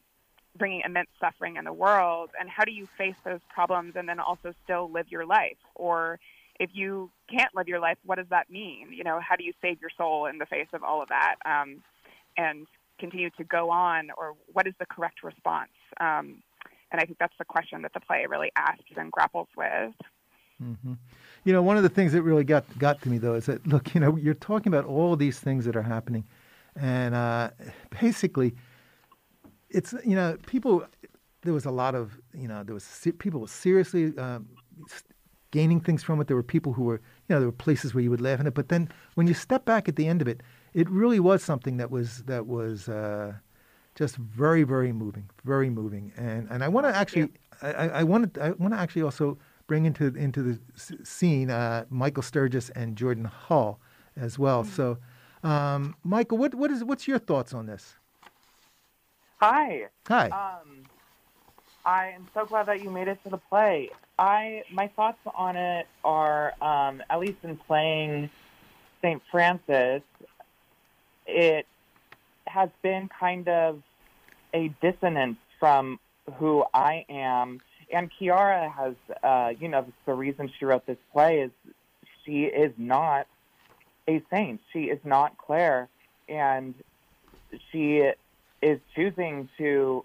bringing 0.56 0.83
immense 0.85 1.09
suffering 1.20 1.56
in 1.56 1.64
the 1.64 1.72
world. 1.72 2.30
And 2.38 2.48
how 2.48 2.64
do 2.64 2.72
you 2.72 2.88
face 2.98 3.14
those 3.24 3.40
problems 3.48 3.94
and 3.96 4.09
then 4.09 4.20
also 4.20 4.52
still 4.64 4.90
live 4.90 5.06
your 5.11 5.26
life? 5.26 5.59
Or 5.74 6.18
if 6.59 6.70
you 6.72 7.11
can't 7.30 7.54
live 7.54 7.68
your 7.68 7.80
life, 7.80 7.98
what 8.04 8.18
does 8.18 8.28
that 8.30 8.50
mean? 8.50 8.92
You 8.92 9.04
know, 9.04 9.20
how 9.20 9.37
do 9.37 9.44
you 9.44 9.52
save 9.62 9.80
your 9.80 9.90
soul 9.96 10.26
in 10.26 10.38
the 10.38 10.46
face 10.46 10.68
of 10.72 10.83
all 10.83 11.02
of 11.02 11.09
that 11.09 11.37
um, 11.44 11.83
and 12.37 12.66
continue 12.98 13.30
to 13.30 13.44
go 13.44 13.70
on? 13.70 14.11
Or 14.16 14.35
what 14.52 14.66
is 14.66 14.74
the 14.78 14.87
correct 14.87 15.22
response? 15.22 15.70
Um, 16.00 16.42
and 16.92 17.00
I 17.00 17.05
think 17.05 17.18
that's 17.18 17.35
the 17.38 17.44
question 17.44 17.83
that 17.83 17.92
the 17.94 18.00
play 18.00 18.26
really 18.29 18.50
asks 18.57 18.85
and 18.96 19.11
grapples 19.11 19.48
with. 19.57 19.94
Mm-hmm. 20.62 20.94
You 21.44 21.53
know, 21.53 21.62
one 21.62 21.76
of 21.76 21.83
the 21.83 21.88
things 21.88 22.12
that 22.12 22.22
really 22.22 22.44
got 22.44 22.64
got 22.79 23.00
to 23.03 23.09
me 23.09 23.18
though 23.18 23.35
is 23.35 23.46
that 23.46 23.66
look, 23.66 23.94
you 23.94 24.00
know, 24.00 24.16
you're 24.16 24.35
talking 24.35 24.72
about 24.72 24.85
all 24.85 25.16
these 25.16 25.38
things 25.38 25.64
that 25.64 25.76
are 25.76 25.83
happening, 25.83 26.24
and 26.76 27.14
uh, 27.14 27.50
basically, 28.00 28.55
it's 29.70 29.94
you 30.05 30.14
know, 30.14 30.37
people. 30.46 30.85
There 31.42 31.55
was 31.55 31.64
a 31.64 31.70
lot 31.70 31.94
of 31.94 32.20
you 32.35 32.48
know, 32.48 32.62
there 32.62 32.74
was 32.74 33.07
people 33.18 33.40
were 33.40 33.48
seriously 33.48 34.16
um, 34.18 34.48
gaining 35.50 35.81
things 35.81 36.03
from 36.03 36.20
it. 36.20 36.26
There 36.26 36.37
were 36.37 36.42
people 36.42 36.74
who 36.74 36.85
were 36.85 37.00
you 37.29 37.35
know, 37.35 37.40
there 37.40 37.48
were 37.48 37.53
places 37.53 37.94
where 37.94 38.05
you 38.05 38.11
would 38.11 38.20
laugh 38.20 38.40
at 38.40 38.46
it, 38.46 38.55
but 38.55 38.68
then 38.68 38.90
when 39.14 39.26
you 39.26 39.33
step 39.33 39.64
back 39.64 39.88
at 39.88 39.96
the 39.96 40.07
end 40.07 40.20
of 40.20 40.29
it, 40.29 40.42
it 40.74 40.90
really 40.90 41.20
was 41.20 41.42
something 41.42 41.79
that 41.79 41.90
was 41.90 42.24
that 42.24 42.46
was. 42.46 42.88
Uh, 42.88 43.35
just 43.94 44.16
very, 44.16 44.62
very 44.62 44.92
moving, 44.92 45.29
very 45.44 45.70
moving, 45.70 46.12
and 46.16 46.48
and 46.50 46.62
I 46.64 46.68
want 46.68 46.87
to 46.87 46.96
actually, 46.96 47.29
I, 47.62 47.72
I 47.72 48.03
want 48.03 48.35
to, 48.35 48.42
I 48.42 48.50
want 48.53 48.74
to 48.74 48.81
actually 48.81 49.03
also 49.03 49.38
bring 49.66 49.85
into 49.85 50.07
into 50.16 50.42
the 50.42 50.61
scene 51.05 51.50
uh, 51.50 51.85
Michael 51.90 52.22
Sturgis 52.22 52.70
and 52.70 52.96
Jordan 52.96 53.24
Hull 53.24 53.81
as 54.16 54.38
well. 54.38 54.64
Mm-hmm. 54.64 54.72
So, 54.72 54.98
um, 55.42 55.94
Michael, 56.05 56.38
what 56.38 56.55
what 56.55 56.70
is 56.70 56.85
what's 56.85 57.07
your 57.07 57.18
thoughts 57.18 57.55
on 57.55 57.66
this? 57.66 57.96
Hi. 59.40 59.87
Hi. 60.09 60.29
Um, 60.29 60.83
I 61.85 62.09
am 62.09 62.29
so 62.35 62.44
glad 62.44 62.66
that 62.66 62.83
you 62.83 62.90
made 62.90 63.09
it 63.09 63.22
to 63.24 63.31
the 63.31 63.38
play. 63.38 63.90
I 64.18 64.64
my 64.70 64.88
thoughts 64.88 65.18
on 65.35 65.57
it 65.57 65.87
are 66.05 66.53
um, 66.61 67.03
at 67.09 67.18
least 67.20 67.38
in 67.42 67.57
playing 67.57 68.29
Saint 69.00 69.22
Francis, 69.31 70.03
it 71.26 71.66
has 72.50 72.70
been 72.82 73.08
kind 73.08 73.48
of 73.48 73.82
a 74.52 74.68
dissonance 74.82 75.38
from 75.58 75.98
who 76.38 76.64
I 76.74 77.04
am 77.08 77.60
and 77.92 78.10
Chiara 78.18 78.68
has, 78.70 78.94
uh, 79.22 79.52
you 79.58 79.68
know, 79.68 79.86
the 80.06 80.14
reason 80.14 80.50
she 80.58 80.64
wrote 80.64 80.86
this 80.86 80.98
play 81.12 81.40
is 81.40 81.50
she 82.24 82.44
is 82.44 82.72
not 82.78 83.26
a 84.08 84.22
saint. 84.30 84.60
She 84.72 84.84
is 84.84 84.98
not 85.04 85.36
Clare, 85.38 85.88
and 86.28 86.74
she 87.70 88.10
is 88.62 88.78
choosing 88.94 89.48
to, 89.58 90.04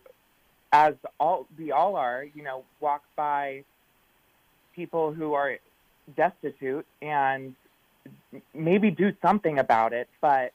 as 0.71 0.95
all 1.19 1.47
we 1.57 1.71
all 1.71 1.95
are, 1.95 2.25
you 2.33 2.43
know, 2.43 2.63
walk 2.79 3.03
by 3.15 3.63
people 4.75 5.13
who 5.13 5.33
are 5.33 5.57
destitute 6.15 6.85
and 7.01 7.55
maybe 8.53 8.91
do 8.91 9.13
something 9.21 9.59
about 9.59 9.93
it, 9.93 10.09
but 10.21 10.51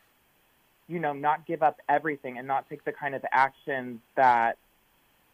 you 0.90 0.98
know, 0.98 1.12
not 1.12 1.46
give 1.46 1.62
up 1.62 1.78
everything 1.88 2.36
and 2.38 2.46
not 2.46 2.68
take 2.68 2.84
the 2.84 2.92
kind 2.92 3.14
of 3.14 3.24
actions 3.32 4.00
that 4.16 4.58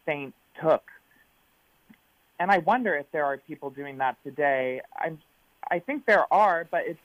saints 0.05 0.37
took 0.61 0.83
and 2.39 2.51
I 2.51 2.59
wonder 2.59 2.95
if 2.95 3.05
there 3.11 3.25
are 3.25 3.37
people 3.37 3.69
doing 3.69 3.97
that 3.97 4.17
today. 4.23 4.81
I'm, 4.97 5.19
I 5.69 5.79
think 5.79 6.05
there 6.05 6.31
are, 6.31 6.67
but 6.69 6.81
it's, 6.85 6.99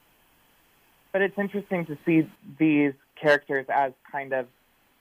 but 1.13 1.23
it's 1.23 1.39
interesting 1.39 1.87
to 1.87 1.99
see 2.05 2.29
these 2.59 2.93
characters 3.21 3.67
as 3.69 3.93
kind 4.11 4.33
of 4.33 4.47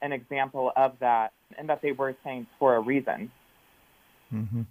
an 0.00 0.12
example 0.12 0.72
of 0.76 0.94
that, 1.00 1.32
and 1.56 1.68
that 1.68 1.80
they 1.80 1.92
were 1.92 2.14
saints 2.24 2.50
for 2.58 2.76
a 2.76 2.80
reason. 2.80 3.30
Mm-hmm. 4.34 4.62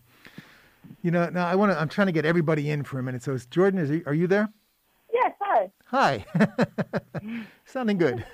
You 1.03 1.11
know, 1.11 1.29
now 1.29 1.47
I 1.47 1.55
want 1.55 1.71
to. 1.71 1.79
I'm 1.79 1.89
trying 1.89 2.07
to 2.07 2.11
get 2.11 2.25
everybody 2.25 2.69
in 2.69 2.83
for 2.83 2.99
a 2.99 3.03
minute. 3.03 3.23
So, 3.23 3.37
Jordan, 3.37 3.79
is 3.79 3.89
he, 3.89 4.03
are 4.05 4.13
you 4.13 4.27
there? 4.27 4.49
Yes. 5.13 5.31
Hi. 5.39 5.71
Hi. 5.85 6.25
Sounding 7.71 7.97
good. 7.97 8.25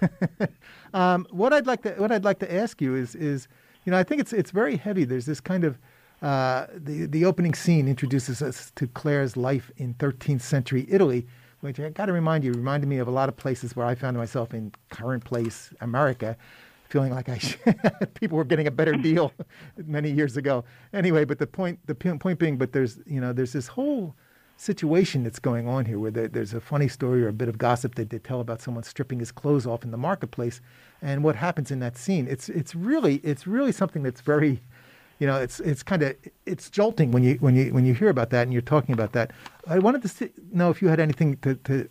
um, 0.96 1.28
what 1.30 1.54
I'd 1.54 1.68
like 1.68 1.84
to 1.84 1.92
what 1.92 2.12
I'd 2.12 2.24
like 2.24 2.40
to 2.40 2.52
ask 2.52 2.82
you 2.82 2.96
is 2.96 3.14
is 3.14 3.48
you 3.86 3.92
know 3.92 3.98
I 4.00 4.04
think 4.04 4.20
it's 4.20 4.34
it's 4.34 4.50
very 4.50 4.78
heavy. 4.78 5.04
There's 5.04 5.28
this 5.28 5.40
kind 5.40 5.64
of 5.64 5.78
uh, 6.24 6.66
the, 6.74 7.06
the 7.06 7.24
opening 7.24 7.54
scene 7.54 7.88
introduces 7.88 8.42
us 8.42 8.72
to 8.76 8.88
Clare's 8.88 9.38
life 9.38 9.70
in 9.78 9.94
13th 9.96 10.42
century 10.42 10.88
Italy, 10.90 11.28
which 11.60 11.80
I 11.80 11.90
got 11.90 12.08
to 12.08 12.14
remind 12.14 12.44
you, 12.44 12.52
reminded 12.52 12.88
me 12.88 12.98
of 12.98 13.08
a 13.08 13.12
lot 13.12 13.30
of 13.30 13.38
places 13.38 13.76
where 13.76 13.86
I 13.86 13.94
found 13.94 14.18
myself 14.18 14.56
in 14.56 14.72
current 14.90 15.24
place 15.24 15.72
America, 15.82 16.36
feeling 16.90 17.14
like 17.14 17.30
I 17.30 17.40
people 18.16 18.40
were 18.40 18.44
getting 18.44 18.66
a 18.66 18.72
better 18.72 18.94
deal 19.10 19.32
many 19.86 20.10
years 20.10 20.36
ago. 20.38 20.64
Anyway, 20.94 21.26
but 21.26 21.38
the 21.38 21.46
point 21.46 21.78
the 21.86 21.94
point 21.94 22.40
being, 22.40 22.58
but 22.58 22.72
there's 22.72 22.98
you 23.06 23.22
know 23.22 23.34
there's 23.34 23.54
this 23.54 23.68
whole 23.68 24.16
situation 24.58 25.24
that's 25.24 25.40
going 25.40 25.68
on 25.68 25.86
here 25.86 26.00
where 26.00 26.12
there, 26.12 26.28
there's 26.28 26.54
a 26.54 26.60
funny 26.60 26.88
story 26.88 27.24
or 27.24 27.28
a 27.28 27.34
bit 27.34 27.48
of 27.48 27.58
gossip 27.58 27.96
that 27.96 28.10
they 28.10 28.20
tell 28.20 28.42
about 28.42 28.62
someone 28.62 28.84
stripping 28.84 29.20
his 29.20 29.32
clothes 29.32 29.66
off 29.66 29.84
in 29.84 29.92
the 29.92 29.98
marketplace, 29.98 30.60
and 31.02 31.24
what 31.24 31.36
happens 31.36 31.72
in 31.72 31.80
that 31.80 31.98
scene. 31.98 32.28
It's 32.28 32.50
it's 32.50 32.76
really 32.76 33.16
it's 33.18 33.48
really 33.48 33.72
something 33.72 34.04
that's 34.04 34.22
very 34.22 34.62
you 35.20 35.26
know, 35.26 35.38
it's 35.38 35.60
it's 35.60 35.82
kind 35.82 36.04
of 36.04 36.16
it's 36.46 36.70
jolting 36.70 37.12
when 37.12 37.24
you 37.24 37.36
when 37.36 37.56
you 37.56 37.74
when 37.74 37.86
you 37.86 37.94
hear 37.94 38.10
about 38.10 38.30
that 38.32 38.44
and 38.44 38.54
you're 38.54 38.62
talking 38.62 38.94
about 38.94 39.14
that. 39.14 39.32
I 39.68 39.80
wanted 39.80 40.02
to 40.04 40.08
see, 40.08 40.30
know 40.52 40.70
if 40.70 40.82
you 40.82 40.90
had 40.90 41.00
anything 41.00 41.38
to, 41.38 41.56
to 41.56 41.90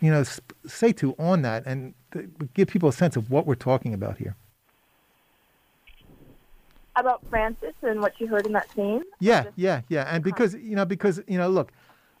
you 0.00 0.10
know 0.10 0.22
say 0.66 0.92
to 0.92 1.14
on 1.18 1.42
that 1.42 1.66
and 1.66 1.94
give 2.54 2.68
people 2.68 2.88
a 2.88 2.92
sense 2.92 3.16
of 3.16 3.30
what 3.30 3.46
we're 3.46 3.56
talking 3.56 3.92
about 3.94 4.18
here. 4.18 4.36
About 6.96 7.22
Francis 7.28 7.74
and 7.82 8.00
what 8.00 8.18
you 8.20 8.26
heard 8.26 8.46
in 8.46 8.52
that 8.52 8.70
scene. 8.72 9.02
Yeah, 9.20 9.44
Just, 9.44 9.58
yeah, 9.58 9.82
yeah, 9.88 10.14
and 10.14 10.24
because 10.24 10.54
you 10.54 10.74
know 10.76 10.84
because 10.84 11.20
you 11.26 11.38
know 11.38 11.48
look, 11.48 11.72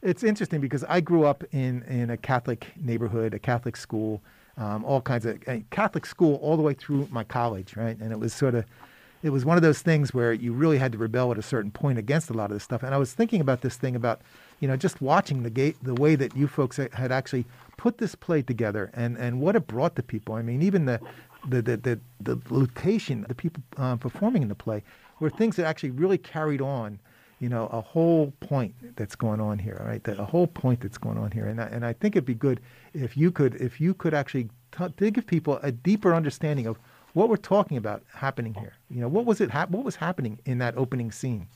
it's 0.02 0.22
interesting 0.22 0.60
because 0.60 0.84
I 0.84 1.00
grew 1.00 1.24
up 1.24 1.44
in 1.52 1.82
in 1.84 2.10
a 2.10 2.16
Catholic 2.16 2.66
neighborhood, 2.76 3.34
a 3.34 3.38
Catholic 3.38 3.76
school. 3.76 4.22
Um, 4.58 4.86
all 4.86 5.02
kinds 5.02 5.26
of 5.26 5.38
Catholic 5.68 6.06
school 6.06 6.36
all 6.36 6.56
the 6.56 6.62
way 6.62 6.72
through 6.72 7.08
my 7.10 7.24
college, 7.24 7.76
right? 7.76 7.94
And 7.98 8.10
it 8.10 8.18
was 8.18 8.32
sort 8.32 8.54
of 8.54 8.64
it 9.22 9.30
was 9.30 9.44
one 9.44 9.56
of 9.56 9.62
those 9.62 9.82
things 9.82 10.14
where 10.14 10.32
you 10.32 10.52
really 10.52 10.78
had 10.78 10.92
to 10.92 10.98
rebel 10.98 11.32
at 11.32 11.38
a 11.38 11.42
certain 11.42 11.70
point 11.70 11.98
against 11.98 12.30
a 12.30 12.32
lot 12.32 12.50
of 12.50 12.56
this 12.56 12.62
stuff. 12.62 12.82
And 12.82 12.94
I 12.94 12.98
was 12.98 13.12
thinking 13.12 13.40
about 13.40 13.62
this 13.62 13.76
thing 13.76 13.96
about, 13.96 14.20
you 14.60 14.68
know, 14.68 14.76
just 14.76 15.00
watching 15.00 15.42
the 15.42 15.50
gate, 15.50 15.76
the 15.82 15.94
way 15.94 16.14
that 16.14 16.36
you 16.36 16.46
folks 16.46 16.76
had 16.76 17.10
actually 17.10 17.44
put 17.76 17.98
this 17.98 18.14
play 18.14 18.42
together 18.42 18.90
and, 18.94 19.16
and 19.16 19.40
what 19.40 19.56
it 19.56 19.66
brought 19.66 19.96
to 19.96 20.02
people. 20.02 20.34
I 20.34 20.42
mean, 20.42 20.62
even 20.62 20.84
the, 20.84 21.00
the, 21.48 21.62
the, 21.62 21.76
the, 21.76 22.00
the 22.20 22.40
location, 22.50 23.24
the 23.28 23.34
people 23.34 23.62
uh, 23.76 23.96
performing 23.96 24.42
in 24.42 24.48
the 24.48 24.54
play 24.54 24.82
were 25.20 25.30
things 25.30 25.56
that 25.56 25.66
actually 25.66 25.90
really 25.90 26.18
carried 26.18 26.60
on, 26.60 26.98
you 27.40 27.48
know, 27.48 27.66
a 27.68 27.80
whole 27.80 28.32
point 28.40 28.74
that's 28.96 29.14
going 29.14 29.40
on 29.40 29.58
here, 29.58 29.82
right? 29.86 30.02
The, 30.04 30.20
a 30.20 30.24
whole 30.24 30.46
point 30.46 30.80
that's 30.80 30.98
going 30.98 31.18
on 31.18 31.30
here. 31.30 31.46
And 31.46 31.60
I, 31.60 31.66
and 31.66 31.84
I 31.84 31.92
think 31.92 32.16
it'd 32.16 32.24
be 32.24 32.34
good 32.34 32.60
if 32.94 33.16
you 33.16 33.30
could, 33.30 33.54
if 33.56 33.80
you 33.80 33.94
could 33.94 34.14
actually 34.14 34.48
t- 34.76 35.10
give 35.10 35.26
people 35.26 35.58
a 35.62 35.72
deeper 35.72 36.14
understanding 36.14 36.66
of 36.66 36.78
what 37.14 37.28
we're 37.28 37.36
talking 37.36 37.76
about 37.76 38.02
happening 38.12 38.54
here. 38.54 38.74
You 38.90 39.00
know, 39.00 39.08
what 39.08 39.24
was 39.24 39.40
it? 39.40 39.50
Ha- 39.50 39.66
what 39.70 39.84
was 39.84 39.96
happening 39.96 40.38
in 40.44 40.58
that 40.58 40.76
opening 40.76 41.10
scene? 41.10 41.46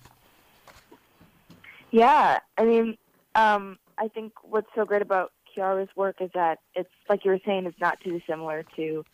Yeah, 1.90 2.38
I 2.56 2.64
mean, 2.64 2.96
um, 3.34 3.78
I 3.98 4.08
think 4.08 4.32
what's 4.42 4.68
so 4.74 4.84
great 4.84 5.02
about 5.02 5.32
Chiara's 5.54 5.88
work 5.96 6.16
is 6.20 6.30
that 6.34 6.60
it's 6.74 6.88
like 7.08 7.24
you 7.24 7.32
were 7.32 7.40
saying, 7.44 7.66
it's 7.66 7.80
not 7.80 8.00
too 8.00 8.18
dissimilar 8.18 8.64
to 8.76 9.04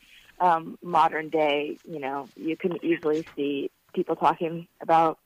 um, 0.41 0.79
modern 0.83 1.29
day. 1.29 1.79
You 1.85 2.01
know, 2.01 2.29
you 2.37 2.57
can 2.57 2.85
easily 2.85 3.27
see 3.35 3.71
people 3.95 4.17
talking 4.17 4.67
about 4.81 5.19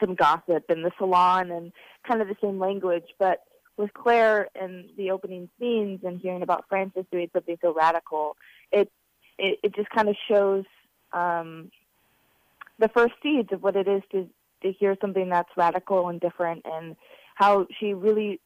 some 0.00 0.14
gossip 0.14 0.70
in 0.70 0.82
the 0.82 0.92
salon 0.98 1.50
and 1.50 1.72
kind 2.06 2.20
of 2.20 2.28
the 2.28 2.36
same 2.40 2.58
language, 2.58 3.06
but 3.18 3.44
with 3.76 3.92
Clare 3.92 4.48
and 4.54 4.88
the 4.96 5.10
opening 5.10 5.48
scenes 5.58 6.00
and 6.04 6.20
hearing 6.20 6.42
about 6.42 6.64
Francis 6.68 7.04
doing 7.10 7.28
something 7.32 7.58
so 7.60 7.72
radical, 7.72 8.36
it 8.70 8.90
it, 9.38 9.58
it 9.62 9.74
just 9.74 9.90
kind 9.90 10.08
of 10.08 10.16
shows 10.28 10.64
um, 11.12 11.70
the 12.78 12.88
first 12.88 13.14
seeds 13.22 13.52
of 13.52 13.62
what 13.62 13.76
it 13.76 13.88
is 13.88 14.02
to 14.12 14.28
to 14.62 14.72
hear 14.72 14.96
something 15.00 15.28
that's 15.28 15.50
radical 15.56 16.08
and 16.08 16.20
different, 16.20 16.64
and 16.64 16.96
how 17.34 17.66
she 17.78 17.94
really 17.94 18.40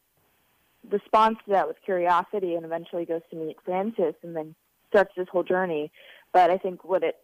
responds 0.91 1.39
to 1.45 1.51
that 1.51 1.69
with 1.69 1.77
curiosity, 1.85 2.55
and 2.55 2.65
eventually 2.65 3.05
goes 3.05 3.23
to 3.31 3.37
meet 3.37 3.57
Francis, 3.65 4.15
and 4.23 4.35
then 4.35 4.55
starts 4.89 5.13
this 5.17 5.29
whole 5.31 5.43
journey. 5.43 5.91
But 6.33 6.51
I 6.51 6.59
think 6.59 6.85
what 6.85 7.03
it 7.03 7.17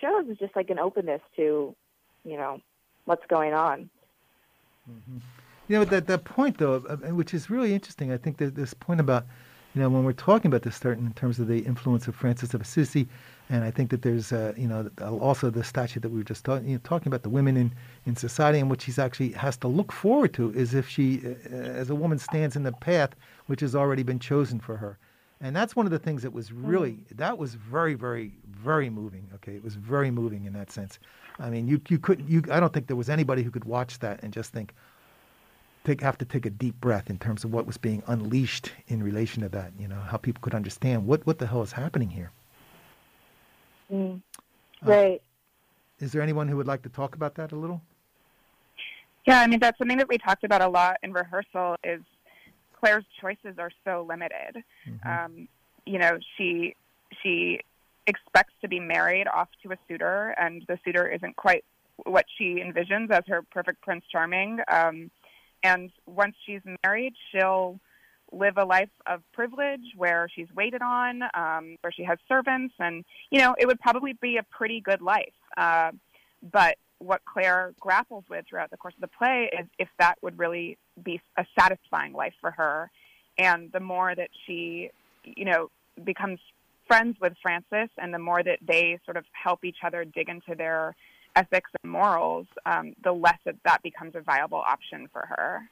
shows 0.00 0.26
is 0.28 0.38
just 0.38 0.56
like 0.56 0.70
an 0.70 0.78
openness 0.78 1.20
to, 1.36 1.74
you 2.24 2.36
know, 2.36 2.60
what's 3.04 3.26
going 3.28 3.54
on. 3.54 3.88
You 5.68 5.78
know, 5.78 5.84
that 5.84 6.06
that 6.08 6.24
point 6.24 6.58
though, 6.58 6.80
which 6.80 7.34
is 7.34 7.48
really 7.48 7.72
interesting. 7.72 8.12
I 8.12 8.16
think 8.16 8.38
that 8.38 8.54
this 8.54 8.74
point 8.74 9.00
about, 9.00 9.26
you 9.74 9.80
know, 9.80 9.88
when 9.88 10.04
we're 10.04 10.12
talking 10.12 10.48
about 10.50 10.62
this 10.62 10.76
certain 10.76 11.06
in 11.06 11.12
terms 11.14 11.38
of 11.38 11.46
the 11.46 11.60
influence 11.60 12.08
of 12.08 12.14
Francis 12.14 12.52
of 12.52 12.60
Assisi, 12.60 13.08
and 13.48 13.64
I 13.64 13.70
think 13.70 13.90
that 13.90 14.02
there's, 14.02 14.32
uh, 14.32 14.52
you 14.56 14.66
know, 14.66 14.90
also 15.20 15.50
the 15.50 15.64
statue 15.64 16.00
that 16.00 16.10
we 16.10 16.18
were 16.18 16.24
just 16.24 16.44
talking, 16.44 16.68
you 16.68 16.74
know, 16.74 16.80
talking 16.84 17.08
about 17.08 17.22
the 17.22 17.30
women 17.30 17.56
in, 17.56 17.72
in 18.06 18.16
society 18.16 18.58
and 18.58 18.68
what 18.68 18.82
she's 18.82 18.98
actually 18.98 19.32
has 19.32 19.56
to 19.58 19.68
look 19.68 19.92
forward 19.92 20.34
to 20.34 20.52
is 20.52 20.74
if 20.74 20.88
she, 20.88 21.22
uh, 21.24 21.54
as 21.54 21.90
a 21.90 21.94
woman, 21.94 22.18
stands 22.18 22.56
in 22.56 22.64
the 22.64 22.72
path 22.72 23.10
which 23.46 23.60
has 23.60 23.74
already 23.74 24.02
been 24.02 24.18
chosen 24.18 24.58
for 24.58 24.76
her. 24.78 24.98
And 25.42 25.54
that's 25.54 25.74
one 25.74 25.86
of 25.86 25.92
the 25.92 25.98
things 25.98 26.22
that 26.22 26.32
was 26.32 26.52
really, 26.52 26.98
that 27.16 27.36
was 27.36 27.54
very, 27.54 27.94
very, 27.94 28.32
very 28.48 28.88
moving. 28.88 29.28
Okay. 29.34 29.54
It 29.56 29.64
was 29.64 29.74
very 29.74 30.10
moving 30.10 30.44
in 30.44 30.52
that 30.52 30.70
sense. 30.70 31.00
I 31.40 31.50
mean, 31.50 31.66
you, 31.66 31.80
you 31.88 31.98
couldn't, 31.98 32.28
you, 32.28 32.44
I 32.50 32.60
don't 32.60 32.72
think 32.72 32.86
there 32.86 32.96
was 32.96 33.10
anybody 33.10 33.42
who 33.42 33.50
could 33.50 33.64
watch 33.64 33.98
that 33.98 34.22
and 34.22 34.32
just 34.32 34.52
think, 34.52 34.72
take, 35.84 36.00
have 36.00 36.16
to 36.18 36.24
take 36.24 36.46
a 36.46 36.50
deep 36.50 36.80
breath 36.80 37.10
in 37.10 37.18
terms 37.18 37.42
of 37.42 37.52
what 37.52 37.66
was 37.66 37.76
being 37.76 38.04
unleashed 38.06 38.70
in 38.86 39.02
relation 39.02 39.42
to 39.42 39.48
that, 39.48 39.72
you 39.80 39.88
know, 39.88 39.98
how 39.98 40.16
people 40.16 40.40
could 40.42 40.54
understand 40.54 41.06
what, 41.06 41.26
what 41.26 41.38
the 41.38 41.46
hell 41.46 41.62
is 41.62 41.72
happening 41.72 42.08
here. 42.08 42.30
Mm. 43.92 44.22
Right. 44.84 45.20
Uh, 45.20 46.04
is 46.04 46.12
there 46.12 46.22
anyone 46.22 46.46
who 46.46 46.56
would 46.56 46.68
like 46.68 46.82
to 46.82 46.88
talk 46.88 47.16
about 47.16 47.34
that 47.34 47.50
a 47.50 47.56
little? 47.56 47.82
Yeah, 49.26 49.40
I 49.40 49.46
mean 49.46 49.60
that's 49.60 49.78
something 49.78 49.98
that 49.98 50.08
we 50.08 50.18
talked 50.18 50.42
about 50.42 50.62
a 50.62 50.68
lot 50.68 50.96
in 51.02 51.12
rehearsal. 51.12 51.76
Is 51.84 52.00
Clare's 52.82 53.04
choices 53.20 53.58
are 53.58 53.70
so 53.84 54.04
limited. 54.08 54.64
Mm-hmm. 54.88 55.08
Um, 55.08 55.48
you 55.86 55.98
know, 55.98 56.18
she 56.36 56.74
she 57.22 57.60
expects 58.06 58.54
to 58.62 58.68
be 58.68 58.80
married 58.80 59.28
off 59.28 59.48
to 59.62 59.72
a 59.72 59.76
suitor, 59.86 60.34
and 60.38 60.64
the 60.66 60.78
suitor 60.84 61.06
isn't 61.06 61.36
quite 61.36 61.64
what 62.04 62.24
she 62.36 62.60
envisions 62.60 63.10
as 63.10 63.22
her 63.28 63.42
perfect 63.42 63.80
Prince 63.82 64.04
Charming. 64.10 64.58
Um, 64.66 65.10
and 65.62 65.90
once 66.06 66.34
she's 66.44 66.62
married, 66.82 67.14
she'll 67.30 67.78
live 68.32 68.56
a 68.56 68.64
life 68.64 68.90
of 69.06 69.20
privilege 69.32 69.92
where 69.96 70.26
she's 70.34 70.48
waited 70.56 70.82
on, 70.82 71.22
um, 71.34 71.76
where 71.82 71.92
she 71.92 72.02
has 72.02 72.18
servants, 72.28 72.74
and 72.80 73.04
you 73.30 73.38
know 73.38 73.54
it 73.58 73.66
would 73.66 73.78
probably 73.80 74.14
be 74.14 74.38
a 74.38 74.42
pretty 74.42 74.80
good 74.80 75.02
life. 75.02 75.34
Uh, 75.56 75.92
but 76.52 76.76
what 76.98 77.20
Clare 77.24 77.74
grapples 77.78 78.24
with 78.28 78.44
throughout 78.48 78.70
the 78.70 78.76
course 78.76 78.94
of 78.94 79.00
the 79.00 79.16
play 79.16 79.50
is 79.56 79.66
if 79.78 79.88
that 79.98 80.16
would 80.22 80.38
really 80.38 80.78
be 81.02 81.20
a 81.36 81.44
satisfying 81.58 82.12
life 82.12 82.34
for 82.40 82.50
her. 82.50 82.90
And 83.38 83.70
the 83.72 83.80
more 83.80 84.14
that 84.14 84.28
she, 84.46 84.90
you 85.24 85.44
know, 85.44 85.70
becomes 86.04 86.38
friends 86.86 87.16
with 87.20 87.32
Francis 87.42 87.90
and 87.98 88.12
the 88.12 88.18
more 88.18 88.42
that 88.42 88.58
they 88.66 88.98
sort 89.04 89.16
of 89.16 89.24
help 89.32 89.64
each 89.64 89.78
other 89.84 90.04
dig 90.04 90.28
into 90.28 90.54
their 90.54 90.94
ethics 91.36 91.70
and 91.82 91.90
morals, 91.90 92.46
um, 92.66 92.94
the 93.02 93.12
less 93.12 93.38
that 93.44 93.56
that 93.64 93.82
becomes 93.82 94.14
a 94.14 94.20
viable 94.20 94.58
option 94.58 95.08
for 95.12 95.26
her. 95.26 95.62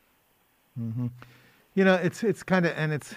Mm-hmm. 0.81 1.09
You 1.75 1.85
know, 1.85 1.95
it's 1.95 2.23
it's 2.25 2.43
kind 2.43 2.67
of 2.67 2.73
and 2.77 2.93
it's 2.93 3.15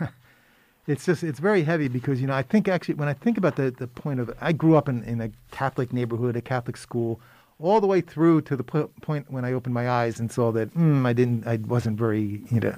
it's 0.86 1.04
just 1.04 1.22
it's 1.22 1.40
very 1.40 1.62
heavy 1.64 1.88
because 1.88 2.20
you 2.20 2.26
know 2.26 2.34
I 2.34 2.42
think 2.42 2.68
actually 2.68 2.94
when 2.94 3.08
I 3.08 3.14
think 3.14 3.38
about 3.38 3.56
the 3.56 3.70
the 3.70 3.86
point 3.86 4.20
of 4.20 4.30
I 4.40 4.52
grew 4.52 4.76
up 4.76 4.88
in 4.88 5.02
in 5.04 5.20
a 5.20 5.30
Catholic 5.50 5.92
neighborhood, 5.92 6.36
a 6.36 6.40
Catholic 6.40 6.76
school 6.76 7.20
all 7.60 7.80
the 7.80 7.86
way 7.86 8.00
through 8.00 8.42
to 8.42 8.56
the 8.56 8.64
point 8.64 9.30
when 9.30 9.44
I 9.44 9.52
opened 9.52 9.74
my 9.74 9.88
eyes 9.88 10.18
and 10.18 10.30
saw 10.30 10.50
that 10.52 10.74
mm, 10.74 11.06
I 11.06 11.12
didn't, 11.12 11.46
I 11.46 11.56
wasn't 11.56 11.98
very, 11.98 12.42
you 12.50 12.60
know, 12.60 12.76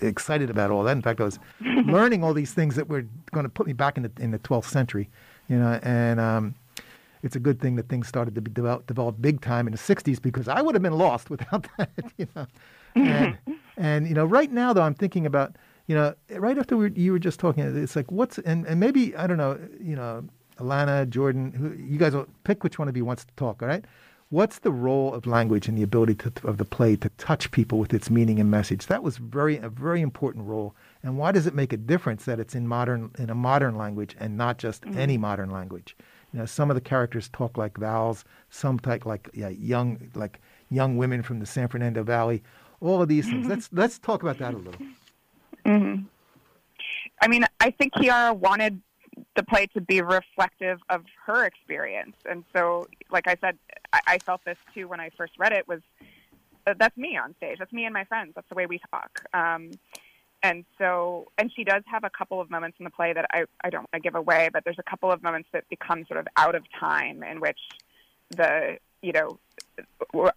excited 0.00 0.50
about 0.50 0.70
all 0.70 0.82
that. 0.84 0.92
In 0.92 1.02
fact, 1.02 1.20
I 1.20 1.24
was 1.24 1.38
learning 1.60 2.24
all 2.24 2.34
these 2.34 2.52
things 2.52 2.76
that 2.76 2.88
were 2.88 3.06
going 3.32 3.44
to 3.44 3.50
put 3.50 3.66
me 3.66 3.72
back 3.72 3.96
in 3.96 4.02
the 4.02 4.12
in 4.18 4.30
the 4.30 4.38
12th 4.38 4.66
century, 4.66 5.08
you 5.48 5.56
know, 5.58 5.78
and 5.82 6.18
um, 6.18 6.54
it's 7.22 7.36
a 7.36 7.40
good 7.40 7.60
thing 7.60 7.76
that 7.76 7.88
things 7.88 8.08
started 8.08 8.34
to 8.34 8.40
be 8.40 8.50
develop, 8.50 8.86
develop 8.86 9.20
big 9.20 9.40
time 9.40 9.66
in 9.66 9.72
the 9.72 9.78
60s 9.78 10.20
because 10.20 10.48
I 10.48 10.62
would 10.62 10.74
have 10.74 10.82
been 10.82 10.98
lost 10.98 11.30
without 11.34 11.66
that, 11.76 11.90
you 12.16 12.26
know. 12.34 12.46
And, 12.94 13.38
and 13.76 14.08
you 14.08 14.14
know, 14.14 14.24
right 14.24 14.50
now 14.50 14.72
though, 14.72 14.82
I'm 14.82 14.94
thinking 14.94 15.26
about, 15.26 15.56
you 15.86 15.94
know, 15.94 16.14
right 16.30 16.56
after 16.56 16.76
we, 16.76 16.92
you 16.92 17.12
were 17.12 17.18
just 17.18 17.40
talking, 17.40 17.64
it's 17.64 17.96
like 17.96 18.10
what's 18.10 18.38
and, 18.38 18.66
and 18.66 18.80
maybe 18.80 19.14
I 19.16 19.26
don't 19.26 19.38
know, 19.38 19.58
you 19.80 19.96
know, 19.96 20.24
Alana, 20.60 21.08
Jordan, 21.08 21.52
who, 21.52 21.72
you 21.72 21.98
guys 21.98 22.14
will 22.14 22.26
pick 22.44 22.62
which 22.62 22.78
one 22.78 22.88
of 22.88 22.96
you 22.96 23.04
wants 23.04 23.24
to 23.24 23.32
talk, 23.36 23.62
all 23.62 23.68
right? 23.68 23.84
What's 24.28 24.60
the 24.60 24.70
role 24.70 25.12
of 25.12 25.26
language 25.26 25.66
and 25.66 25.76
the 25.76 25.82
ability 25.82 26.14
to, 26.16 26.32
of 26.46 26.58
the 26.58 26.64
play 26.64 26.94
to 26.96 27.08
touch 27.10 27.50
people 27.50 27.80
with 27.80 27.92
its 27.92 28.10
meaning 28.10 28.38
and 28.38 28.48
message? 28.48 28.86
That 28.86 29.02
was 29.02 29.16
very 29.16 29.56
a 29.56 29.68
very 29.68 30.00
important 30.00 30.46
role. 30.46 30.76
And 31.02 31.18
why 31.18 31.32
does 31.32 31.48
it 31.48 31.54
make 31.54 31.72
a 31.72 31.76
difference 31.76 32.26
that 32.26 32.38
it's 32.38 32.54
in 32.54 32.68
modern 32.68 33.10
in 33.18 33.28
a 33.28 33.34
modern 33.34 33.76
language 33.76 34.14
and 34.20 34.36
not 34.36 34.58
just 34.58 34.82
mm-hmm. 34.82 34.98
any 34.98 35.18
modern 35.18 35.50
language? 35.50 35.96
You 36.32 36.38
know, 36.38 36.46
some 36.46 36.70
of 36.70 36.76
the 36.76 36.80
characters 36.80 37.28
talk 37.30 37.58
like 37.58 37.76
vowels, 37.76 38.24
some 38.50 38.78
talk 38.78 39.04
like 39.04 39.28
yeah, 39.34 39.48
young 39.48 40.10
like 40.14 40.40
young 40.70 40.96
women 40.96 41.24
from 41.24 41.40
the 41.40 41.46
San 41.46 41.66
Fernando 41.66 42.04
Valley. 42.04 42.44
All 42.80 43.02
of 43.02 43.08
these 43.08 43.26
things. 43.26 43.48
let's 43.48 43.68
let's 43.72 43.98
talk 43.98 44.22
about 44.22 44.38
that 44.38 44.54
a 44.54 44.58
little. 44.58 44.80
Mm-hmm. 45.66 46.04
I 47.20 47.28
mean, 47.28 47.44
I 47.60 47.70
think 47.70 47.92
Chiara 47.94 48.32
wanted 48.32 48.80
the 49.36 49.42
play 49.42 49.66
to 49.74 49.80
be 49.80 50.02
reflective 50.02 50.78
of 50.88 51.04
her 51.26 51.44
experience. 51.44 52.16
And 52.28 52.44
so, 52.54 52.86
like 53.10 53.26
I 53.28 53.36
said, 53.40 53.58
I, 53.92 54.00
I 54.06 54.18
felt 54.18 54.44
this 54.44 54.58
too 54.74 54.88
when 54.88 55.00
I 55.00 55.10
first 55.16 55.32
read 55.38 55.52
it. 55.52 55.66
Was 55.68 55.80
uh, 56.66 56.74
that's 56.78 56.96
me 56.96 57.16
on 57.16 57.34
stage. 57.36 57.58
That's 57.58 57.72
me 57.72 57.84
and 57.84 57.94
my 57.94 58.04
friends. 58.04 58.32
That's 58.34 58.48
the 58.48 58.54
way 58.54 58.66
we 58.66 58.80
talk. 58.90 59.22
Um, 59.32 59.70
and 60.42 60.64
so, 60.78 61.26
and 61.36 61.52
she 61.54 61.64
does 61.64 61.82
have 61.86 62.04
a 62.04 62.10
couple 62.10 62.40
of 62.40 62.50
moments 62.50 62.78
in 62.78 62.84
the 62.84 62.90
play 62.90 63.12
that 63.12 63.26
I, 63.32 63.44
I 63.62 63.70
don't 63.70 63.82
want 63.82 63.92
to 63.92 64.00
give 64.00 64.14
away, 64.14 64.48
but 64.52 64.64
there's 64.64 64.78
a 64.78 64.82
couple 64.82 65.12
of 65.12 65.22
moments 65.22 65.48
that 65.52 65.68
become 65.68 66.06
sort 66.06 66.18
of 66.18 66.26
out 66.36 66.54
of 66.54 66.62
time 66.78 67.22
in 67.22 67.40
which 67.40 67.58
the, 68.30 68.78
you 69.02 69.12
know, 69.12 69.38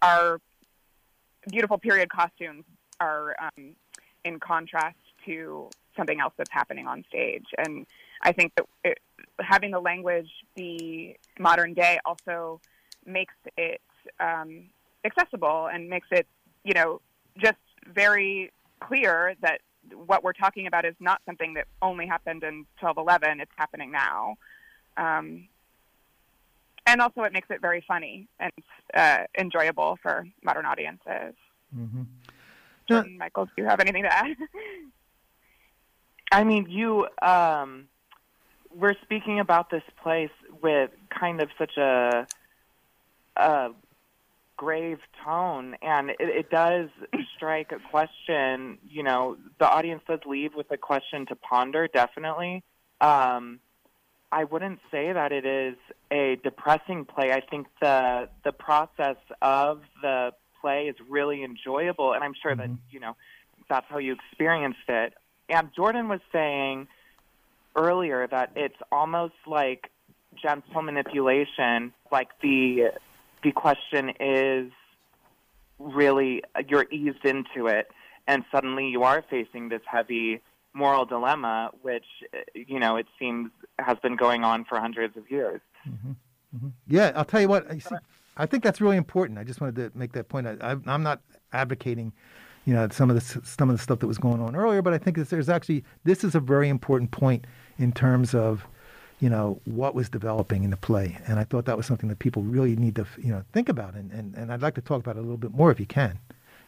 our 0.02 0.40
beautiful 1.50 1.78
period 1.78 2.10
costumes 2.10 2.64
are 3.00 3.34
um, 3.40 3.74
in 4.24 4.40
contrast 4.40 4.98
to 5.24 5.70
something 5.96 6.20
else 6.20 6.32
that's 6.36 6.50
happening 6.50 6.86
on 6.86 7.04
stage. 7.08 7.46
And 7.58 7.86
I 8.22 8.32
think 8.32 8.54
that 8.56 8.66
it, 8.84 8.98
having 9.40 9.70
the 9.70 9.80
language 9.80 10.30
be 10.56 11.16
modern 11.38 11.74
day 11.74 11.98
also 12.04 12.60
makes 13.06 13.34
it 13.56 13.80
um, 14.20 14.64
accessible 15.04 15.68
and 15.72 15.88
makes 15.88 16.08
it, 16.10 16.26
you 16.64 16.74
know, 16.74 17.00
just 17.38 17.58
very 17.92 18.50
clear 18.80 19.34
that 19.42 19.60
what 20.06 20.24
we're 20.24 20.32
talking 20.32 20.66
about 20.66 20.84
is 20.84 20.94
not 21.00 21.20
something 21.26 21.54
that 21.54 21.66
only 21.82 22.06
happened 22.06 22.42
in 22.42 22.66
1211. 22.80 23.40
It's 23.40 23.50
happening 23.56 23.90
now. 23.90 24.36
Um, 24.96 25.48
and 26.86 27.00
also, 27.00 27.22
it 27.22 27.32
makes 27.32 27.48
it 27.50 27.60
very 27.60 27.82
funny 27.86 28.28
and 28.38 28.52
uh, 28.94 29.24
enjoyable 29.38 29.98
for 30.02 30.26
modern 30.42 30.66
audiences. 30.66 31.34
Mm-hmm. 31.76 32.02
Jordan, 32.88 33.18
Michael, 33.18 33.46
do 33.46 33.52
you 33.56 33.64
have 33.64 33.80
anything 33.80 34.02
to 34.02 34.14
add? 34.14 34.36
I 36.34 36.42
mean, 36.42 36.66
you 36.68 37.06
um, 37.22 37.86
we're 38.74 38.96
speaking 39.02 39.38
about 39.38 39.70
this 39.70 39.84
place 40.02 40.32
with 40.60 40.90
kind 41.08 41.40
of 41.40 41.48
such 41.56 41.76
a, 41.76 42.26
a 43.36 43.68
grave 44.56 44.98
tone, 45.24 45.76
and 45.80 46.10
it, 46.10 46.16
it 46.18 46.50
does 46.50 46.88
strike 47.36 47.70
a 47.70 47.78
question. 47.88 48.78
You 48.90 49.04
know, 49.04 49.36
the 49.60 49.70
audience 49.70 50.02
does 50.08 50.18
leave 50.26 50.56
with 50.56 50.68
a 50.72 50.76
question 50.76 51.24
to 51.26 51.36
ponder, 51.36 51.86
definitely. 51.86 52.64
Um, 53.00 53.60
I 54.32 54.42
wouldn't 54.42 54.80
say 54.90 55.12
that 55.12 55.30
it 55.30 55.46
is 55.46 55.76
a 56.10 56.36
depressing 56.42 57.04
play. 57.04 57.30
I 57.30 57.42
think 57.48 57.68
the 57.80 58.28
the 58.42 58.50
process 58.50 59.18
of 59.40 59.82
the 60.02 60.32
play 60.60 60.88
is 60.88 60.96
really 61.08 61.44
enjoyable, 61.44 62.12
and 62.12 62.24
I'm 62.24 62.34
sure 62.42 62.56
mm-hmm. 62.56 62.72
that 62.72 62.80
you 62.90 62.98
know 62.98 63.14
that's 63.70 63.86
how 63.88 63.98
you 63.98 64.14
experienced 64.14 64.88
it. 64.88 65.14
And 65.48 65.70
Jordan 65.74 66.08
was 66.08 66.20
saying 66.32 66.88
earlier 67.76 68.26
that 68.26 68.52
it's 68.56 68.76
almost 68.90 69.34
like 69.46 69.90
gentle 70.40 70.82
manipulation. 70.82 71.92
Like 72.10 72.28
the 72.40 72.92
the 73.42 73.52
question 73.52 74.12
is 74.20 74.72
really 75.78 76.42
you're 76.68 76.86
eased 76.90 77.24
into 77.24 77.66
it, 77.66 77.90
and 78.26 78.44
suddenly 78.50 78.88
you 78.88 79.02
are 79.02 79.22
facing 79.28 79.68
this 79.68 79.82
heavy 79.86 80.40
moral 80.72 81.04
dilemma, 81.04 81.70
which 81.82 82.06
you 82.54 82.78
know 82.78 82.96
it 82.96 83.06
seems 83.18 83.50
has 83.78 83.98
been 83.98 84.16
going 84.16 84.44
on 84.44 84.64
for 84.64 84.78
hundreds 84.78 85.16
of 85.16 85.30
years. 85.30 85.60
Mm-hmm. 85.88 86.12
Mm-hmm. 86.56 86.68
Yeah, 86.86 87.12
I'll 87.14 87.24
tell 87.24 87.40
you 87.40 87.48
what. 87.48 87.70
I, 87.70 87.78
see, 87.78 87.96
I 88.36 88.46
think 88.46 88.62
that's 88.62 88.80
really 88.80 88.96
important. 88.96 89.38
I 89.38 89.44
just 89.44 89.60
wanted 89.60 89.76
to 89.76 89.98
make 89.98 90.12
that 90.12 90.28
point. 90.28 90.46
I, 90.46 90.76
I'm 90.86 91.02
not 91.02 91.20
advocating 91.52 92.12
you 92.64 92.74
know 92.74 92.88
some 92.90 93.10
of 93.10 93.16
the 93.16 93.46
some 93.46 93.68
of 93.70 93.76
the 93.76 93.82
stuff 93.82 93.98
that 94.00 94.06
was 94.06 94.18
going 94.18 94.40
on 94.40 94.56
earlier. 94.56 94.82
But 94.82 94.94
I 94.94 94.98
think 94.98 95.16
there's 95.16 95.48
actually 95.48 95.84
this 96.04 96.24
is 96.24 96.34
a 96.34 96.40
very 96.40 96.68
important 96.68 97.10
point 97.10 97.46
in 97.78 97.92
terms 97.92 98.34
of 98.34 98.66
you 99.20 99.28
know 99.28 99.60
what 99.64 99.94
was 99.94 100.08
developing 100.08 100.64
in 100.64 100.70
the 100.70 100.76
play, 100.76 101.18
and 101.26 101.38
I 101.38 101.44
thought 101.44 101.66
that 101.66 101.76
was 101.76 101.86
something 101.86 102.08
that 102.08 102.18
people 102.18 102.42
really 102.42 102.76
need 102.76 102.96
to 102.96 103.06
you 103.18 103.30
know 103.30 103.44
think 103.52 103.68
about, 103.68 103.94
and 103.94 104.10
and, 104.12 104.34
and 104.34 104.52
I'd 104.52 104.62
like 104.62 104.74
to 104.74 104.80
talk 104.80 105.00
about 105.00 105.16
it 105.16 105.20
a 105.20 105.22
little 105.22 105.36
bit 105.36 105.52
more 105.52 105.70
if 105.70 105.80
you 105.80 105.86
can. 105.86 106.18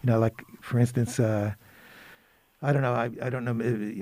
You 0.02 0.10
know, 0.10 0.18
like 0.18 0.42
for 0.60 0.78
instance. 0.78 1.18
Uh, 1.18 1.54
I 2.62 2.72
don't 2.72 2.80
know. 2.80 2.94
I, 2.94 3.10
I 3.20 3.28
don't 3.28 3.44
know. 3.44 3.52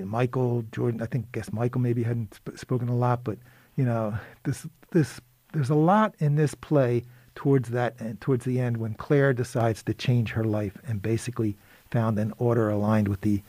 Michael 0.05 0.63
Jordan. 0.71 1.01
I 1.01 1.07
think 1.07 1.29
guess 1.33 1.51
Michael 1.51 1.81
maybe 1.81 2.03
hadn't 2.03 2.33
sp- 2.39 2.55
spoken 2.55 2.87
a 2.87 2.95
lot, 2.95 3.25
but 3.25 3.37
you 3.75 3.83
know 3.83 4.17
this 4.43 4.65
this 4.91 5.19
there's 5.51 5.69
a 5.69 5.75
lot 5.75 6.15
in 6.19 6.35
this 6.35 6.55
play 6.55 7.03
towards 7.35 7.69
that 7.69 7.99
and 7.99 8.19
towards 8.21 8.45
the 8.45 8.59
end 8.59 8.77
when 8.77 8.93
Clare 8.93 9.33
decides 9.33 9.83
to 9.83 9.93
change 9.93 10.31
her 10.31 10.43
life 10.43 10.77
and 10.87 11.01
basically 11.01 11.57
found 11.91 12.17
an 12.19 12.33
order 12.37 12.69
aligned 12.69 13.07
with 13.07 13.21
the 13.21 13.41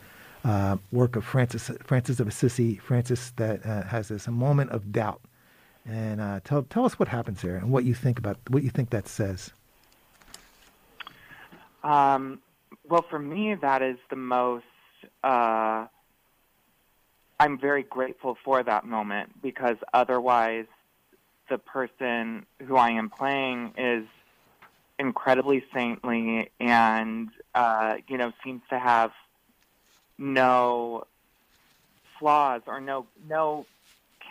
uh, 0.43 0.77
work 0.91 1.15
of 1.15 1.25
Francis 1.25 1.71
Francis 1.83 2.19
of 2.19 2.27
Assisi. 2.27 2.75
Francis 2.75 3.31
that 3.37 3.65
uh, 3.65 3.83
has 3.83 4.07
this 4.07 4.27
moment 4.27 4.71
of 4.71 4.91
doubt. 4.91 5.21
And 5.85 6.19
uh, 6.19 6.41
tell 6.43 6.63
tell 6.63 6.85
us 6.85 6.99
what 6.99 7.07
happens 7.07 7.41
there 7.41 7.55
and 7.55 7.71
what 7.71 7.83
you 7.83 7.93
think 7.93 8.19
about 8.19 8.37
what 8.49 8.63
you 8.63 8.69
think 8.69 8.89
that 8.89 9.07
says. 9.07 9.51
Um, 11.83 12.39
well, 12.89 13.05
for 13.09 13.19
me, 13.19 13.55
that 13.55 13.81
is 13.81 13.97
the 14.09 14.15
most. 14.15 14.65
Uh, 15.23 15.87
I'm 17.39 17.59
very 17.59 17.83
grateful 17.83 18.37
for 18.43 18.63
that 18.63 18.85
moment 18.85 19.41
because 19.41 19.77
otherwise, 19.93 20.65
the 21.49 21.57
person 21.57 22.45
who 22.65 22.75
I 22.75 22.89
am 22.91 23.09
playing 23.09 23.73
is 23.77 24.05
incredibly 24.99 25.63
saintly 25.73 26.49
and 26.59 27.29
uh, 27.53 27.97
you 28.07 28.17
know 28.17 28.31
seems 28.43 28.61
to 28.69 28.79
have 28.79 29.11
no 30.17 31.05
flaws 32.19 32.61
or 32.67 32.81
no 32.81 33.05
no 33.27 33.65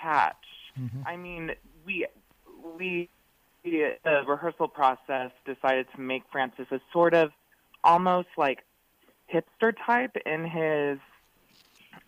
catch. 0.00 0.34
Mm-hmm. 0.78 1.02
I 1.06 1.16
mean, 1.16 1.52
we 1.84 2.06
we 2.78 3.08
the 3.64 4.22
rehearsal 4.26 4.68
process 4.68 5.32
decided 5.44 5.86
to 5.94 6.00
make 6.00 6.22
Francis 6.30 6.66
a 6.70 6.80
sort 6.92 7.14
of 7.14 7.32
almost 7.82 8.28
like 8.36 8.64
hipster 9.32 9.74
type 9.84 10.16
in 10.24 10.44
his 10.44 10.98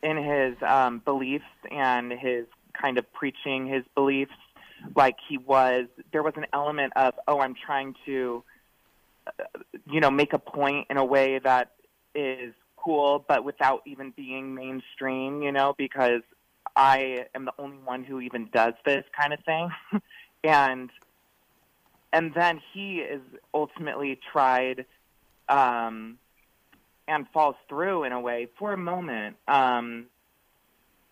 in 0.02 0.16
his 0.16 0.56
um, 0.62 1.00
beliefs 1.04 1.44
and 1.70 2.12
his 2.12 2.46
kind 2.72 2.98
of 2.98 3.12
preaching 3.12 3.66
his 3.66 3.84
beliefs. 3.94 4.32
Like 4.94 5.16
he 5.28 5.38
was, 5.38 5.86
there 6.12 6.22
was 6.22 6.34
an 6.36 6.46
element 6.52 6.92
of, 6.94 7.14
oh, 7.26 7.40
I'm 7.40 7.54
trying 7.54 7.94
to, 8.06 8.44
you 9.90 10.00
know, 10.00 10.10
make 10.10 10.32
a 10.32 10.38
point 10.38 10.86
in 10.90 10.96
a 10.96 11.04
way 11.04 11.38
that 11.38 11.72
is 12.14 12.54
cool, 12.76 13.24
but 13.26 13.44
without 13.44 13.82
even 13.86 14.12
being 14.16 14.54
mainstream, 14.54 15.42
you 15.42 15.52
know, 15.52 15.74
because 15.76 16.22
I 16.76 17.26
am 17.34 17.44
the 17.44 17.52
only 17.58 17.78
one 17.78 18.04
who 18.04 18.20
even 18.20 18.48
does 18.52 18.74
this 18.84 19.04
kind 19.18 19.32
of 19.32 19.40
thing. 19.44 19.70
and 20.44 20.90
and 22.12 22.32
then 22.34 22.60
he 22.72 22.98
is 22.98 23.20
ultimately 23.52 24.18
tried 24.32 24.86
um, 25.48 26.18
and 27.06 27.26
falls 27.32 27.56
through 27.68 28.04
in 28.04 28.12
a 28.12 28.20
way 28.20 28.48
for 28.58 28.72
a 28.72 28.78
moment. 28.78 29.36
Um, 29.46 30.06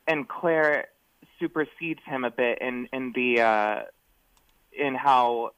and 0.06 0.26
Clare 0.28 0.86
supersedes 1.38 2.00
him 2.06 2.24
a 2.24 2.30
bit 2.30 2.58
in 2.60 2.88
in 2.92 3.12
the 3.14 3.40
uh, 3.40 3.82
in 4.72 4.94
how 4.94 5.52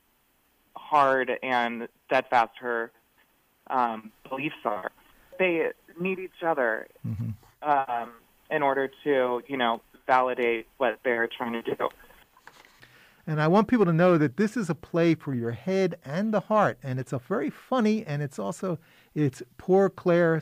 hard 0.89 1.30
and 1.43 1.89
steadfast 2.07 2.53
her 2.61 2.91
um, 3.68 4.11
beliefs 4.28 4.57
are. 4.64 4.91
They 5.39 5.68
need 6.01 6.18
each 6.18 6.43
other 6.45 6.89
Mm-hmm. 7.07 7.30
um, 7.68 8.11
in 8.51 8.62
order 8.62 8.91
to, 9.05 9.43
you 9.47 9.57
know, 9.57 9.82
validate 10.07 10.66
what 10.78 10.99
they're 11.05 11.28
trying 11.28 11.53
to 11.53 11.62
do. 11.62 11.89
And 13.26 13.43
I 13.43 13.49
want 13.49 13.68
people 13.68 13.84
to 13.84 13.93
know 13.93 14.16
that 14.16 14.39
this 14.39 14.57
is 14.57 14.70
a 14.70 14.74
play 14.74 15.14
for 15.14 15.34
your 15.34 15.51
head 15.51 15.99
and 16.03 16.32
the 16.32 16.41
heart, 16.41 16.78
and 16.82 16.99
it's 16.99 17.12
a 17.12 17.18
very 17.18 17.51
funny, 17.51 18.07
and 18.07 18.22
it's 18.22 18.39
also 18.39 18.78
it's 19.14 19.43
poor 19.59 19.91
Clare. 19.91 20.41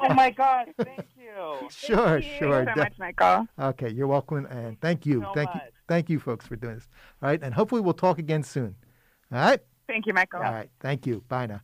Oh 0.00 0.12
my 0.12 0.30
God! 0.30 0.66
Thank 0.82 1.06
you. 1.16 1.68
Sure, 1.70 2.20
sure. 2.38 2.64
Thank 2.64 2.68
you 2.68 2.74
so 2.74 2.80
much, 2.80 2.98
Michael. 2.98 3.46
Okay, 3.60 3.90
you're 3.90 4.08
welcome, 4.08 4.46
and 4.46 4.80
thank 4.80 5.06
you, 5.06 5.20
so 5.22 5.30
thank 5.32 5.54
you, 5.54 5.60
thank 5.86 6.10
you, 6.10 6.18
folks, 6.18 6.44
for 6.44 6.56
doing 6.56 6.74
this. 6.74 6.88
All 7.22 7.28
right, 7.28 7.40
and 7.40 7.54
hopefully 7.54 7.80
we'll 7.80 7.94
talk 7.94 8.18
again 8.18 8.42
soon. 8.42 8.74
All 9.32 9.38
right. 9.38 9.60
Thank 9.86 10.06
you, 10.06 10.12
Michael. 10.12 10.40
All 10.40 10.52
right. 10.52 10.70
Thank 10.80 11.06
you. 11.06 11.24
Bye 11.28 11.46
now. 11.46 11.60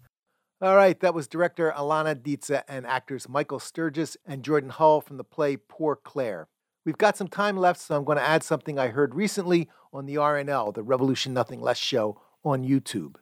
All 0.61 0.77
right. 0.77 0.99
That 1.01 1.15
was 1.15 1.27
director 1.27 1.73
Alana 1.77 2.15
Dietze 2.15 2.63
and 2.69 2.87
actors 2.87 3.29
Michael 3.29 3.59
Sturgis 3.59 4.17
and 4.27 4.43
Jordan 4.43 4.71
Hull 4.71 5.01
from 5.01 5.17
the 5.17 5.25
play 5.25 5.57
Poor 5.57 5.97
Clare. 5.97 6.49
We've 6.85 6.99
got 6.99 7.17
some 7.17 7.29
time 7.29 7.57
left, 7.57 7.81
so 7.81 7.97
I'm 7.97 8.05
going 8.05 8.19
to 8.19 8.27
add 8.27 8.43
something 8.43 8.79
I 8.79 8.89
heard 8.89 9.15
recently 9.15 9.71
on 9.93 10.05
the 10.07 10.17
RNL, 10.17 10.75
the 10.75 10.83
Revolution 10.83 11.33
Nothing 11.33 11.61
Less 11.61 11.79
show 11.79 12.21
on 12.45 12.63
YouTube. 12.63 13.17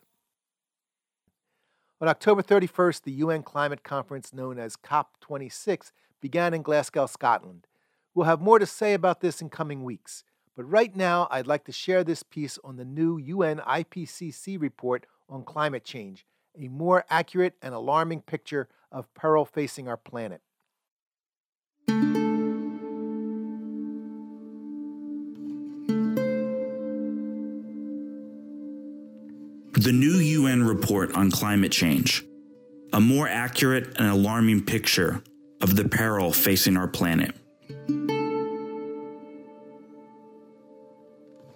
On 2.00 2.08
October 2.08 2.42
31st, 2.42 3.02
the 3.02 3.12
UN 3.12 3.44
climate 3.44 3.84
conference 3.84 4.32
known 4.32 4.58
as 4.58 4.76
COP26 4.76 5.92
began 6.20 6.52
in 6.52 6.62
Glasgow, 6.62 7.06
Scotland. 7.06 7.68
We'll 8.12 8.26
have 8.26 8.40
more 8.40 8.58
to 8.58 8.66
say 8.66 8.94
about 8.94 9.20
this 9.20 9.40
in 9.40 9.48
coming 9.48 9.84
weeks. 9.84 10.24
But 10.54 10.64
right 10.64 10.94
now, 10.94 11.28
I'd 11.30 11.46
like 11.46 11.64
to 11.64 11.72
share 11.72 12.04
this 12.04 12.22
piece 12.22 12.58
on 12.62 12.76
the 12.76 12.84
new 12.84 13.16
UN 13.16 13.58
IPCC 13.58 14.60
report 14.60 15.06
on 15.28 15.44
climate 15.44 15.82
change, 15.82 16.26
a 16.58 16.68
more 16.68 17.06
accurate 17.08 17.54
and 17.62 17.72
alarming 17.74 18.20
picture 18.22 18.68
of 18.90 19.12
peril 19.14 19.46
facing 19.46 19.88
our 19.88 19.96
planet. 19.96 20.42
The 29.82 29.90
new 29.90 30.18
UN 30.18 30.64
report 30.64 31.16
on 31.16 31.30
climate 31.30 31.72
change, 31.72 32.22
a 32.92 33.00
more 33.00 33.26
accurate 33.26 33.98
and 33.98 34.06
alarming 34.06 34.64
picture 34.64 35.22
of 35.62 35.76
the 35.76 35.88
peril 35.88 36.30
facing 36.30 36.76
our 36.76 36.88
planet. 36.88 37.34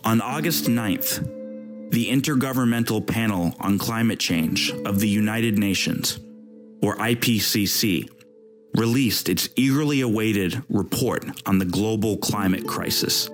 On 0.07 0.21
August 0.21 0.67
9th, 0.67 1.91
the 1.91 2.09
Intergovernmental 2.09 3.05
Panel 3.05 3.57
on 3.59 3.77
Climate 3.77 4.21
Change 4.21 4.71
of 4.85 5.01
the 5.01 5.09
United 5.09 5.59
Nations, 5.59 6.21
or 6.81 6.97
IPCC, 6.99 8.09
released 8.77 9.29
its 9.29 9.49
eagerly 9.57 10.03
awaited 10.03 10.63
report 10.69 11.25
on 11.45 11.59
the 11.59 11.65
global 11.65 12.19
climate 12.19 12.69
crisis. 12.69 13.29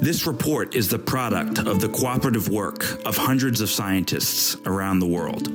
This 0.00 0.26
report 0.26 0.74
is 0.74 0.88
the 0.88 0.98
product 0.98 1.58
of 1.58 1.82
the 1.82 1.90
cooperative 1.90 2.48
work 2.48 3.04
of 3.04 3.18
hundreds 3.18 3.60
of 3.60 3.68
scientists 3.68 4.56
around 4.64 5.00
the 5.00 5.06
world. 5.06 5.52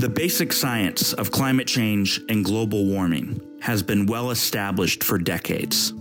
The 0.00 0.08
basic 0.08 0.54
science 0.54 1.12
of 1.12 1.30
climate 1.30 1.66
change 1.66 2.18
and 2.30 2.42
global 2.42 2.86
warming 2.86 3.42
has 3.60 3.82
been 3.82 4.06
well 4.06 4.30
established 4.30 5.04
for 5.04 5.18
decades. 5.18 5.92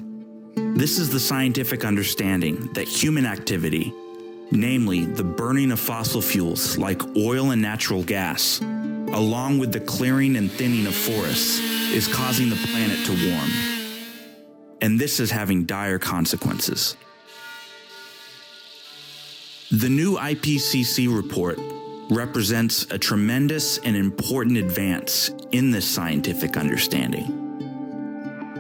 This 0.56 1.00
is 1.00 1.10
the 1.10 1.20
scientific 1.20 1.86
understanding 1.86 2.72
that 2.74 2.88
human 2.88 3.26
activity, 3.26 3.94
namely 4.52 5.06
the 5.06 5.24
burning 5.24 5.72
of 5.72 5.80
fossil 5.80 6.22
fuels 6.22 6.78
like 6.78 7.02
oil 7.16 7.52
and 7.52 7.62
natural 7.62 8.04
gas, 8.04 8.60
along 8.60 9.60
with 9.60 9.72
the 9.72 9.80
clearing 9.80 10.36
and 10.36 10.52
thinning 10.52 10.88
of 10.88 10.96
forests, 10.96 11.60
is 11.94 12.08
causing 12.08 12.50
the 12.50 12.56
planet 12.56 13.06
to 13.06 13.12
warm. 13.30 13.50
And 14.82 15.00
this 15.00 15.20
is 15.20 15.32
having 15.32 15.66
dire 15.66 16.00
consequences. 16.00 16.98
The 19.72 19.90
new 19.90 20.18
IPCC 20.18 21.14
report 21.16 21.60
represents 22.10 22.88
a 22.92 22.98
tremendous 22.98 23.78
and 23.78 23.96
important 23.96 24.58
advance 24.58 25.30
in 25.52 25.72
this 25.72 25.90
scientific 25.90 26.58
understanding. 26.58 27.41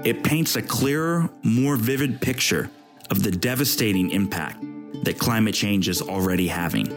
It 0.04 0.24
paints 0.24 0.56
a 0.56 0.64
clearer, 0.64 1.30
more 1.44 1.76
vivid 1.76 2.22
picture 2.22 2.72
of 3.12 3.22
the 3.22 3.30
devastating 3.30 4.10
impact 4.10 4.64
that 5.04 5.20
climate 5.20 5.54
change 5.54 5.88
is 5.88 6.02
already 6.02 6.48
having. 6.48 6.88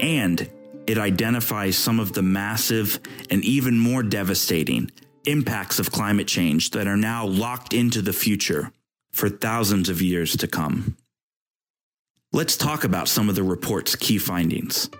And 0.00 0.50
it 0.88 0.98
identifies 0.98 1.76
some 1.76 2.00
of 2.00 2.12
the 2.12 2.22
massive 2.22 2.98
and 3.30 3.44
even 3.44 3.78
more 3.78 4.02
devastating 4.02 4.90
impacts 5.26 5.78
of 5.78 5.92
climate 5.92 6.26
change 6.26 6.70
that 6.70 6.88
are 6.88 6.96
now 6.96 7.26
locked 7.26 7.72
into 7.74 8.02
the 8.02 8.12
future 8.12 8.72
for 9.12 9.28
thousands 9.28 9.88
of 9.88 10.02
years 10.02 10.36
to 10.38 10.48
come. 10.48 10.96
Let's 12.32 12.56
talk 12.56 12.82
about 12.82 13.06
some 13.06 13.28
of 13.28 13.36
the 13.36 13.44
report's 13.44 13.94
key 13.94 14.18
findings. 14.18 14.90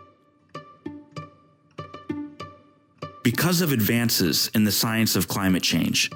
Because 3.24 3.62
of 3.62 3.72
advances 3.72 4.48
in 4.54 4.62
the 4.62 4.72
science 4.72 5.16
of 5.16 5.26
climate 5.26 5.62
change, 5.62 6.10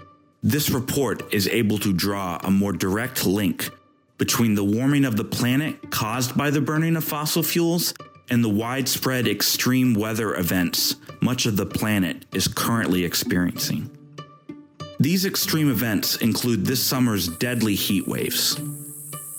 this 0.44 0.68
report 0.68 1.32
is 1.32 1.48
able 1.48 1.78
to 1.78 1.90
draw 1.94 2.38
a 2.44 2.50
more 2.50 2.72
direct 2.72 3.24
link 3.24 3.70
between 4.18 4.54
the 4.54 4.62
warming 4.62 5.06
of 5.06 5.16
the 5.16 5.24
planet 5.24 5.90
caused 5.90 6.36
by 6.36 6.50
the 6.50 6.60
burning 6.60 6.96
of 6.96 7.02
fossil 7.02 7.42
fuels 7.42 7.94
and 8.28 8.44
the 8.44 8.48
widespread 8.48 9.26
extreme 9.26 9.94
weather 9.94 10.34
events 10.34 10.96
much 11.22 11.46
of 11.46 11.56
the 11.56 11.64
planet 11.64 12.26
is 12.34 12.46
currently 12.46 13.04
experiencing. 13.04 13.90
These 15.00 15.24
extreme 15.24 15.70
events 15.70 16.16
include 16.16 16.66
this 16.66 16.82
summer's 16.82 17.26
deadly 17.26 17.74
heat 17.74 18.06
waves. 18.06 18.60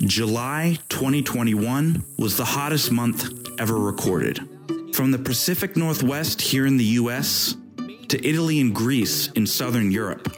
July 0.01 0.79
2021 0.89 2.03
was 2.17 2.35
the 2.35 2.45
hottest 2.45 2.91
month 2.91 3.31
ever 3.59 3.77
recorded. 3.77 4.39
From 4.95 5.11
the 5.11 5.19
Pacific 5.19 5.77
Northwest 5.77 6.41
here 6.41 6.65
in 6.65 6.77
the 6.77 6.97
US 6.99 7.55
to 8.07 8.27
Italy 8.27 8.59
and 8.59 8.73
Greece 8.73 9.27
in 9.33 9.45
southern 9.45 9.91
Europe, 9.91 10.35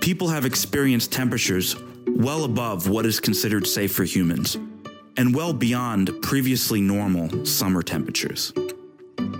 people 0.00 0.28
have 0.28 0.44
experienced 0.44 1.12
temperatures 1.12 1.76
well 2.06 2.44
above 2.44 2.88
what 2.88 3.04
is 3.04 3.20
considered 3.20 3.66
safe 3.66 3.92
for 3.92 4.04
humans. 4.04 4.56
and 5.16 5.34
well 5.34 5.52
beyond 5.52 6.10
previously 6.22 6.80
normal 6.80 7.44
summer 7.46 7.82
temperatures. 7.82 8.52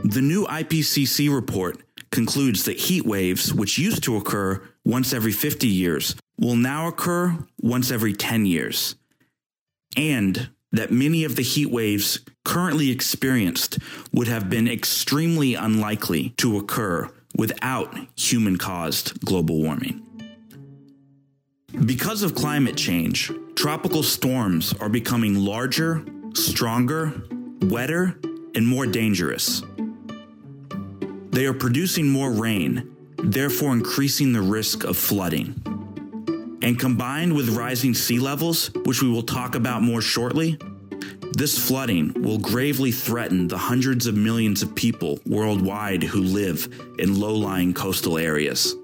The 0.04 0.22
new 0.22 0.46
IPCC 0.46 1.32
report 1.34 1.82
concludes 2.10 2.64
that 2.64 2.78
heat 2.78 3.04
waves, 3.04 3.52
which 3.52 3.78
used 3.78 4.02
to 4.04 4.16
occur 4.16 4.62
once 4.84 5.12
every 5.12 5.32
50 5.32 5.66
years, 5.66 6.14
will 6.38 6.56
now 6.56 6.88
occur 6.88 7.36
once 7.60 7.90
every 7.90 8.12
10 8.14 8.46
years, 8.46 8.94
and 9.96 10.48
that 10.72 10.90
many 10.90 11.24
of 11.24 11.36
the 11.36 11.42
heat 11.42 11.70
waves 11.70 12.20
currently 12.44 12.90
experienced 12.90 13.78
would 14.12 14.28
have 14.28 14.48
been 14.48 14.68
extremely 14.68 15.54
unlikely 15.54 16.30
to 16.38 16.56
occur 16.56 17.10
without 17.36 17.94
human 18.16 18.56
caused 18.56 19.24
global 19.24 19.60
warming. 19.60 20.02
Because 21.84 22.22
of 22.22 22.34
climate 22.34 22.76
change, 22.76 23.30
tropical 23.54 24.02
storms 24.02 24.72
are 24.80 24.88
becoming 24.88 25.34
larger, 25.34 26.04
stronger, 26.34 27.12
wetter, 27.60 28.18
and 28.54 28.66
more 28.66 28.86
dangerous. 28.86 29.62
They 31.30 31.44
are 31.44 31.52
producing 31.52 32.08
more 32.08 32.32
rain, 32.32 32.96
therefore 33.18 33.72
increasing 33.72 34.32
the 34.32 34.40
risk 34.40 34.84
of 34.84 34.96
flooding. 34.96 35.62
And 36.62 36.78
combined 36.78 37.36
with 37.36 37.50
rising 37.50 37.92
sea 37.92 38.18
levels, 38.18 38.70
which 38.86 39.02
we 39.02 39.10
will 39.10 39.22
talk 39.22 39.54
about 39.54 39.82
more 39.82 40.00
shortly, 40.00 40.58
this 41.32 41.58
flooding 41.58 42.12
will 42.22 42.38
gravely 42.38 42.92
threaten 42.92 43.48
the 43.48 43.58
hundreds 43.58 44.06
of 44.06 44.16
millions 44.16 44.62
of 44.62 44.74
people 44.74 45.18
worldwide 45.26 46.02
who 46.02 46.22
live 46.22 46.68
in 46.98 47.18
low 47.18 47.34
lying 47.34 47.74
coastal 47.74 48.18
areas. 48.18 48.74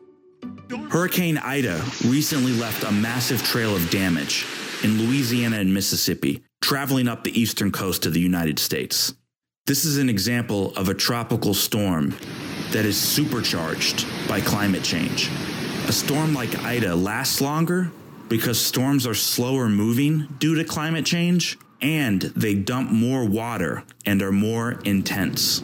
Hurricane 0.90 1.38
Ida 1.38 1.82
recently 2.06 2.52
left 2.52 2.84
a 2.84 2.92
massive 2.92 3.42
trail 3.42 3.74
of 3.74 3.90
damage 3.90 4.46
in 4.82 4.98
Louisiana 4.98 5.58
and 5.58 5.72
Mississippi, 5.72 6.42
traveling 6.60 7.08
up 7.08 7.24
the 7.24 7.38
eastern 7.38 7.70
coast 7.70 8.06
of 8.06 8.14
the 8.14 8.20
United 8.20 8.58
States. 8.58 9.14
This 9.66 9.84
is 9.84 9.98
an 9.98 10.08
example 10.08 10.74
of 10.76 10.88
a 10.88 10.94
tropical 10.94 11.54
storm 11.54 12.16
that 12.72 12.84
is 12.84 13.00
supercharged 13.00 14.06
by 14.28 14.40
climate 14.40 14.82
change. 14.82 15.30
A 15.86 15.92
storm 15.92 16.34
like 16.34 16.58
Ida 16.62 16.94
lasts 16.94 17.40
longer 17.40 17.90
because 18.28 18.60
storms 18.60 19.06
are 19.06 19.14
slower 19.14 19.68
moving 19.68 20.26
due 20.38 20.54
to 20.54 20.64
climate 20.64 21.04
change 21.04 21.58
and 21.82 22.22
they 22.22 22.54
dump 22.54 22.90
more 22.90 23.24
water 23.24 23.82
and 24.06 24.22
are 24.22 24.32
more 24.32 24.78
intense. 24.84 25.62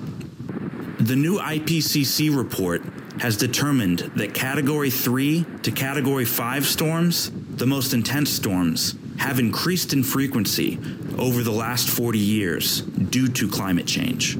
The 0.99 1.16
new 1.16 1.39
IPCC 1.39 2.37
report 2.37 2.83
has 3.21 3.37
determined 3.37 4.01
that 4.16 4.35
Category 4.35 4.91
3 4.91 5.47
to 5.62 5.71
Category 5.71 6.25
5 6.25 6.66
storms, 6.66 7.31
the 7.57 7.66
most 7.66 7.95
intense 7.95 8.31
storms, 8.31 8.97
have 9.19 9.39
increased 9.39 9.93
in 9.93 10.03
frequency 10.03 10.79
over 11.19 11.43
the 11.43 11.53
last 11.53 11.89
40 11.89 12.19
years 12.19 12.83
due 12.83 13.29
to 13.29 13.49
climate 13.49 13.87
change. 13.87 14.37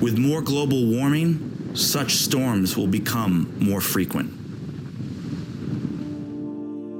With 0.00 0.18
more 0.18 0.42
global 0.42 0.86
warming, 0.86 1.74
such 1.74 2.14
storms 2.14 2.76
will 2.76 2.86
become 2.86 3.54
more 3.58 3.80
frequent. 3.80 4.37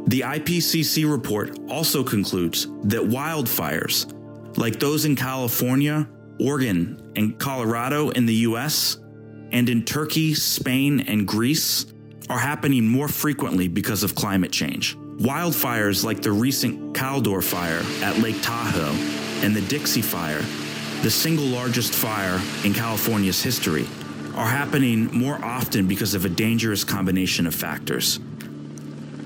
The 0.08 0.20
IPCC 0.20 1.10
report 1.10 1.58
also 1.68 2.02
concludes 2.02 2.66
that 2.84 3.02
wildfires, 3.02 4.10
like 4.56 4.80
those 4.80 5.04
in 5.04 5.14
California, 5.14 6.08
Oregon, 6.40 7.12
and 7.14 7.38
Colorado 7.38 8.08
in 8.08 8.24
the 8.24 8.36
US, 8.36 8.96
and 9.52 9.68
in 9.68 9.84
Turkey, 9.84 10.32
Spain, 10.32 11.00
and 11.00 11.28
Greece, 11.28 11.92
are 12.30 12.38
happening 12.38 12.88
more 12.88 13.08
frequently 13.08 13.68
because 13.68 14.02
of 14.02 14.14
climate 14.14 14.50
change. 14.50 14.96
Wildfires 15.18 16.02
like 16.04 16.22
the 16.22 16.32
recent 16.32 16.94
Caldor 16.94 17.44
fire 17.44 17.82
at 18.02 18.16
Lake 18.18 18.40
Tahoe 18.40 18.94
and 19.44 19.54
the 19.54 19.60
Dixie 19.60 20.00
Fire, 20.00 20.42
the 21.02 21.10
single 21.10 21.44
largest 21.44 21.92
fire 21.92 22.40
in 22.64 22.72
California's 22.72 23.42
history, 23.42 23.86
are 24.34 24.48
happening 24.48 25.12
more 25.12 25.38
often 25.44 25.86
because 25.86 26.14
of 26.14 26.24
a 26.24 26.30
dangerous 26.30 26.82
combination 26.82 27.46
of 27.46 27.54
factors. 27.54 28.20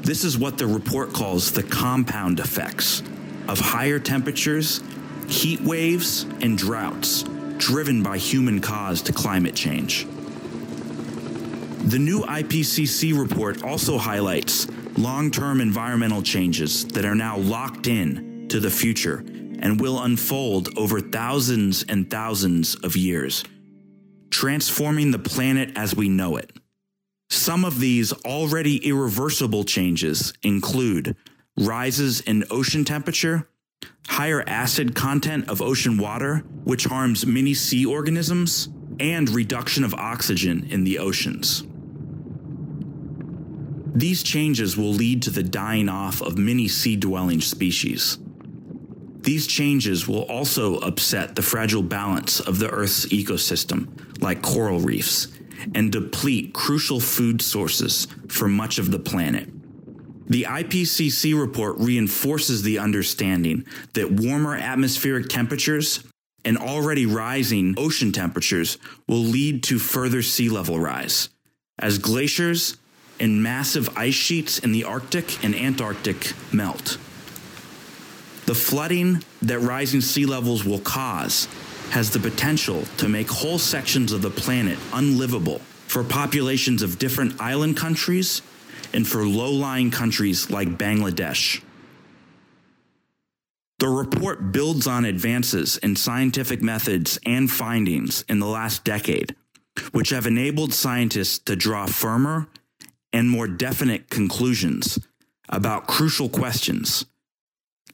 This 0.02 0.24
is 0.24 0.36
what 0.36 0.58
the 0.58 0.66
report 0.66 1.12
calls 1.12 1.52
the 1.52 1.62
compound 1.62 2.40
effects 2.40 3.02
of 3.46 3.60
higher 3.60 4.00
temperatures, 4.00 4.82
heat 5.28 5.60
waves, 5.60 6.24
and 6.40 6.58
droughts 6.58 7.24
driven 7.56 8.02
by 8.02 8.18
human 8.18 8.60
caused 8.60 9.14
climate 9.14 9.54
change. 9.54 10.04
The 11.84 11.98
new 12.00 12.22
IPCC 12.22 13.16
report 13.16 13.62
also 13.62 13.96
highlights 13.96 14.66
long 14.98 15.30
term 15.30 15.60
environmental 15.60 16.22
changes 16.22 16.84
that 16.86 17.04
are 17.04 17.14
now 17.14 17.38
locked 17.38 17.86
in 17.86 18.48
to 18.48 18.58
the 18.58 18.70
future 18.70 19.18
and 19.60 19.80
will 19.80 20.02
unfold 20.02 20.76
over 20.76 21.00
thousands 21.00 21.84
and 21.84 22.10
thousands 22.10 22.74
of 22.74 22.96
years, 22.96 23.44
transforming 24.30 25.12
the 25.12 25.18
planet 25.20 25.70
as 25.76 25.94
we 25.94 26.08
know 26.08 26.36
it. 26.36 26.50
Some 27.32 27.64
of 27.64 27.80
these 27.80 28.12
already 28.12 28.76
irreversible 28.86 29.64
changes 29.64 30.34
include 30.42 31.16
rises 31.56 32.20
in 32.20 32.44
ocean 32.50 32.84
temperature, 32.84 33.48
higher 34.06 34.44
acid 34.46 34.94
content 34.94 35.48
of 35.48 35.62
ocean 35.62 35.96
water, 35.96 36.44
which 36.64 36.84
harms 36.84 37.24
many 37.24 37.54
sea 37.54 37.86
organisms, 37.86 38.68
and 39.00 39.30
reduction 39.30 39.82
of 39.82 39.94
oxygen 39.94 40.66
in 40.68 40.84
the 40.84 40.98
oceans. 40.98 41.64
These 43.94 44.22
changes 44.22 44.76
will 44.76 44.92
lead 44.92 45.22
to 45.22 45.30
the 45.30 45.42
dying 45.42 45.88
off 45.88 46.20
of 46.20 46.36
many 46.36 46.68
sea 46.68 46.96
dwelling 46.96 47.40
species. 47.40 48.18
These 49.22 49.46
changes 49.46 50.06
will 50.06 50.24
also 50.24 50.76
upset 50.80 51.34
the 51.34 51.42
fragile 51.42 51.82
balance 51.82 52.40
of 52.40 52.58
the 52.58 52.68
Earth's 52.68 53.06
ecosystem, 53.06 53.88
like 54.20 54.42
coral 54.42 54.80
reefs, 54.80 55.28
and 55.74 55.92
deplete 55.92 56.52
crucial 56.52 57.00
food 57.00 57.42
sources 57.42 58.06
for 58.28 58.48
much 58.48 58.78
of 58.78 58.90
the 58.90 58.98
planet. 58.98 59.48
The 60.28 60.44
IPCC 60.44 61.38
report 61.38 61.76
reinforces 61.78 62.62
the 62.62 62.78
understanding 62.78 63.66
that 63.94 64.10
warmer 64.12 64.56
atmospheric 64.56 65.28
temperatures 65.28 66.04
and 66.44 66.56
already 66.56 67.06
rising 67.06 67.74
ocean 67.76 68.12
temperatures 68.12 68.78
will 69.06 69.18
lead 69.18 69.62
to 69.64 69.78
further 69.78 70.22
sea 70.22 70.48
level 70.48 70.78
rise 70.78 71.28
as 71.78 71.98
glaciers 71.98 72.76
and 73.20 73.42
massive 73.42 73.88
ice 73.96 74.14
sheets 74.14 74.58
in 74.58 74.72
the 74.72 74.84
Arctic 74.84 75.44
and 75.44 75.54
Antarctic 75.54 76.32
melt. 76.52 76.98
The 78.46 78.54
flooding 78.54 79.22
that 79.42 79.60
rising 79.60 80.00
sea 80.00 80.26
levels 80.26 80.64
will 80.64 80.80
cause 80.80 81.46
has 81.92 82.08
the 82.08 82.18
potential 82.18 82.84
to 82.96 83.06
make 83.06 83.28
whole 83.28 83.58
sections 83.58 84.12
of 84.12 84.22
the 84.22 84.30
planet 84.30 84.78
unlivable 84.94 85.58
for 85.88 86.02
populations 86.02 86.80
of 86.80 86.98
different 86.98 87.38
island 87.38 87.76
countries 87.76 88.40
and 88.94 89.06
for 89.06 89.26
low 89.26 89.52
lying 89.52 89.90
countries 89.90 90.48
like 90.48 90.78
Bangladesh. 90.78 91.62
The 93.78 93.88
report 93.88 94.52
builds 94.52 94.86
on 94.86 95.04
advances 95.04 95.76
in 95.76 95.94
scientific 95.94 96.62
methods 96.62 97.20
and 97.26 97.50
findings 97.50 98.24
in 98.26 98.38
the 98.38 98.46
last 98.46 98.84
decade, 98.84 99.36
which 99.90 100.08
have 100.10 100.26
enabled 100.26 100.72
scientists 100.72 101.40
to 101.40 101.56
draw 101.56 101.84
firmer 101.84 102.48
and 103.12 103.28
more 103.28 103.46
definite 103.46 104.08
conclusions 104.08 104.98
about 105.50 105.88
crucial 105.88 106.30
questions, 106.30 107.04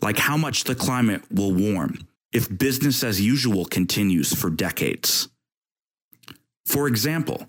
like 0.00 0.18
how 0.18 0.36
much 0.36 0.62
the 0.62 0.76
climate 0.76 1.22
will 1.32 1.52
warm 1.52 2.07
if 2.32 2.56
business 2.56 3.02
as 3.02 3.20
usual 3.20 3.64
continues 3.64 4.34
for 4.34 4.50
decades. 4.50 5.28
For 6.66 6.86
example, 6.86 7.48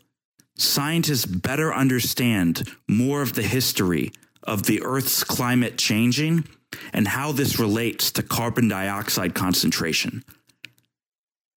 scientists 0.57 1.25
better 1.25 1.73
understand 1.73 2.69
more 2.87 3.21
of 3.21 3.33
the 3.33 3.43
history 3.43 4.11
of 4.43 4.63
the 4.63 4.81
Earth's 4.81 5.23
climate 5.23 5.77
changing 5.77 6.45
and 6.93 7.07
how 7.07 7.31
this 7.31 7.59
relates 7.59 8.11
to 8.11 8.23
carbon 8.23 8.67
dioxide 8.67 9.35
concentration. 9.35 10.23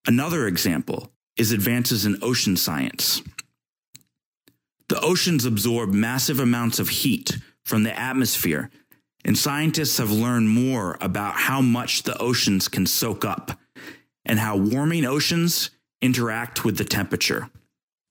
Another 0.06 0.46
example 0.46 1.12
is 1.36 1.52
advances 1.52 2.04
in 2.04 2.18
ocean 2.22 2.56
science. 2.56 3.22
The 4.88 5.00
oceans 5.00 5.44
absorb 5.44 5.92
massive 5.92 6.40
amounts 6.40 6.78
of 6.78 6.88
heat 6.88 7.38
from 7.64 7.84
the 7.84 7.98
atmosphere 7.98 8.70
and 9.24 9.36
scientists 9.38 9.98
have 9.98 10.10
learned 10.10 10.48
more 10.48 10.96
about 11.00 11.34
how 11.34 11.60
much 11.60 12.02
the 12.02 12.16
oceans 12.18 12.68
can 12.68 12.86
soak 12.86 13.24
up 13.24 13.58
and 14.24 14.38
how 14.38 14.56
warming 14.56 15.04
oceans 15.04 15.70
interact 16.00 16.64
with 16.64 16.76
the 16.76 16.84
temperature. 16.84 17.48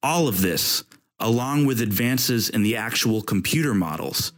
All 0.03 0.27
of 0.27 0.41
this, 0.41 0.83
along 1.19 1.65
with 1.65 1.81
advances 1.81 2.49
in 2.49 2.63
the 2.63 2.77
actual 2.77 3.21
computer 3.21 3.73
models, 3.73 4.31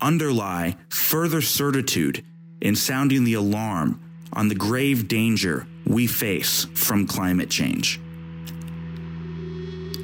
underlie 0.00 0.76
further 0.88 1.40
certitude 1.40 2.24
in 2.60 2.74
sounding 2.74 3.24
the 3.24 3.34
alarm 3.34 4.00
on 4.32 4.48
the 4.48 4.54
grave 4.54 5.08
danger 5.08 5.66
we 5.86 6.06
face 6.06 6.66
from 6.74 7.06
climate 7.06 7.48
change. 7.48 8.00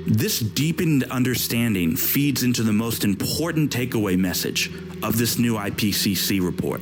This 0.07 0.41
deepened 0.41 1.05
understanding 1.05 1.95
feeds 1.97 2.43
into 2.43 2.65
the 2.65 2.73
most 2.73 3.05
important 3.05 3.73
takeaway 3.73 4.19
message 4.19 4.69
of 5.03 5.17
this 5.17 5.39
new 5.39 5.55
IPCC 5.55 6.45
report. 6.45 6.81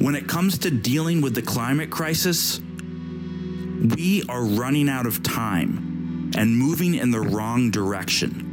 When 0.00 0.14
it 0.14 0.26
comes 0.26 0.56
to 0.58 0.70
dealing 0.70 1.20
with 1.20 1.34
the 1.34 1.42
climate 1.42 1.90
crisis, 1.90 2.60
we 2.60 4.24
are 4.28 4.42
running 4.42 4.88
out 4.88 5.06
of 5.06 5.22
time 5.22 6.32
and 6.34 6.56
moving 6.56 6.94
in 6.94 7.10
the 7.10 7.20
wrong 7.20 7.70
direction. 7.70 8.48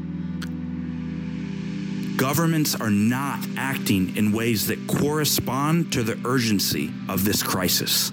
Governments 2.18 2.76
are 2.76 2.92
not 2.92 3.40
acting 3.56 4.18
in 4.18 4.34
ways 4.34 4.68
that 4.68 4.86
correspond 4.86 5.94
to 5.94 6.04
the 6.04 6.20
urgency 6.26 6.92
of 7.08 7.24
this 7.24 7.42
crisis. 7.42 8.12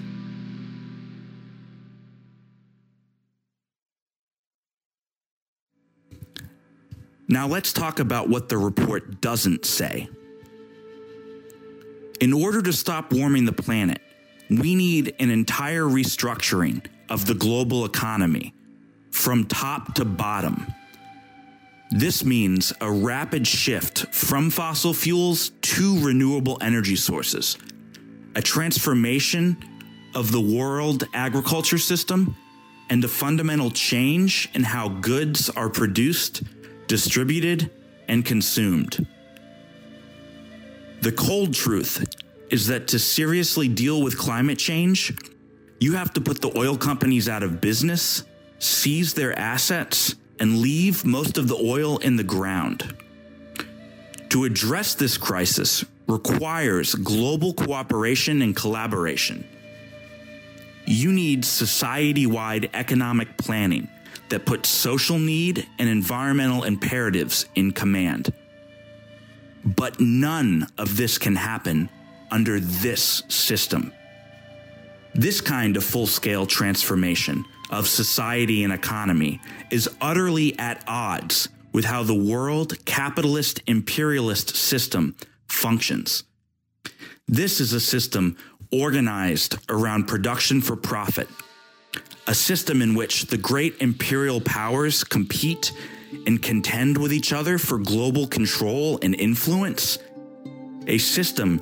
Now 7.29 7.47
let's 7.47 7.73
talk 7.73 7.99
about 7.99 8.29
what 8.29 8.47
the 8.47 8.57
report 8.57 9.19
doesn't 9.19 9.65
say. 9.65 10.07
In 12.21 12.31
order 12.31 12.61
to 12.61 12.71
stop 12.71 13.11
warming 13.11 13.45
the 13.45 13.51
planet, 13.51 14.01
we 14.49 14.75
need 14.75 15.13
an 15.19 15.29
entire 15.29 15.83
restructuring 15.83 16.85
of 17.09 17.25
the 17.25 17.33
global 17.33 17.83
economy 17.83 18.53
from 19.11 19.45
top 19.45 19.93
to 19.95 20.05
bottom. 20.05 20.73
This 21.91 22.23
means 22.23 22.71
a 22.79 22.89
rapid 22.89 23.45
shift 23.45 24.13
from 24.13 24.49
fossil 24.49 24.93
fuels 24.93 25.49
to 25.61 25.99
renewable 26.05 26.57
energy 26.61 26.95
sources, 26.95 27.57
a 28.35 28.41
transformation 28.41 29.57
of 30.15 30.31
the 30.31 30.41
world 30.41 31.05
agriculture 31.13 31.77
system, 31.77 32.35
and 32.89 33.03
a 33.03 33.07
fundamental 33.07 33.69
change 33.69 34.49
in 34.53 34.63
how 34.63 34.87
goods 34.87 35.49
are 35.49 35.69
produced 35.69 36.43
distributed, 36.87 37.69
and 38.07 38.25
consumed. 38.25 39.05
The 41.01 41.11
cold 41.11 41.53
truth 41.53 42.05
is 42.49 42.67
that 42.67 42.87
to 42.89 42.99
seriously 42.99 43.67
deal 43.67 44.01
with 44.01 44.17
climate 44.17 44.57
change, 44.57 45.13
you 45.79 45.93
have 45.93 46.13
to 46.13 46.21
put 46.21 46.41
the 46.41 46.57
oil 46.57 46.77
companies 46.77 47.29
out 47.29 47.43
of 47.43 47.61
business, 47.61 48.23
seize 48.59 49.13
their 49.13 49.37
assets, 49.37 50.15
and 50.39 50.59
leave 50.59 51.05
most 51.05 51.37
of 51.37 51.47
the 51.47 51.55
oil 51.55 51.97
in 51.99 52.15
the 52.15 52.23
ground. 52.23 52.95
To 54.29 54.45
address 54.45 54.95
this 54.95 55.17
crisis 55.17 55.85
requires 56.07 56.95
global 56.95 57.53
cooperation 57.53 58.41
and 58.41 58.55
collaboration. 58.55 59.47
You 60.85 61.11
need 61.11 61.43
society 61.43 62.25
wide 62.25 62.69
economic 62.73 63.37
planning 63.37 63.89
that 64.29 64.45
put 64.45 64.65
social 64.65 65.19
need 65.19 65.67
and 65.79 65.89
environmental 65.89 66.63
imperatives 66.63 67.45
in 67.55 67.71
command. 67.71 68.33
But 69.63 69.99
none 69.99 70.67
of 70.77 70.97
this 70.97 71.17
can 71.17 71.35
happen 71.35 71.89
under 72.31 72.59
this 72.59 73.23
system. 73.27 73.93
This 75.13 75.41
kind 75.41 75.77
of 75.77 75.83
full 75.83 76.07
scale 76.07 76.45
transformation 76.45 77.45
of 77.69 77.87
society 77.87 78.63
and 78.63 78.71
economy 78.71 79.41
is 79.71 79.89
utterly 79.99 80.57
at 80.59 80.83
odds 80.87 81.49
with 81.73 81.85
how 81.85 82.03
the 82.03 82.13
world 82.13 82.85
capitalist 82.85 83.61
imperialist 83.67 84.55
system 84.55 85.15
functions. 85.47 86.23
This 87.27 87.59
is 87.59 87.73
a 87.73 87.79
system 87.79 88.37
organized 88.71 89.57
around 89.69 90.07
production 90.07 90.61
for 90.61 90.75
profit 90.75 91.27
a 92.27 92.35
system 92.35 92.81
in 92.81 92.93
which 92.93 93.27
the 93.27 93.37
great 93.37 93.75
imperial 93.79 94.41
powers 94.41 95.03
compete 95.03 95.71
and 96.25 96.41
contend 96.41 96.97
with 96.97 97.13
each 97.13 97.31
other 97.31 97.57
for 97.57 97.77
global 97.77 98.27
control 98.27 98.99
and 99.01 99.15
influence, 99.15 99.97
a 100.87 100.97
system 100.97 101.61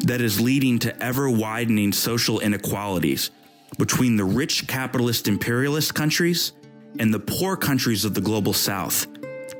that 0.00 0.20
is 0.20 0.40
leading 0.40 0.78
to 0.78 1.02
ever 1.02 1.30
widening 1.30 1.92
social 1.92 2.40
inequalities 2.40 3.30
between 3.78 4.16
the 4.16 4.24
rich 4.24 4.66
capitalist 4.66 5.28
imperialist 5.28 5.94
countries 5.94 6.52
and 6.98 7.12
the 7.12 7.18
poor 7.18 7.56
countries 7.56 8.04
of 8.04 8.12
the 8.12 8.20
global 8.20 8.52
south 8.52 9.06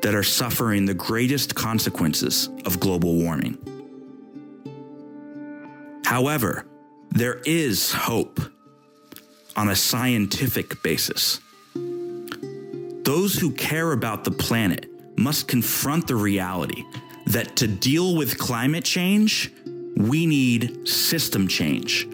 that 0.03 0.15
are 0.15 0.23
suffering 0.23 0.85
the 0.85 0.95
greatest 0.95 1.55
consequences 1.55 2.51
of 2.67 2.79
global 2.79 3.15
warming. 3.17 3.57
However, 6.05 6.67
there 7.11 7.41
is 7.47 7.93
hope 7.93 8.41
on 9.57 9.69
a 9.69 9.77
scientific 9.77 10.83
basis. 10.83 11.41
Those 13.05 13.35
who 13.35 13.51
care 13.53 13.93
about 13.93 14.25
the 14.25 14.31
planet 14.31 14.87
must 15.19 15.49
confront 15.49 16.07
the 16.07 16.17
reality 16.17 16.85
that 17.27 17.57
to 17.57 17.67
deal 17.67 18.17
with 18.17 18.39
climate 18.39 18.85
change, 18.85 19.53
we 19.97 20.27
need 20.27 20.89
system 20.89 21.49
change. 21.49 22.05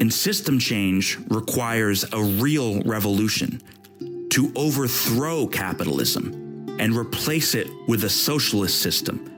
And 0.00 0.12
system 0.12 0.58
change 0.58 1.18
requires 1.28 2.04
a 2.12 2.22
real 2.22 2.82
revolution 2.82 3.60
to 4.30 4.52
overthrow 4.56 5.46
capitalism 5.46 6.76
and 6.80 6.96
replace 6.96 7.54
it 7.54 7.68
with 7.86 8.04
a 8.04 8.10
socialist 8.10 8.80
system 8.80 9.30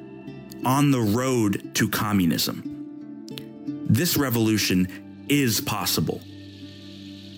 on 0.64 0.90
the 0.90 1.00
road 1.00 1.74
to 1.74 1.88
communism. 1.88 2.72
This 3.88 4.16
revolution 4.16 5.24
is 5.28 5.60
possible 5.60 6.20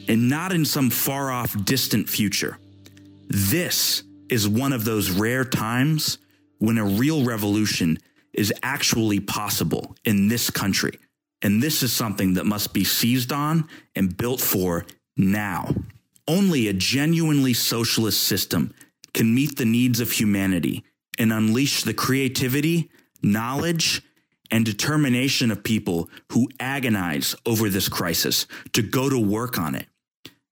and 0.08 0.28
not 0.28 0.52
in 0.52 0.64
some 0.64 0.90
far 0.90 1.30
off, 1.30 1.54
distant 1.64 2.08
future. 2.08 2.58
This 3.28 4.02
is 4.30 4.48
one 4.48 4.72
of 4.72 4.84
those 4.84 5.10
rare 5.10 5.44
times 5.44 6.18
when 6.58 6.78
a 6.78 6.84
real 6.84 7.24
revolution 7.24 7.98
is 8.32 8.52
actually 8.62 9.20
possible 9.20 9.94
in 10.04 10.28
this 10.28 10.50
country. 10.50 10.98
And 11.42 11.62
this 11.62 11.82
is 11.82 11.92
something 11.92 12.34
that 12.34 12.46
must 12.46 12.72
be 12.72 12.84
seized 12.84 13.32
on 13.32 13.68
and 13.94 14.16
built 14.16 14.40
for 14.40 14.86
now. 15.16 15.74
Only 16.26 16.68
a 16.68 16.72
genuinely 16.72 17.54
socialist 17.54 18.22
system 18.22 18.74
can 19.14 19.34
meet 19.34 19.56
the 19.56 19.64
needs 19.64 20.00
of 20.00 20.10
humanity 20.10 20.84
and 21.18 21.32
unleash 21.32 21.82
the 21.82 21.94
creativity, 21.94 22.90
knowledge, 23.22 24.02
and 24.50 24.64
determination 24.64 25.50
of 25.50 25.62
people 25.62 26.08
who 26.32 26.48
agonize 26.58 27.34
over 27.44 27.68
this 27.68 27.88
crisis 27.88 28.46
to 28.72 28.82
go 28.82 29.08
to 29.08 29.18
work 29.18 29.58
on 29.58 29.74
it 29.74 29.86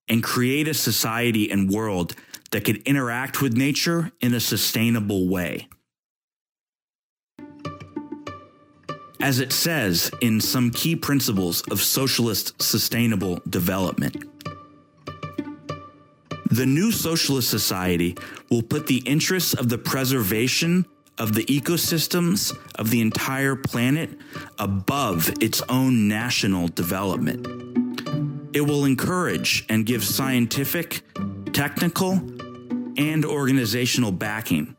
and 0.09 0.23
create 0.23 0.69
a 0.69 0.75
society 0.75 1.51
and 1.51 1.71
world 1.71 2.15
that 2.51 2.65
could 2.65 2.79
interact 2.83 3.43
with 3.43 3.57
nature 3.57 4.13
in 4.21 4.35
a 4.35 4.41
sustainable 4.41 5.29
way. 5.29 5.69
As 9.21 9.41
it 9.41 9.53
says 9.53 10.11
in 10.21 10.41
some 10.41 10.71
key 10.71 10.95
principles 10.95 11.63
of 11.63 11.81
socialist 11.81 12.61
sustainable 12.63 13.41
development, 13.49 14.25
the 16.51 16.67
new 16.67 16.93
socialist 16.93 17.51
society 17.51 18.17
will 18.51 18.63
put 18.63 18.87
the 18.87 18.99
interests 18.99 19.53
of 19.55 19.69
the 19.69 19.79
preservation 19.79 20.87
of 21.19 21.35
the 21.35 21.45
ecosystems 21.47 22.57
of 22.77 22.91
the 22.91 23.01
entire 23.01 23.57
planet 23.57 24.11
above 24.59 25.33
its 25.41 25.63
own 25.69 26.09
national 26.09 26.69
development. 26.69 27.86
It 28.57 28.67
will 28.67 28.87
encourage 28.87 29.67
and 29.69 29.85
give 29.85 30.03
scientific, 30.03 31.03
technical, 31.53 32.13
and 32.97 33.23
organizational 33.23 34.13
backing 34.13 34.75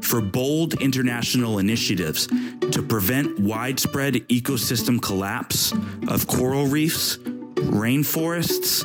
for 0.00 0.20
bold 0.20 0.74
international 0.82 1.60
initiatives 1.60 2.26
to 2.72 2.82
prevent 2.82 3.38
widespread 3.38 4.14
ecosystem 4.26 5.00
collapse 5.00 5.72
of 6.08 6.26
coral 6.26 6.66
reefs, 6.66 7.18
rainforests, 7.18 8.84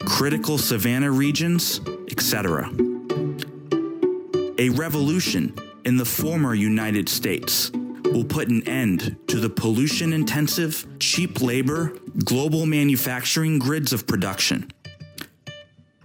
critical 0.00 0.58
savanna 0.58 1.10
regions, 1.10 1.80
etc. 2.10 2.70
A 4.58 4.68
revolution 4.68 5.54
in 5.86 5.96
the 5.96 6.04
former 6.04 6.54
United 6.54 7.08
States 7.08 7.72
will 8.12 8.24
put 8.24 8.48
an 8.48 8.66
end 8.68 9.16
to 9.28 9.38
the 9.38 9.48
pollution 9.48 10.12
intensive, 10.12 10.86
cheap 10.98 11.40
labor, 11.40 11.92
global 12.24 12.66
manufacturing 12.66 13.58
grids 13.58 13.92
of 13.92 14.06
production. 14.06 14.70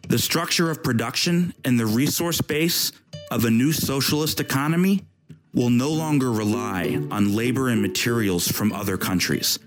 The 0.07 0.19
structure 0.19 0.69
of 0.69 0.83
production 0.83 1.53
and 1.63 1.79
the 1.79 1.85
resource 1.85 2.39
base 2.41 2.91
of 3.31 3.45
a 3.45 3.49
new 3.49 3.71
socialist 3.71 4.39
economy 4.39 5.03
will 5.53 5.69
no 5.69 5.89
longer 5.89 6.31
rely 6.31 6.99
on 7.11 7.35
labor 7.35 7.69
and 7.69 7.81
materials 7.81 8.47
from 8.47 8.71
other 8.71 8.97
countries, 8.97 9.57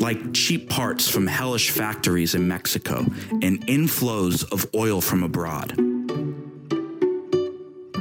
like 0.00 0.34
cheap 0.34 0.68
parts 0.68 1.08
from 1.08 1.26
hellish 1.26 1.70
factories 1.70 2.34
in 2.34 2.46
Mexico 2.46 3.06
and 3.30 3.66
inflows 3.66 4.50
of 4.52 4.66
oil 4.74 5.00
from 5.00 5.22
abroad. 5.22 5.89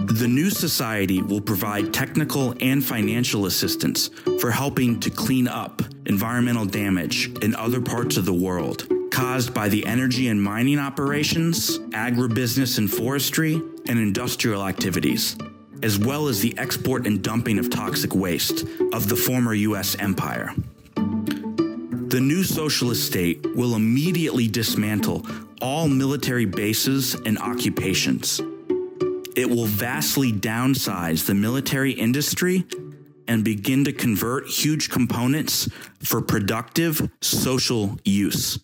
The 0.10 0.28
new 0.28 0.50
society 0.50 1.22
will 1.22 1.40
provide 1.40 1.94
technical 1.94 2.56
and 2.62 2.84
financial 2.84 3.46
assistance 3.46 4.10
for 4.40 4.50
helping 4.50 5.00
to 5.02 5.12
clean 5.12 5.48
up 5.48 5.84
environmental 6.08 6.66
damage 6.66 7.30
in 7.44 7.54
other 7.54 7.80
parts 7.80 8.18
of 8.18 8.26
the 8.26 8.34
world 8.34 8.88
caused 9.12 9.54
by 9.54 9.70
the 9.70 9.86
energy 9.86 10.30
and 10.30 10.42
mining 10.42 10.80
operations, 10.80 11.78
agribusiness 11.90 12.80
and 12.80 12.92
forestry, 12.92 13.62
and 13.88 14.00
industrial 14.00 14.68
activities, 14.68 15.38
as 15.84 16.00
well 16.00 16.28
as 16.28 16.40
the 16.40 16.58
export 16.58 17.06
and 17.06 17.24
dumping 17.24 17.60
of 17.60 17.70
toxic 17.70 18.16
waste 18.16 18.66
of 18.94 19.10
the 19.10 19.16
former 19.16 19.54
U.S. 19.54 19.96
empire. 20.00 20.56
The 20.96 22.20
new 22.20 22.44
socialist 22.44 23.06
state 23.06 23.46
will 23.56 23.76
immediately 23.76 24.48
dismantle 24.48 25.28
all 25.62 25.88
military 25.88 26.46
bases 26.46 27.14
and 27.14 27.38
occupations. 27.38 28.42
It 29.40 29.50
will 29.50 29.68
vastly 29.68 30.34
downsize 30.34 31.26
the 31.26 31.34
military 31.34 31.94
industry 31.94 32.66
and 33.26 33.42
begin 33.42 33.86
to 33.86 33.94
convert 33.94 34.48
huge 34.48 34.90
components 34.90 35.70
for 36.04 36.20
productive 36.20 37.10
social 37.22 37.98
use. 38.04 38.60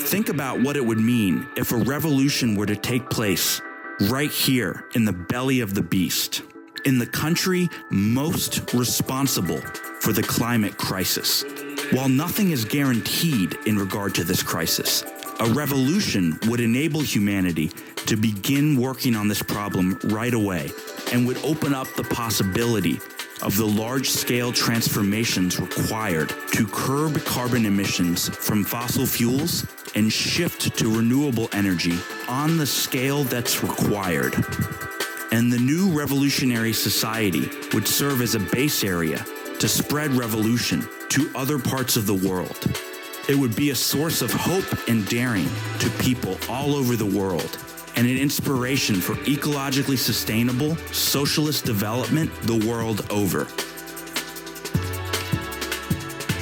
Think 0.00 0.28
about 0.28 0.60
what 0.60 0.76
it 0.76 0.84
would 0.84 1.00
mean 1.00 1.48
if 1.56 1.72
a 1.72 1.76
revolution 1.76 2.56
were 2.56 2.66
to 2.66 2.76
take 2.76 3.08
place 3.08 3.62
right 4.02 4.30
here 4.30 4.84
in 4.96 5.06
the 5.06 5.14
belly 5.14 5.60
of 5.60 5.72
the 5.72 5.80
beast, 5.80 6.42
in 6.84 6.98
the 6.98 7.06
country 7.06 7.70
most 7.90 8.74
responsible 8.74 9.62
for 10.00 10.12
the 10.12 10.22
climate 10.22 10.76
crisis. 10.76 11.42
While 11.90 12.10
nothing 12.10 12.50
is 12.50 12.66
guaranteed 12.66 13.56
in 13.64 13.78
regard 13.78 14.14
to 14.16 14.24
this 14.24 14.42
crisis, 14.42 15.04
a 15.40 15.46
revolution 15.46 16.38
would 16.46 16.60
enable 16.60 17.00
humanity 17.00 17.68
to 18.04 18.14
begin 18.14 18.78
working 18.78 19.16
on 19.16 19.26
this 19.26 19.42
problem 19.42 19.98
right 20.04 20.34
away 20.34 20.70
and 21.14 21.26
would 21.26 21.38
open 21.38 21.72
up 21.72 21.86
the 21.94 22.04
possibility 22.04 23.00
of 23.40 23.56
the 23.56 23.64
large 23.64 24.10
scale 24.10 24.52
transformations 24.52 25.58
required 25.58 26.28
to 26.52 26.66
curb 26.66 27.24
carbon 27.24 27.64
emissions 27.64 28.28
from 28.28 28.64
fossil 28.64 29.06
fuels 29.06 29.66
and 29.94 30.12
shift 30.12 30.76
to 30.76 30.94
renewable 30.94 31.48
energy 31.52 31.98
on 32.28 32.58
the 32.58 32.66
scale 32.66 33.24
that's 33.24 33.62
required. 33.62 34.34
And 35.32 35.50
the 35.50 35.58
new 35.58 35.98
revolutionary 35.98 36.74
society 36.74 37.48
would 37.72 37.88
serve 37.88 38.20
as 38.20 38.34
a 38.34 38.40
base 38.40 38.84
area 38.84 39.24
to 39.58 39.68
spread 39.68 40.12
revolution 40.12 40.88
to 41.08 41.30
other 41.34 41.58
parts 41.58 41.96
of 41.96 42.06
the 42.06 42.14
world. 42.14 42.58
It 43.28 43.36
would 43.36 43.56
be 43.56 43.70
a 43.70 43.74
source 43.74 44.22
of 44.22 44.32
hope 44.32 44.88
and 44.88 45.06
daring 45.08 45.48
to 45.80 45.90
people 45.98 46.38
all 46.48 46.74
over 46.74 46.94
the 46.94 47.06
world 47.06 47.58
and 47.96 48.06
an 48.06 48.16
inspiration 48.16 49.00
for 49.00 49.14
ecologically 49.24 49.98
sustainable 49.98 50.76
socialist 50.92 51.64
development 51.64 52.30
the 52.42 52.64
world 52.66 53.04
over. 53.10 53.46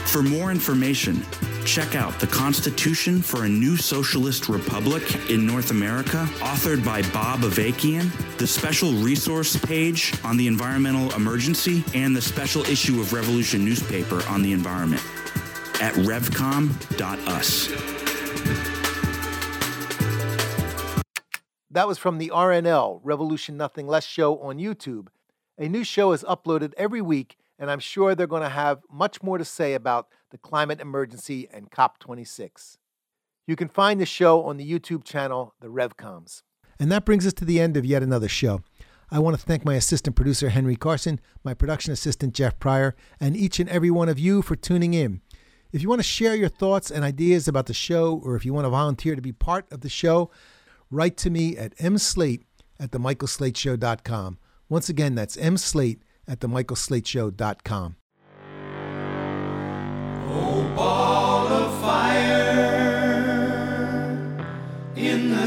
For 0.09 0.23
more 0.23 0.51
information, 0.51 1.25
check 1.67 1.97
out 1.97 2.21
The 2.21 2.29
Constitution 2.29 3.21
for 3.21 3.45
a 3.45 3.49
New 3.49 3.77
Socialist 3.77 4.49
Republic 4.49 5.03
in 5.29 5.45
North 5.45 5.73
America, 5.73 6.25
authored 6.39 6.85
by 6.85 7.03
Bob 7.11 7.41
Avakian, 7.41 8.09
the 8.39 8.47
special 8.47 8.93
resource 8.93 9.57
page 9.57 10.15
on 10.23 10.37
the 10.37 10.47
environmental 10.47 11.13
emergency, 11.15 11.83
and 11.93 12.15
the 12.15 12.23
special 12.23 12.63
issue 12.67 13.01
of 13.01 13.13
Revolution 13.13 13.65
newspaper 13.65 14.23
on 14.29 14.43
the 14.43 14.53
environment 14.53 15.03
at 15.83 15.93
revcom.us. 15.95 17.69
That 21.73 21.89
was 21.89 21.99
from 21.99 22.19
the 22.19 22.31
RNL, 22.33 23.01
Revolution 23.03 23.57
Nothing 23.57 23.89
Less 23.89 24.07
show 24.07 24.39
on 24.39 24.59
YouTube. 24.59 25.09
A 25.59 25.69
new 25.69 25.83
show 25.83 26.13
is 26.13 26.23
uploaded 26.23 26.75
every 26.77 27.03
week, 27.03 27.37
and 27.59 27.73
I'm 27.73 27.81
sure 27.81 28.15
they're 28.15 28.29
going 28.29 28.43
to 28.43 28.49
have 28.49 28.83
much 28.89 29.21
more 29.21 29.37
to 29.37 29.45
say 29.45 29.75
about 29.75 30.07
the 30.31 30.39
climate 30.39 30.81
emergency 30.81 31.49
and 31.53 31.71
COP26. 31.71 32.79
You 33.47 33.57
can 33.57 33.69
find 33.69 34.01
the 34.01 34.07
show 34.07 34.45
on 34.45 34.57
the 34.57 34.69
YouTube 34.71 35.05
channel, 35.05 35.55
The 35.61 35.69
RevComs. 35.69 36.43
And 36.79 36.91
that 36.91 37.05
brings 37.05 37.27
us 37.27 37.33
to 37.35 37.45
the 37.45 37.61
end 37.61 37.77
of 37.77 37.85
yet 37.85 38.03
another 38.03 38.29
show. 38.29 38.61
I 39.11 39.21
want 39.21 39.39
to 39.39 39.47
thank 39.47 39.65
my 39.65 39.75
assistant 39.75 40.17
producer, 40.17 40.49
Henry 40.49 40.75
Carson, 40.75 41.21
my 41.45 41.55
production 41.55 41.93
assistant, 41.93 42.35
Jeff 42.35 42.59
Pryor, 42.59 42.97
and 43.21 43.37
each 43.37 43.61
and 43.61 43.69
every 43.69 43.91
one 43.91 44.09
of 44.09 44.19
you 44.19 44.43
for 44.43 44.57
tuning 44.57 44.95
in. 44.95 45.21
If 45.73 45.81
you 45.83 45.89
want 45.89 46.01
to 46.01 46.05
share 46.05 46.35
your 46.35 46.49
thoughts 46.49 46.91
and 46.91 47.05
ideas 47.05 47.47
about 47.47 47.67
the 47.67 47.75
show, 47.75 48.21
or 48.25 48.35
if 48.35 48.45
you 48.45 48.53
want 48.53 48.65
to 48.65 48.71
volunteer 48.71 49.15
to 49.15 49.23
be 49.23 49.33
part 49.33 49.71
of 49.73 49.83
the 49.83 49.89
show, 49.89 50.31
write 50.91 51.17
to 51.19 51.31
me 51.31 51.57
at 51.57 51.77
mslate 51.77 52.43
at 52.81 52.91
themichaelslateshow.com. 52.91 54.39
Once 54.69 54.89
again, 54.89 55.15
that's 55.15 55.37
mslate 55.37 56.01
at 56.27 56.41
themichaelslateshow.com. 56.41 57.97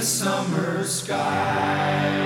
summer 0.02 0.84
sky. 0.86 2.19